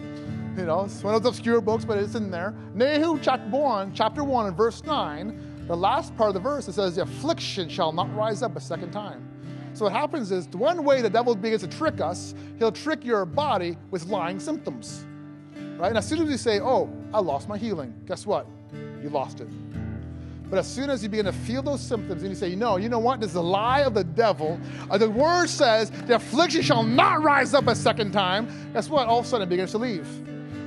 you 0.56 0.66
know, 0.66 0.86
it's 0.86 1.04
one 1.04 1.16
of 1.16 1.24
those 1.24 1.38
obscure 1.38 1.60
books, 1.60 1.86
but 1.86 1.98
it's 1.98 2.14
in 2.14 2.30
there. 2.30 2.54
Nahum 2.76 3.20
chapter 3.20 3.50
1, 3.50 3.94
chapter 3.96 4.24
1 4.24 4.46
and 4.48 4.56
verse 4.56 4.84
9, 4.84 5.66
the 5.68 5.76
last 5.76 6.16
part 6.16 6.30
of 6.30 6.36
the 6.36 6.40
verse, 6.40 6.68
it 6.68 6.74
says, 6.74 6.96
the 6.96 7.02
affliction 7.02 7.68
shall 7.68 7.92
not 7.92 8.14
rise 8.16 8.44
up 8.44 8.56
a 8.56 8.62
second 8.62 8.92
time. 8.92 9.28
So 9.74 9.86
what 9.86 9.94
happens 9.94 10.32
is, 10.32 10.48
one 10.50 10.84
way 10.86 11.02
the 11.02 11.10
devil 11.10 11.36
begins 11.36 11.64
to 11.64 11.68
trick 11.68 12.00
us, 12.00 12.36
he'll 12.60 12.72
trick 12.72 13.04
your 13.04 13.26
body 13.26 13.76
with 13.90 14.06
lying 14.06 14.40
symptoms 14.40 15.06
right? 15.78 15.90
And 15.90 15.98
as 15.98 16.08
soon 16.08 16.22
as 16.22 16.30
you 16.30 16.38
say, 16.38 16.60
oh, 16.60 16.90
I 17.14 17.20
lost 17.20 17.48
my 17.48 17.58
healing, 17.58 17.94
guess 18.06 18.26
what? 18.26 18.48
You 19.02 19.10
lost 19.10 19.42
it. 19.42 19.48
But 20.50 20.60
as 20.60 20.68
soon 20.68 20.90
as 20.90 21.02
you 21.02 21.10
begin 21.10 21.26
to 21.26 21.34
feel 21.34 21.64
those 21.64 21.82
symptoms 21.82 22.22
and 22.22 22.30
you 22.30 22.36
say, 22.36 22.56
no, 22.56 22.78
you 22.78 22.88
know 22.88 23.00
what? 23.00 23.20
This 23.20 23.32
is 23.32 23.36
a 23.36 23.42
lie 23.42 23.82
of 23.82 23.94
the 23.94 24.04
devil. 24.04 24.60
Uh, 24.90 24.98
the 24.98 25.10
word 25.10 25.50
says, 25.50 25.90
the 25.90 26.16
affliction 26.16 26.62
shall 26.62 26.84
not 26.84 27.24
rise 27.24 27.54
up 27.54 27.68
a 27.68 27.76
second 27.76 28.12
time. 28.12 28.48
Guess 28.74 28.90
what? 28.90 29.08
All 29.08 29.20
of 29.20 29.26
a 29.26 29.28
sudden 29.28 29.48
it 29.48 29.50
begins 29.50 29.72
to 29.72 29.80
leave. 29.80 30.08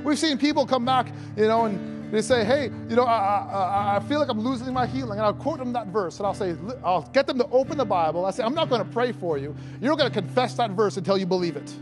We've 0.04 0.18
seen 0.18 0.36
people 0.36 0.66
come 0.66 0.84
back, 0.84 1.12
you 1.36 1.46
know, 1.46 1.66
and 1.66 2.12
they 2.12 2.22
say, 2.22 2.44
hey, 2.44 2.64
you 2.88 2.96
know, 2.96 3.04
I, 3.04 3.16
I, 3.16 3.96
I 3.96 4.00
feel 4.00 4.18
like 4.18 4.28
I'm 4.28 4.40
losing 4.40 4.72
my 4.72 4.86
healing. 4.86 5.18
And 5.18 5.20
I'll 5.20 5.34
quote 5.34 5.59
them 5.59 5.72
that 5.74 5.88
verse 5.88 6.18
and 6.18 6.26
I'll 6.26 6.34
say, 6.34 6.56
I'll 6.82 7.02
get 7.12 7.26
them 7.26 7.38
to 7.38 7.46
open 7.48 7.78
the 7.78 7.84
Bible. 7.84 8.24
I 8.24 8.30
say, 8.30 8.42
I'm 8.42 8.54
not 8.54 8.68
going 8.68 8.82
to 8.82 8.90
pray 8.90 9.12
for 9.12 9.38
you. 9.38 9.54
You're 9.80 9.96
going 9.96 10.11
to 10.11 10.20
confess 10.20 10.54
that 10.54 10.72
verse 10.72 10.96
until 10.96 11.18
you 11.18 11.26
believe 11.26 11.56
it. 11.56 11.72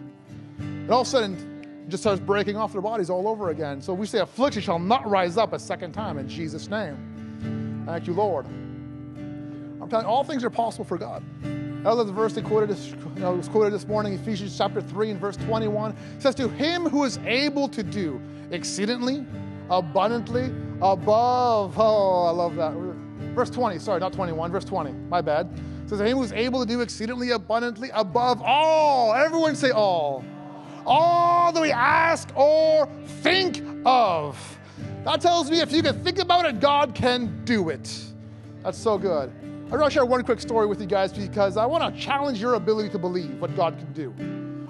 And 0.58 0.90
all 0.90 1.00
of 1.00 1.06
a 1.06 1.10
sudden, 1.10 1.55
just 1.88 2.02
starts 2.02 2.20
breaking 2.20 2.56
off 2.56 2.72
their 2.72 2.82
bodies 2.82 3.10
all 3.10 3.28
over 3.28 3.50
again. 3.50 3.80
So 3.80 3.94
we 3.94 4.06
say, 4.06 4.18
affliction 4.18 4.62
shall 4.62 4.78
not 4.78 5.08
rise 5.08 5.36
up 5.36 5.52
a 5.52 5.58
second 5.58 5.92
time 5.92 6.18
in 6.18 6.28
Jesus' 6.28 6.68
name. 6.68 7.84
Thank 7.86 8.06
you, 8.06 8.12
Lord. 8.12 8.46
I'm 8.46 9.88
telling 9.88 10.06
you, 10.06 10.10
all 10.10 10.24
things 10.24 10.42
are 10.42 10.50
possible 10.50 10.84
for 10.84 10.98
God. 10.98 11.22
I 11.44 11.90
love 11.90 12.08
the 12.08 12.12
verse 12.12 12.32
they 12.32 12.42
quoted, 12.42 12.76
you 12.76 13.20
know, 13.20 13.34
was 13.34 13.48
quoted 13.48 13.72
this 13.72 13.86
morning, 13.86 14.14
Ephesians 14.14 14.56
chapter 14.58 14.80
3 14.80 15.10
and 15.10 15.20
verse 15.20 15.36
21. 15.36 15.92
It 15.92 16.22
says, 16.22 16.34
To 16.34 16.48
him 16.48 16.88
who 16.88 17.04
is 17.04 17.18
able 17.18 17.68
to 17.68 17.84
do 17.84 18.20
exceedingly, 18.50 19.24
abundantly, 19.70 20.46
above. 20.82 21.74
Oh, 21.78 22.24
I 22.24 22.30
love 22.30 22.56
that. 22.56 22.72
Verse 23.34 23.50
20, 23.50 23.78
sorry, 23.78 24.00
not 24.00 24.12
21, 24.12 24.50
verse 24.50 24.64
20. 24.64 24.90
My 25.08 25.20
bad. 25.20 25.48
It 25.84 25.90
says, 25.90 25.98
To 25.98 26.04
him 26.04 26.16
who 26.16 26.24
is 26.24 26.32
able 26.32 26.58
to 26.58 26.66
do 26.66 26.80
exceedingly 26.80 27.30
abundantly 27.30 27.90
above 27.94 28.42
all. 28.42 29.14
Everyone 29.14 29.54
say 29.54 29.70
all 29.70 30.24
all 30.86 31.52
that 31.52 31.60
we 31.60 31.72
ask 31.72 32.28
or 32.36 32.88
think 33.22 33.62
of. 33.84 34.58
That 35.04 35.20
tells 35.20 35.50
me 35.50 35.60
if 35.60 35.72
you 35.72 35.82
can 35.82 36.02
think 36.02 36.18
about 36.18 36.46
it, 36.46 36.60
God 36.60 36.94
can 36.94 37.44
do 37.44 37.68
it. 37.68 38.02
That's 38.62 38.78
so 38.78 38.98
good. 38.98 39.32
I 39.70 39.76
want 39.76 39.84
to 39.84 39.90
share 39.90 40.04
one 40.04 40.22
quick 40.22 40.40
story 40.40 40.66
with 40.66 40.80
you 40.80 40.86
guys 40.86 41.12
because 41.12 41.56
I 41.56 41.66
want 41.66 41.94
to 41.94 42.00
challenge 42.00 42.40
your 42.40 42.54
ability 42.54 42.88
to 42.90 42.98
believe 42.98 43.40
what 43.40 43.54
God 43.56 43.76
can 43.78 43.92
do. 43.92 44.14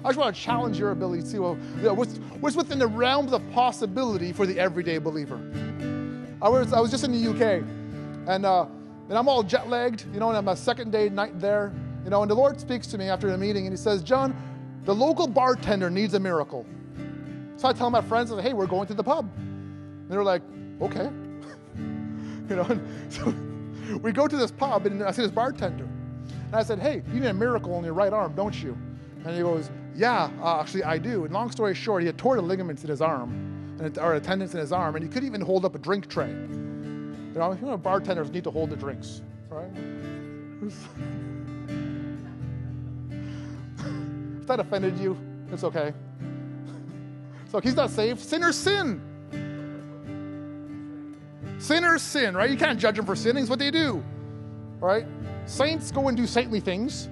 I 0.03 0.09
just 0.09 0.17
want 0.17 0.35
to 0.35 0.41
challenge 0.41 0.79
your 0.79 0.91
ability 0.91 1.21
to 1.23 1.27
see 1.27 1.39
well, 1.39 1.55
what's, 1.95 2.17
what's 2.39 2.55
within 2.55 2.79
the 2.79 2.87
realms 2.87 3.33
of 3.33 3.41
possibility 3.51 4.31
for 4.31 4.45
the 4.45 4.59
everyday 4.59 4.97
believer. 4.97 5.39
I 6.41 6.49
was, 6.49 6.71
I 6.73 6.79
was 6.79 6.91
just 6.91 7.03
in 7.03 7.11
the 7.11 7.29
UK, 7.29 7.63
and, 8.27 8.45
uh, 8.45 8.65
and 9.09 9.17
I'm 9.17 9.27
all 9.27 9.43
jet 9.43 9.69
lagged, 9.69 10.05
you 10.13 10.19
know, 10.19 10.29
and 10.29 10.37
I'm 10.37 10.47
a 10.47 10.55
second 10.55 10.91
day 10.91 11.09
night 11.09 11.39
there, 11.39 11.73
you 12.03 12.09
know, 12.09 12.21
and 12.21 12.29
the 12.29 12.35
Lord 12.35 12.59
speaks 12.59 12.87
to 12.87 12.97
me 12.97 13.09
after 13.09 13.29
the 13.29 13.37
meeting, 13.37 13.65
and 13.65 13.73
He 13.73 13.77
says, 13.77 14.03
John, 14.03 14.35
the 14.87 14.95
local 14.95 15.27
bartender 15.27 15.89
needs 15.89 16.13
a 16.13 16.19
miracle. 16.19 16.65
So 17.57 17.67
I 17.67 17.73
tell 17.73 17.89
my 17.89 18.01
friends, 18.01 18.31
hey, 18.31 18.53
we're 18.53 18.67
going 18.67 18.87
to 18.87 18.93
the 18.93 19.03
pub. 19.03 19.29
And 19.35 20.09
they're 20.09 20.23
like, 20.23 20.41
okay. 20.81 21.09
you 21.75 22.55
know, 22.55 22.79
so 23.09 23.35
we 24.01 24.13
go 24.13 24.29
to 24.29 24.37
this 24.37 24.49
pub 24.49 24.85
and 24.85 25.03
I 25.03 25.11
see 25.11 25.23
this 25.23 25.31
bartender. 25.31 25.83
And 25.83 26.55
I 26.55 26.63
said, 26.63 26.79
hey, 26.79 27.03
you 27.13 27.19
need 27.19 27.27
a 27.27 27.33
miracle 27.33 27.75
on 27.75 27.83
your 27.83 27.93
right 27.93 28.13
arm, 28.13 28.33
don't 28.33 28.63
you? 28.63 28.77
And 29.25 29.35
he 29.35 29.41
goes, 29.41 29.69
yeah, 29.93 30.31
uh, 30.41 30.61
actually 30.61 30.85
I 30.85 30.97
do. 30.97 31.25
And 31.25 31.33
long 31.33 31.51
story 31.51 31.75
short, 31.75 32.01
he 32.01 32.07
had 32.07 32.17
torn 32.17 32.37
the 32.37 32.43
ligaments 32.43 32.83
in 32.83 32.89
his 32.89 33.01
arm, 33.01 33.77
and, 33.81 33.97
or 33.97 34.15
a 34.15 34.21
tendons 34.21 34.53
in 34.53 34.61
his 34.61 34.71
arm, 34.71 34.95
and 34.95 35.03
he 35.03 35.09
couldn't 35.09 35.27
even 35.27 35.41
hold 35.41 35.65
up 35.65 35.75
a 35.75 35.79
drink 35.79 36.07
tray. 36.07 36.29
You 36.29 37.33
know, 37.35 37.51
you 37.51 37.67
know 37.67 37.75
bartenders 37.77 38.31
need 38.31 38.45
to 38.45 38.51
hold 38.51 38.69
the 38.69 38.77
drinks, 38.77 39.21
right? 39.49 39.69
That 44.47 44.59
offended 44.59 44.97
you, 44.97 45.17
it's 45.51 45.63
okay. 45.63 45.93
So 47.49 47.61
he's 47.61 47.77
not 47.77 47.91
saved. 47.91 48.19
Sinners 48.19 48.57
sin. 48.57 49.01
Sinners 51.59 52.01
sin, 52.01 52.35
right? 52.35 52.49
You 52.49 52.57
can't 52.57 52.77
judge 52.77 52.97
them 52.97 53.05
for 53.05 53.15
sinning. 53.15 53.43
It's 53.43 53.49
what 53.49 53.59
they 53.59 53.71
do, 53.71 54.03
right? 54.81 55.05
Saints 55.45 55.89
go 55.89 56.09
and 56.09 56.17
do 56.17 56.27
saintly 56.27 56.59
things. 56.59 57.07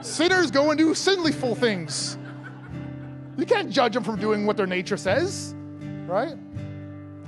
Sinners 0.00 0.50
go 0.50 0.70
and 0.70 0.78
do 0.78 0.92
sinful 0.92 1.54
things. 1.54 2.18
You 3.38 3.46
can't 3.46 3.70
judge 3.70 3.94
them 3.94 4.04
for 4.04 4.16
doing 4.16 4.44
what 4.44 4.56
their 4.56 4.66
nature 4.66 4.96
says, 4.96 5.54
right? 6.06 6.36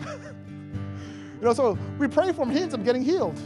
you 0.06 1.42
know, 1.42 1.54
so 1.54 1.78
we 1.98 2.08
pray 2.08 2.32
for 2.32 2.42
him, 2.42 2.50
he 2.50 2.60
ends 2.60 2.74
up 2.74 2.84
getting 2.84 3.02
healed. 3.02 3.40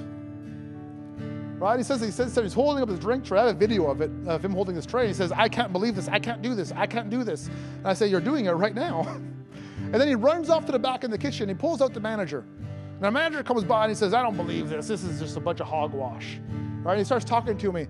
Right? 1.61 1.79
He 1.79 1.83
says, 1.83 2.01
he 2.01 2.11
says 2.11 2.35
he's 2.35 2.55
holding 2.55 2.83
up 2.83 2.89
his 2.89 2.99
drink 2.99 3.23
tray. 3.23 3.39
I 3.39 3.47
have 3.49 3.57
a 3.57 3.59
video 3.59 3.91
of 3.91 4.01
it, 4.01 4.11
of 4.27 4.43
him 4.43 4.53
holding 4.53 4.75
his 4.75 4.87
tray. 4.87 5.07
He 5.07 5.13
says, 5.13 5.31
I 5.31 5.47
can't 5.47 5.73
believe 5.75 5.95
this. 5.95 6.09
I 6.09 6.19
can't 6.19 6.41
do 6.41 6.55
this. 6.55 6.73
I 6.73 6.87
can't 6.87 7.11
do 7.11 7.23
this. 7.23 7.49
And 7.49 7.87
I 7.87 7.93
say, 7.93 8.07
You're 8.07 8.23
doing 8.23 8.47
it 8.47 8.53
right 8.53 8.75
now. 8.75 9.03
and 9.83 9.95
then 9.95 10.09
he 10.09 10.15
runs 10.15 10.49
off 10.49 10.65
to 10.67 10.73
the 10.73 10.79
back 10.79 11.05
in 11.05 11.11
the 11.11 11.19
kitchen. 11.19 11.51
He 11.51 11.55
pulls 11.55 11.83
out 11.83 11.93
the 11.93 12.01
manager. 12.01 12.47
And 12.95 13.03
the 13.03 13.11
manager 13.11 13.43
comes 13.43 13.65
by 13.65 13.85
and 13.85 13.91
he 13.91 13.95
says, 13.95 14.15
I 14.15 14.23
don't 14.23 14.39
believe 14.39 14.71
this. 14.71 14.89
This 14.89 15.05
is 15.05 15.21
just 15.21 15.37
a 15.37 15.41
bunch 15.41 15.61
of 15.61 15.67
hogwash. 15.67 16.41
Right? 16.83 16.93
And 16.93 16.99
he 16.99 17.05
starts 17.05 17.27
talking 17.27 17.59
to 17.59 17.73
me. 17.73 17.89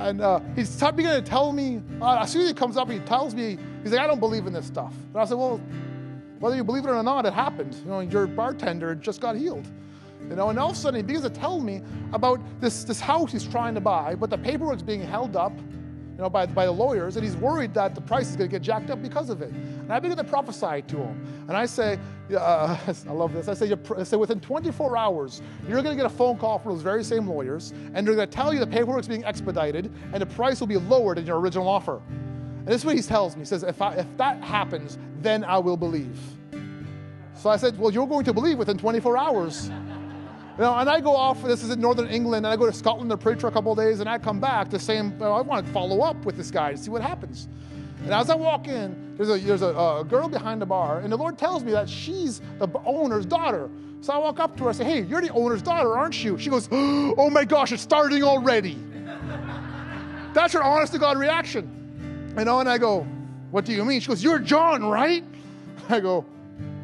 And 0.00 0.20
uh, 0.20 0.40
he's 0.56 0.74
beginning 0.80 1.22
to 1.22 1.30
tell 1.30 1.52
me, 1.52 1.80
uh, 2.00 2.22
as 2.22 2.32
soon 2.32 2.42
as 2.42 2.48
he 2.48 2.54
comes 2.54 2.76
up, 2.76 2.90
he 2.90 2.98
tells 3.00 3.36
me, 3.36 3.56
he's 3.84 3.92
like, 3.92 4.00
I 4.00 4.08
don't 4.08 4.18
believe 4.18 4.48
in 4.48 4.52
this 4.52 4.66
stuff. 4.66 4.94
And 5.12 5.22
I 5.22 5.24
said, 5.26 5.38
Well, 5.38 5.60
whether 6.40 6.56
you 6.56 6.64
believe 6.64 6.84
it 6.84 6.90
or 6.90 7.02
not, 7.04 7.24
it 7.24 7.32
happened. 7.32 7.76
You 7.84 7.90
know, 7.90 8.00
your 8.00 8.26
bartender 8.26 8.96
just 8.96 9.20
got 9.20 9.36
healed. 9.36 9.68
You 10.32 10.36
know, 10.36 10.48
and 10.48 10.58
all 10.58 10.70
of 10.70 10.76
a 10.76 10.78
sudden 10.78 10.96
he 10.96 11.02
begins 11.02 11.24
to 11.24 11.30
tell 11.30 11.60
me 11.60 11.82
about 12.14 12.40
this, 12.58 12.84
this 12.84 13.00
house 13.00 13.32
he's 13.32 13.46
trying 13.46 13.74
to 13.74 13.82
buy, 13.82 14.14
but 14.14 14.30
the 14.30 14.38
paperwork's 14.38 14.80
being 14.80 15.02
held 15.02 15.36
up, 15.36 15.52
you 15.54 16.16
know, 16.16 16.30
by, 16.30 16.46
by 16.46 16.64
the 16.64 16.72
lawyers, 16.72 17.16
and 17.16 17.24
he's 17.24 17.36
worried 17.36 17.74
that 17.74 17.94
the 17.94 18.00
price 18.00 18.30
is 18.30 18.36
going 18.36 18.48
to 18.48 18.50
get 18.50 18.62
jacked 18.62 18.88
up 18.88 19.02
because 19.02 19.28
of 19.28 19.42
it. 19.42 19.50
And 19.50 19.92
I 19.92 20.00
begin 20.00 20.16
to 20.16 20.24
prophesy 20.24 20.80
to 20.88 20.96
him. 20.96 21.44
And 21.48 21.54
I 21.54 21.66
say, 21.66 21.98
uh, 22.34 22.78
I 23.08 23.12
love 23.12 23.34
this. 23.34 23.46
I 23.46 23.52
say, 23.52 23.74
I 23.98 24.02
say, 24.04 24.16
within 24.16 24.40
24 24.40 24.96
hours, 24.96 25.42
you're 25.68 25.82
going 25.82 25.98
to 25.98 26.02
get 26.02 26.10
a 26.10 26.16
phone 26.16 26.38
call 26.38 26.58
from 26.58 26.72
those 26.72 26.82
very 26.82 27.04
same 27.04 27.28
lawyers, 27.28 27.74
and 27.92 28.06
they're 28.06 28.14
going 28.14 28.26
to 28.26 28.34
tell 28.34 28.54
you 28.54 28.58
the 28.58 28.66
paperwork's 28.66 29.08
being 29.08 29.26
expedited, 29.26 29.92
and 30.14 30.22
the 30.22 30.26
price 30.26 30.60
will 30.60 30.66
be 30.66 30.78
lower 30.78 31.14
than 31.14 31.26
your 31.26 31.40
original 31.40 31.68
offer. 31.68 32.00
And 32.08 32.68
this 32.68 32.76
is 32.76 32.84
what 32.86 32.96
he 32.96 33.02
tells 33.02 33.36
me. 33.36 33.42
He 33.42 33.46
says, 33.46 33.64
if, 33.64 33.82
I, 33.82 33.96
if 33.96 34.16
that 34.16 34.42
happens, 34.42 34.96
then 35.20 35.44
I 35.44 35.58
will 35.58 35.76
believe. 35.76 36.18
So 37.34 37.50
I 37.50 37.58
said, 37.58 37.76
well, 37.76 37.90
you're 37.90 38.06
going 38.06 38.24
to 38.24 38.32
believe 38.32 38.56
within 38.56 38.78
24 38.78 39.18
hours. 39.18 39.70
You 40.58 40.64
know, 40.64 40.74
and 40.76 40.88
I 40.88 41.00
go 41.00 41.16
off, 41.16 41.42
this 41.42 41.62
is 41.62 41.70
in 41.70 41.80
Northern 41.80 42.08
England, 42.08 42.44
and 42.44 42.52
I 42.52 42.56
go 42.56 42.66
to 42.66 42.72
Scotland 42.74 43.08
to 43.10 43.16
preach 43.16 43.40
for 43.40 43.46
a 43.46 43.50
couple 43.50 43.72
of 43.72 43.78
days, 43.78 44.00
and 44.00 44.08
I 44.08 44.18
come 44.18 44.38
back 44.38 44.68
the 44.68 44.78
same, 44.78 45.16
uh, 45.20 45.32
I 45.32 45.40
want 45.40 45.66
to 45.66 45.72
follow 45.72 46.00
up 46.00 46.26
with 46.26 46.36
this 46.36 46.50
guy 46.50 46.72
to 46.72 46.76
see 46.76 46.90
what 46.90 47.00
happens. 47.00 47.48
And 48.04 48.12
as 48.12 48.28
I 48.28 48.34
walk 48.34 48.68
in, 48.68 49.14
there's 49.16 49.30
a, 49.30 49.38
there's 49.38 49.62
a, 49.62 49.68
a 49.68 50.04
girl 50.06 50.28
behind 50.28 50.60
the 50.60 50.66
bar, 50.66 51.00
and 51.00 51.10
the 51.10 51.16
Lord 51.16 51.38
tells 51.38 51.64
me 51.64 51.72
that 51.72 51.88
she's 51.88 52.42
the 52.58 52.68
owner's 52.84 53.24
daughter. 53.24 53.70
So 54.02 54.12
I 54.12 54.18
walk 54.18 54.40
up 54.40 54.56
to 54.58 54.64
her, 54.64 54.70
I 54.70 54.72
say, 54.72 54.84
hey, 54.84 55.00
you're 55.02 55.22
the 55.22 55.30
owner's 55.30 55.62
daughter, 55.62 55.96
aren't 55.96 56.22
you? 56.22 56.36
She 56.36 56.50
goes, 56.50 56.68
oh 56.72 57.30
my 57.30 57.44
gosh, 57.44 57.72
it's 57.72 57.82
starting 57.82 58.22
already. 58.22 58.78
That's 60.34 60.52
her 60.52 60.62
honest 60.62 60.92
to 60.92 60.98
God 60.98 61.16
reaction. 61.16 62.34
You 62.36 62.44
know, 62.44 62.60
and 62.60 62.68
I 62.68 62.76
go, 62.76 63.06
what 63.52 63.64
do 63.64 63.72
you 63.72 63.84
mean? 63.86 64.00
She 64.00 64.08
goes, 64.08 64.22
you're 64.22 64.38
John, 64.38 64.84
right? 64.84 65.24
I 65.88 66.00
go, 66.00 66.26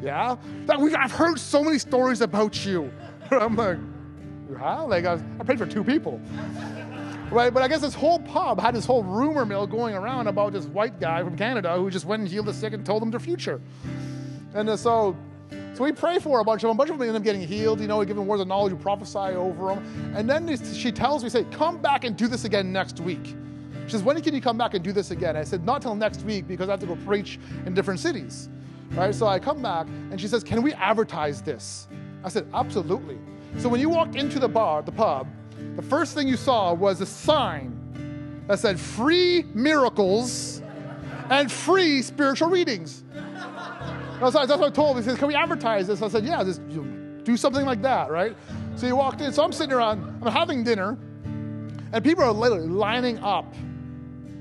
yeah. 0.01 0.37
I've 0.69 1.11
heard 1.11 1.39
so 1.39 1.63
many 1.63 1.77
stories 1.77 2.21
about 2.21 2.65
you. 2.65 2.91
I'm 3.41 3.55
like, 3.55 3.77
how? 4.57 4.87
Like, 4.87 5.05
I, 5.05 5.13
was, 5.13 5.23
I 5.39 5.43
prayed 5.43 5.59
for 5.59 5.65
two 5.65 5.83
people. 5.83 6.19
Right? 7.31 7.53
But 7.53 7.61
I 7.61 7.67
guess 7.67 7.81
this 7.81 7.93
whole 7.93 8.19
pub 8.19 8.59
had 8.59 8.73
this 8.73 8.85
whole 8.85 9.03
rumor 9.03 9.45
mill 9.45 9.67
going 9.67 9.93
around 9.93 10.27
about 10.27 10.51
this 10.51 10.65
white 10.65 10.99
guy 10.99 11.23
from 11.23 11.37
Canada 11.37 11.75
who 11.75 11.91
just 11.91 12.05
went 12.05 12.21
and 12.21 12.29
healed 12.29 12.47
the 12.47 12.53
sick 12.53 12.73
and 12.73 12.83
told 12.83 13.03
them 13.03 13.11
their 13.11 13.19
future. 13.19 13.61
And 14.55 14.67
uh, 14.67 14.75
so, 14.75 15.15
so 15.75 15.83
we 15.83 15.91
pray 15.91 16.17
for 16.17 16.39
a 16.39 16.43
bunch 16.43 16.63
of 16.63 16.69
them. 16.69 16.75
A 16.75 16.77
bunch 16.77 16.89
of 16.89 16.97
them 16.97 17.07
end 17.07 17.15
up 17.15 17.23
getting 17.23 17.45
healed. 17.45 17.81
You 17.81 17.87
know, 17.87 17.99
we 17.99 18.07
give 18.07 18.15
them 18.15 18.25
words 18.25 18.41
of 18.41 18.47
knowledge, 18.47 18.73
we 18.73 18.79
prophesy 18.79 19.35
over 19.35 19.75
them. 19.75 20.13
And 20.15 20.27
then 20.27 20.73
she 20.73 20.91
tells 20.91 21.23
me, 21.23 21.29
say, 21.29 21.43
come 21.51 21.77
back 21.77 22.03
and 22.03 22.17
do 22.17 22.27
this 22.27 22.45
again 22.45 22.73
next 22.73 22.99
week. 22.99 23.35
She 23.85 23.91
says, 23.91 24.01
when 24.03 24.19
can 24.21 24.33
you 24.33 24.41
come 24.41 24.57
back 24.57 24.73
and 24.73 24.83
do 24.83 24.91
this 24.91 25.11
again? 25.11 25.37
I 25.37 25.43
said, 25.43 25.63
not 25.65 25.83
till 25.83 25.95
next 25.95 26.23
week 26.23 26.47
because 26.47 26.67
I 26.67 26.73
have 26.73 26.79
to 26.79 26.87
go 26.87 26.95
preach 27.05 27.39
in 27.67 27.75
different 27.75 27.99
cities. 27.99 28.49
Right? 28.91 29.13
So 29.13 29.27
I 29.27 29.37
come 29.37 29.61
back 29.61 29.85
and 30.09 30.19
she 30.19 30.27
says, 30.27 30.43
can 30.43 30.63
we 30.63 30.73
advertise 30.73 31.43
this? 31.43 31.87
I 32.23 32.29
said, 32.29 32.47
absolutely. 32.53 33.17
So 33.57 33.69
when 33.69 33.79
you 33.79 33.89
walked 33.89 34.15
into 34.15 34.39
the 34.39 34.47
bar, 34.47 34.81
the 34.81 34.91
pub, 34.91 35.27
the 35.75 35.81
first 35.81 36.13
thing 36.13 36.27
you 36.27 36.37
saw 36.37 36.73
was 36.73 37.01
a 37.01 37.05
sign 37.05 38.43
that 38.47 38.59
said 38.59 38.79
free 38.79 39.45
miracles 39.53 40.61
and 41.29 41.51
free 41.51 42.01
spiritual 42.01 42.49
readings. 42.49 43.03
That's 44.19 44.33
what, 44.35 44.51
I 44.51 44.69
told 44.69 44.97
him. 44.97 45.03
He 45.03 45.09
said, 45.09 45.17
Can 45.17 45.27
we 45.27 45.35
advertise 45.35 45.87
this? 45.87 46.01
I 46.01 46.09
said, 46.09 46.25
Yeah, 46.25 46.43
just 46.43 46.61
do 47.23 47.37
something 47.37 47.65
like 47.65 47.81
that, 47.83 48.09
right? 48.09 48.35
So 48.75 48.87
he 48.87 48.93
walked 48.93 49.21
in. 49.21 49.31
So 49.31 49.43
I'm 49.43 49.51
sitting 49.51 49.73
around, 49.73 50.03
I'm 50.21 50.31
having 50.31 50.63
dinner, 50.63 50.97
and 51.93 52.03
people 52.03 52.23
are 52.23 52.31
literally 52.31 52.67
lining 52.67 53.19
up 53.19 53.53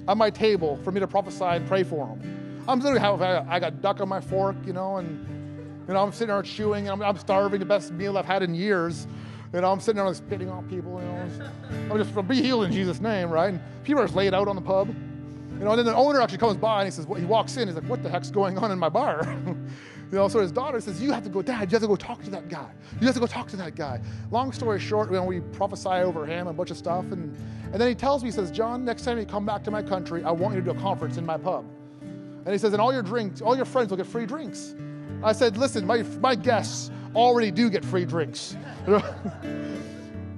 at 0.09 0.17
my 0.17 0.31
table 0.31 0.79
for 0.83 0.91
me 0.91 1.01
to 1.01 1.07
prophesy 1.07 1.45
and 1.45 1.67
pray 1.69 1.83
for 1.83 2.07
them. 2.07 2.65
I'm 2.67 2.81
literally 2.81 3.01
having, 3.01 3.49
I 3.49 3.61
got 3.61 3.81
duck 3.81 4.01
on 4.01 4.09
my 4.09 4.21
fork, 4.21 4.57
you 4.67 4.73
know, 4.73 4.97
and 4.97 5.38
you 5.89 5.95
know, 5.95 6.03
I'm 6.03 6.13
sitting 6.13 6.29
there 6.29 6.43
chewing, 6.43 6.89
and 6.89 7.03
I'm, 7.03 7.03
I'm 7.03 7.19
starving, 7.19 7.61
the 7.61 7.67
best 7.67 7.93
meal 7.93 8.19
I've 8.19 8.27
had 8.27 8.43
in 8.43 8.55
years. 8.55 9.07
You 9.55 9.63
know, 9.63 9.73
I'm 9.73 9.81
sitting 9.81 9.97
there 9.97 10.05
like 10.05 10.17
spitting 10.17 10.51
on 10.51 10.69
people, 10.69 11.01
you 11.01 11.09
know. 11.09 11.51
I'm 11.91 11.97
just 11.97 12.29
be 12.29 12.43
healed 12.43 12.65
in 12.65 12.73
Jesus' 12.73 13.01
name, 13.01 13.31
right? 13.31 13.55
And 13.55 13.61
people 13.85 14.03
are 14.03 14.05
just 14.05 14.15
laid 14.15 14.35
out 14.35 14.49
on 14.49 14.57
the 14.57 14.63
pub. 14.63 14.89
You 15.59 15.65
know, 15.65 15.71
and 15.71 15.79
then 15.79 15.87
the 15.87 15.97
owner 15.97 16.21
actually 16.21 16.39
comes 16.39 16.57
by 16.57 16.83
and 16.83 16.87
he 16.87 16.91
says, 16.93 17.07
well, 17.07 17.19
he 17.19 17.27
walks 17.27 17.57
in, 17.57 17.67
he's 17.67 17.75
like, 17.75 17.89
what 17.89 18.03
the 18.03 18.09
heck's 18.11 18.31
going 18.31 18.59
on 18.59 18.71
in 18.71 18.79
my 18.79 18.91
bar? 18.91 19.27
you 19.47 19.57
know, 20.13 20.29
so 20.29 20.41
his 20.41 20.53
daughter 20.53 20.81
says, 20.81 21.03
you 21.03 21.11
have 21.11 21.25
to 21.25 21.31
go, 21.31 21.43
Dad, 21.43 21.73
you 21.73 21.75
have 21.75 21.83
to 21.83 21.89
go 21.89 21.97
talk 21.97 22.23
to 22.23 22.31
that 22.31 22.49
guy. 22.49 22.69
You 23.01 23.07
have 23.07 23.15
to 23.15 23.21
go 23.21 23.27
talk 23.27 23.49
to 23.49 23.57
that 23.57 23.75
guy. 23.75 24.01
Long 24.31 24.53
story 24.53 24.79
short, 24.79 25.09
you 25.09 25.17
know, 25.17 25.25
we 25.25 25.41
prophesy 25.41 25.89
over 25.89 26.27
him 26.27 26.47
a 26.47 26.53
bunch 26.53 26.71
of 26.71 26.77
stuff. 26.77 27.07
And, 27.11 27.35
and 27.73 27.81
then 27.81 27.89
he 27.89 27.95
tells 27.95 28.23
me, 28.23 28.29
he 28.29 28.33
says, 28.33 28.53
John, 28.53 28.85
next 28.85 29.03
time 29.03 29.19
you 29.19 29.27
come 29.27 29.47
back 29.47 29.65
to 29.65 29.71
my 29.71 29.83
country, 29.83 30.23
I 30.23 30.31
want 30.31 30.55
you 30.55 30.61
to 30.61 30.73
do 30.73 30.79
a 30.79 30.81
conference 30.81 31.17
in 31.17 31.27
my 31.27 31.39
pub. 31.39 31.65
And 32.03 32.49
he 32.53 32.59
says, 32.59 32.73
and 32.73 32.81
all 32.81 32.93
your 32.93 33.03
drinks, 33.03 33.41
all 33.41 33.57
your 33.57 33.65
friends 33.65 33.91
will 33.91 33.97
get 33.97 34.07
free 34.07 34.27
drinks. 34.27 34.77
I 35.23 35.33
said, 35.33 35.57
listen, 35.57 35.87
my, 35.87 36.03
my 36.21 36.35
guests 36.35 36.91
already 37.15 37.51
do 37.51 37.71
get 37.71 37.85
free 37.85 38.05
drinks. 38.05 38.57
you 38.87 39.03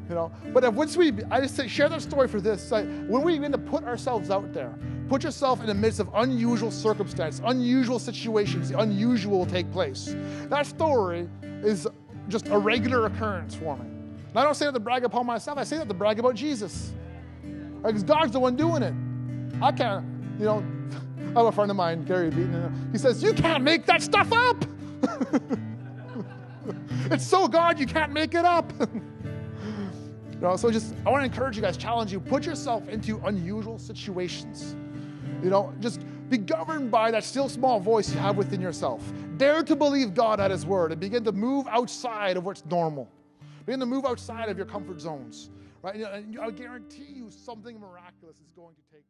know, 0.09 0.33
but 0.53 0.73
once 0.73 0.97
we, 0.97 1.13
I 1.31 1.41
just 1.41 1.57
say, 1.57 1.69
share 1.69 1.89
that 1.89 2.03
story 2.03 2.29
for 2.29 2.41
this. 2.41 2.71
Like, 2.71 2.87
when 3.07 3.23
we 3.23 3.35
begin 3.35 3.53
to 3.53 3.59
put 3.59 3.85
ourselves 3.85 4.31
out 4.31 4.53
there, 4.53 4.75
put 5.09 5.23
yourself 5.23 5.61
in 5.61 5.67
the 5.67 5.75
midst 5.75 6.01
of 6.01 6.09
unusual 6.15 6.71
circumstances, 6.71 7.43
unusual 7.45 7.99
situations, 7.99 8.71
the 8.71 8.79
unusual 8.79 9.41
will 9.41 9.47
take 9.47 9.71
place. 9.71 10.15
That 10.49 10.67
story 10.67 11.29
is 11.43 11.87
just 12.29 12.49
a 12.49 12.59
regular 12.59 13.07
occurrence 13.07 13.55
for 13.55 13.77
me. 13.77 13.85
And 13.85 14.39
I 14.39 14.45
don't 14.45 14.55
say 14.55 14.67
that 14.67 14.73
to 14.73 14.81
brag 14.81 15.05
upon 15.05 15.27
myself. 15.27 15.59
I 15.59 15.65
say 15.65 15.77
that 15.79 15.89
to 15.89 15.95
brag 15.95 16.19
about 16.19 16.37
Jesus. 16.37 16.93
Because 17.83 18.05
God's 18.05 18.33
the 18.33 18.41
one 18.41 18.57
doing 18.57 18.83
it. 18.83 18.95
I 19.61 19.73
can't, 19.73 20.05
you 20.39 20.45
know, 20.45 20.65
I 21.37 21.39
have 21.39 21.47
a 21.47 21.53
friend 21.53 21.71
of 21.71 21.77
mine, 21.77 22.05
Gary 22.05 22.31
Beaton, 22.31 22.89
he 22.91 22.99
says, 22.99 23.23
You 23.23 23.33
can't 23.33 23.63
make 23.63 23.87
that 23.87 24.03
stuff 24.03 24.33
up. 24.33 24.65
it's 27.11 27.25
so 27.25 27.47
God, 27.47 27.79
you 27.79 27.87
can't 27.87 28.13
make 28.13 28.35
it 28.35 28.45
up. 28.45 28.73
you 28.93 30.41
know, 30.41 30.57
so 30.57 30.73
just, 30.73 30.95
I 31.07 31.11
want 31.11 31.23
to 31.23 31.27
encourage 31.27 31.55
you 31.55 31.63
guys, 31.63 31.77
challenge 31.77 32.11
you, 32.11 32.19
put 32.19 32.45
yourself 32.45 32.89
into 32.89 33.21
unusual 33.25 33.79
situations. 33.79 34.75
You 35.41 35.51
know, 35.51 35.73
just 35.79 36.01
be 36.29 36.37
governed 36.37 36.91
by 36.91 37.13
that 37.13 37.23
still 37.23 37.49
small 37.49 37.79
voice 37.79 38.13
you 38.13 38.19
have 38.19 38.37
within 38.37 38.61
yourself. 38.61 39.01
Dare 39.37 39.63
to 39.63 39.77
believe 39.77 40.15
God 40.15 40.41
at 40.41 40.51
His 40.51 40.67
word 40.67 40.91
and 40.91 41.01
begin 41.01 41.23
to 41.25 41.33
move 41.33 41.69
outside 41.69 42.37
of 42.37 42.45
what's 42.45 42.65
normal. 42.67 43.09
Begin 43.67 43.79
to 43.79 43.87
move 43.87 44.05
outside 44.05 44.49
of 44.49 44.57
your 44.57 44.67
comfort 44.67 45.01
zones. 45.01 45.51
Right? 45.83 45.95
And 45.95 46.39
uh, 46.39 46.43
I 46.43 46.51
guarantee 46.51 47.07
you 47.09 47.31
something 47.31 47.79
miraculous 47.79 48.37
is 48.37 48.51
going 48.57 48.75
to 48.75 48.97
take. 48.97 49.05